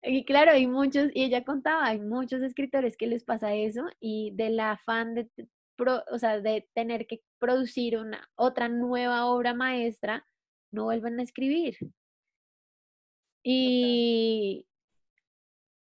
y 0.02 0.24
claro, 0.24 0.52
hay 0.52 0.66
muchos, 0.66 1.10
y 1.14 1.24
ella 1.24 1.44
contaba, 1.44 1.86
hay 1.86 2.00
muchos 2.00 2.42
escritores 2.42 2.96
que 2.96 3.06
les 3.06 3.24
pasa 3.24 3.54
eso 3.54 3.86
y 4.00 4.32
del 4.34 4.60
afán 4.60 5.14
de, 5.14 5.30
o 6.12 6.18
sea, 6.18 6.40
de 6.40 6.68
tener 6.74 7.06
que 7.06 7.22
producir 7.38 7.98
una 7.98 8.28
otra 8.36 8.68
nueva 8.68 9.26
obra 9.26 9.54
maestra, 9.54 10.26
no 10.72 10.84
vuelven 10.84 11.20
a 11.20 11.22
escribir. 11.22 11.76
Y, 13.42 14.66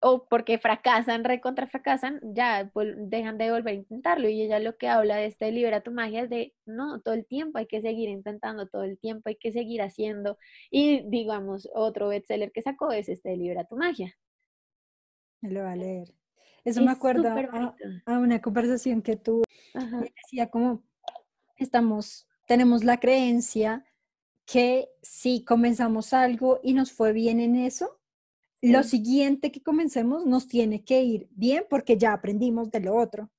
o 0.07 0.27
porque 0.27 0.59
fracasan, 0.59 1.25
recontra 1.25 1.67
fracasan, 1.67 2.21
ya 2.23 2.71
pues, 2.75 2.95
dejan 2.95 3.39
de 3.39 3.51
volver 3.51 3.73
a 3.73 3.77
intentarlo. 3.79 4.29
Y 4.29 4.43
ella 4.43 4.59
lo 4.59 4.77
que 4.77 4.87
habla 4.87 5.17
de 5.17 5.25
este 5.25 5.51
libera 5.51 5.81
tu 5.81 5.93
magia 5.93 6.25
es 6.25 6.29
de, 6.29 6.53
no, 6.67 7.01
todo 7.01 7.15
el 7.15 7.25
tiempo 7.25 7.57
hay 7.57 7.67
que 7.67 7.81
seguir 7.81 8.11
intentando, 8.11 8.69
todo 8.69 8.83
el 8.83 8.99
tiempo 8.99 9.31
hay 9.31 9.37
que 9.37 9.51
seguir 9.51 9.81
haciendo. 9.81 10.37
Y 10.71 11.09
digamos, 11.09 11.71
otro 11.75 12.09
bestseller 12.09 12.53
que 12.53 12.61
sacó 12.61 12.93
es 12.93 13.09
este 13.09 13.35
libera 13.35 13.65
tu 13.65 13.77
magia. 13.77 14.15
Me 15.41 15.51
lo 15.51 15.63
va 15.63 15.73
a 15.73 15.77
leer. 15.77 16.15
Eso 16.67 16.83
me 16.83 16.91
acuerdo 16.91 17.27
a, 18.05 18.19
una 18.19 18.43
conversación 18.43 19.01
que 19.01 19.17
tuve. 19.17 19.45
Decía 19.73 20.51
como, 20.51 20.83
estamos, 21.57 22.29
tenemos 22.47 22.85
la 22.85 23.01
creencia 23.01 23.87
que 24.45 24.91
si 25.01 25.45
comenzamos 25.45 26.13
algo 26.13 26.61
y 26.63 26.75
nos 26.75 26.93
fue 26.93 27.15
bien 27.15 27.41
en 27.41 27.57
eso, 27.57 27.99
lo 28.71 28.83
siguiente 28.83 29.53
que 29.53 29.63
comencemos 29.63 30.25
nos 30.25 30.49
tiene 30.49 30.85
que 30.85 31.03
ir 31.03 31.29
bien 31.33 31.65
porque 31.69 31.99
ya 31.99 32.15
aprendimos 32.15 32.71
de 32.71 32.81
lo 32.81 32.97
otro 32.97 33.31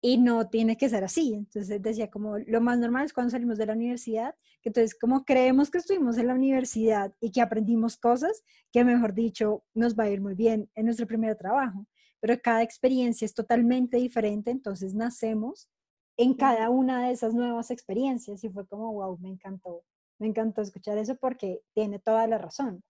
y 0.00 0.16
no 0.16 0.48
tiene 0.48 0.78
que 0.78 0.88
ser 0.88 1.04
así. 1.04 1.34
Entonces 1.34 1.82
decía 1.82 2.10
como 2.10 2.38
lo 2.38 2.60
más 2.62 2.78
normal 2.78 3.04
es 3.04 3.12
cuando 3.12 3.30
salimos 3.30 3.58
de 3.58 3.66
la 3.66 3.74
universidad, 3.74 4.34
que 4.62 4.70
entonces 4.70 4.98
como 4.98 5.24
creemos 5.26 5.70
que 5.70 5.78
estuvimos 5.78 6.16
en 6.16 6.28
la 6.28 6.34
universidad 6.34 7.14
y 7.20 7.30
que 7.30 7.42
aprendimos 7.42 7.98
cosas, 7.98 8.42
que 8.72 8.84
mejor 8.84 9.12
dicho 9.12 9.64
nos 9.74 9.98
va 9.98 10.04
a 10.04 10.10
ir 10.10 10.22
muy 10.22 10.34
bien 10.34 10.70
en 10.74 10.86
nuestro 10.86 11.06
primer 11.06 11.36
trabajo, 11.36 11.86
pero 12.20 12.40
cada 12.42 12.62
experiencia 12.62 13.26
es 13.26 13.34
totalmente 13.34 13.98
diferente, 13.98 14.50
entonces 14.50 14.94
nacemos 14.94 15.68
en 16.16 16.32
cada 16.32 16.70
una 16.70 17.06
de 17.06 17.12
esas 17.12 17.34
nuevas 17.34 17.70
experiencias 17.70 18.42
y 18.44 18.48
fue 18.48 18.66
como, 18.66 18.92
wow, 18.94 19.18
me 19.18 19.28
encantó, 19.28 19.84
me 20.18 20.26
encantó 20.26 20.62
escuchar 20.62 20.96
eso 20.96 21.16
porque 21.16 21.60
tiene 21.74 21.98
toda 21.98 22.26
la 22.26 22.38
razón 22.38 22.82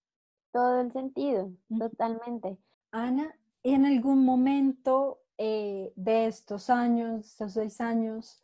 todo 0.54 0.80
el 0.80 0.92
sentido, 0.92 1.50
totalmente. 1.76 2.56
Ana, 2.92 3.34
¿en 3.64 3.84
algún 3.86 4.24
momento 4.24 5.18
eh, 5.36 5.92
de 5.96 6.26
estos 6.26 6.70
años, 6.70 7.26
estos 7.26 7.54
seis 7.54 7.80
años, 7.80 8.40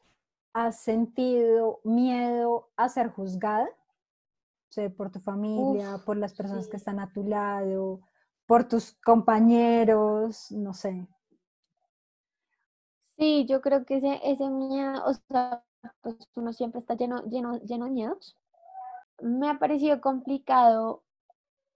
has 0.52 0.80
sentido 0.80 1.80
miedo 1.84 2.68
a 2.76 2.88
ser 2.88 3.10
juzgada? 3.10 3.68
O 4.68 4.72
sea, 4.72 4.90
por 4.90 5.12
tu 5.12 5.20
familia, 5.20 5.98
por 6.04 6.16
las 6.16 6.34
personas 6.34 6.66
que 6.66 6.76
están 6.76 6.98
a 6.98 7.12
tu 7.12 7.22
lado, 7.22 8.00
por 8.44 8.66
tus 8.66 8.92
compañeros, 9.04 10.50
no 10.50 10.74
sé. 10.74 11.06
Sí, 13.18 13.46
yo 13.48 13.60
creo 13.60 13.84
que 13.84 13.98
ese, 13.98 14.20
ese 14.24 14.48
miedo, 14.50 15.04
o 15.06 15.14
sea, 15.14 15.62
pues 16.00 16.16
uno 16.34 16.52
siempre 16.52 16.80
está 16.80 16.94
lleno, 16.96 17.22
lleno, 17.26 17.58
lleno 17.60 17.84
de 17.84 17.90
miedos. 17.92 18.36
Me 19.22 19.48
ha 19.48 19.60
parecido 19.60 20.00
complicado 20.00 21.04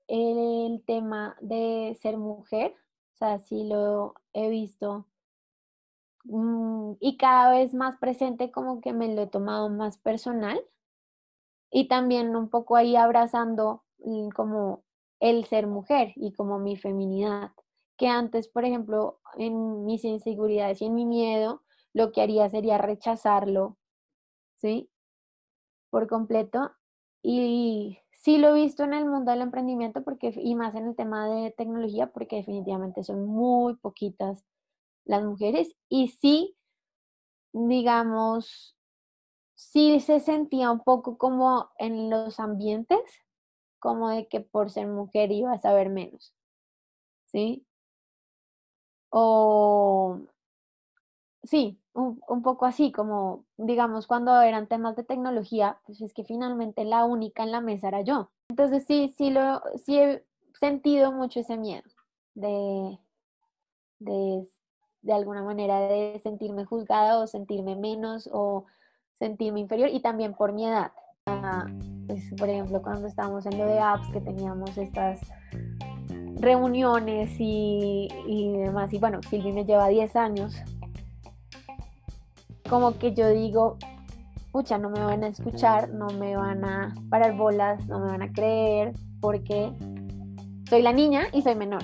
el 0.09 0.83
tema 0.87 1.37
de 1.41 1.97
ser 2.01 2.17
mujer, 2.19 2.75
o 3.15 3.17
sea, 3.17 3.39
sí 3.39 3.65
lo 3.65 4.15
he 4.33 4.49
visto 4.49 5.07
mm, 6.25 6.95
y 7.01 7.17
cada 7.17 7.51
vez 7.53 7.75
más 7.75 7.97
presente 7.99 8.51
como 8.51 8.81
que 8.81 8.93
me 8.93 9.15
lo 9.15 9.23
he 9.23 9.27
tomado 9.27 9.69
más 9.69 9.99
personal 9.99 10.61
y 11.71 11.89
también 11.89 12.37
un 12.37 12.49
poco 12.51 12.77
ahí 12.77 12.97
abrazando 12.97 13.85
mm, 13.99 14.29
como 14.31 14.85
el 15.21 15.45
ser 15.47 15.67
mujer 15.67 16.13
y 16.17 16.33
como 16.33 16.59
mi 16.59 16.77
feminidad, 16.77 17.53
que 17.97 18.09
antes, 18.09 18.49
por 18.49 18.65
ejemplo, 18.65 19.21
en 19.37 19.85
mis 19.85 20.05
inseguridades 20.05 20.83
y 20.83 20.87
en 20.87 20.95
mi 20.95 21.07
miedo, 21.07 21.63
lo 21.95 22.13
que 22.13 22.21
haría 22.23 22.49
sería 22.51 22.79
rechazarlo, 22.79 23.79
¿sí? 24.57 24.91
Por 25.91 26.09
completo. 26.09 26.73
Y 27.23 27.99
sí 28.25 28.39
lo 28.39 28.49
he 28.49 28.63
visto 28.63 28.85
en 28.85 28.95
el 28.95 29.05
mundo 29.05 29.33
del 29.33 29.43
emprendimiento 29.43 30.03
porque, 30.03 30.33
y 30.35 30.55
más 30.55 30.75
en 30.75 30.87
el 30.87 30.97
tema 30.97 31.29
de 31.29 31.51
tecnología, 31.51 32.11
porque 32.11 32.37
definitivamente 32.37 33.05
son 33.05 33.27
muy 33.27 33.77
poquitas 33.77 34.45
las 35.05 35.23
mujeres. 35.23 35.77
Y 35.91 36.09
sí, 36.09 36.57
digamos, 37.53 38.77
sí 39.55 40.01
se 40.01 40.21
sentía 40.21 40.71
un 40.71 40.81
poco 40.81 41.19
como 41.19 41.71
en 41.79 42.09
los 42.09 42.41
ambientes, 42.41 42.99
como 43.79 44.09
de 44.09 44.27
que 44.29 44.41
por 44.41 44.71
ser 44.71 44.87
mujer 44.87 45.31
iba 45.31 45.53
a 45.53 45.61
saber 45.61 45.91
menos, 45.91 46.35
¿sí? 47.27 47.67
O 49.11 50.19
sí, 51.45 51.79
un, 51.93 52.43
poco 52.43 52.67
así, 52.67 52.93
como 52.93 53.45
digamos 53.57 54.07
cuando 54.07 54.41
eran 54.41 54.67
temas 54.67 54.97
de 54.97 55.05
tecnología, 55.05 55.79
pues 55.87 56.01
es 56.01 56.13
que 56.13 56.25
finalmente 56.25 56.85
la 56.85 57.05
única 57.05 57.43
en 57.43 57.53
la 57.53 57.61
mesa 57.61 57.89
era 57.89 58.03
yo. 58.03 58.31
Entonces 58.49 58.85
sí, 58.87 59.15
sí, 59.17 59.31
lo, 59.31 59.63
sí 59.85 59.99
he 59.99 60.25
sentido 60.59 61.13
mucho 61.13 61.41
ese 61.41 61.57
miedo 61.57 61.85
de, 62.35 62.99
de, 64.01 64.47
de 65.03 65.13
alguna 65.13 65.43
manera 65.43 65.81
de 65.81 66.21
sentirme 66.23 66.65
juzgada 66.65 67.19
o 67.19 67.27
sentirme 67.27 67.77
menos 67.77 68.29
o 68.33 68.67
sentirme 69.15 69.61
inferior 69.61 69.91
y 69.91 70.01
también 70.01 70.35
por 70.35 70.53
mi 70.53 70.67
edad. 70.67 70.93
Ah, 71.27 71.67
pues, 72.07 72.23
por 72.37 72.49
ejemplo, 72.49 72.83
cuando 72.83 73.07
estábamos 73.07 73.47
en 73.47 73.59
lo 73.59 73.67
de 73.67 73.79
apps, 73.79 74.09
que 74.11 74.21
teníamos 74.21 74.77
estas 74.77 75.21
reuniones 76.37 77.35
y, 77.39 78.09
y 78.27 78.59
demás, 78.59 78.93
y 78.93 78.99
bueno, 78.99 79.21
Silvi 79.23 79.53
me 79.53 79.65
lleva 79.65 79.89
10 79.89 80.15
años, 80.17 80.55
como 82.69 82.99
que 82.99 83.15
yo 83.15 83.29
digo, 83.29 83.77
pucha, 84.53 84.79
no 84.79 84.91
me 84.91 85.01
van 85.01 85.25
a 85.25 85.29
escuchar, 85.29 85.91
no 85.91 86.07
me 86.09 86.37
van 86.37 86.65
a 86.65 86.95
parar 87.11 87.37
bolas, 87.37 87.87
no 87.89 87.99
me 87.99 88.07
van 88.07 88.23
a 88.23 88.33
creer, 88.33 88.93
porque 89.21 89.73
soy 90.69 90.83
la 90.83 90.93
niña 90.93 91.27
y 91.33 91.43
soy 91.43 91.55
menor. 91.55 91.83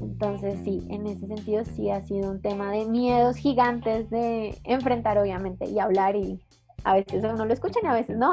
Entonces 0.00 0.60
sí, 0.64 0.86
en 0.90 1.06
ese 1.06 1.26
sentido 1.26 1.64
sí 1.64 1.90
ha 1.90 2.02
sido 2.02 2.30
un 2.30 2.40
tema 2.40 2.70
de 2.70 2.84
miedos 2.84 3.36
gigantes 3.36 4.10
de 4.10 4.58
enfrentar 4.64 5.18
obviamente 5.18 5.68
y 5.68 5.78
hablar 5.78 6.16
y 6.16 6.40
a 6.84 6.94
veces 6.94 7.24
uno 7.24 7.44
lo 7.44 7.52
escucha 7.52 7.80
y 7.82 7.86
a 7.86 7.94
veces 7.94 8.16
no. 8.16 8.32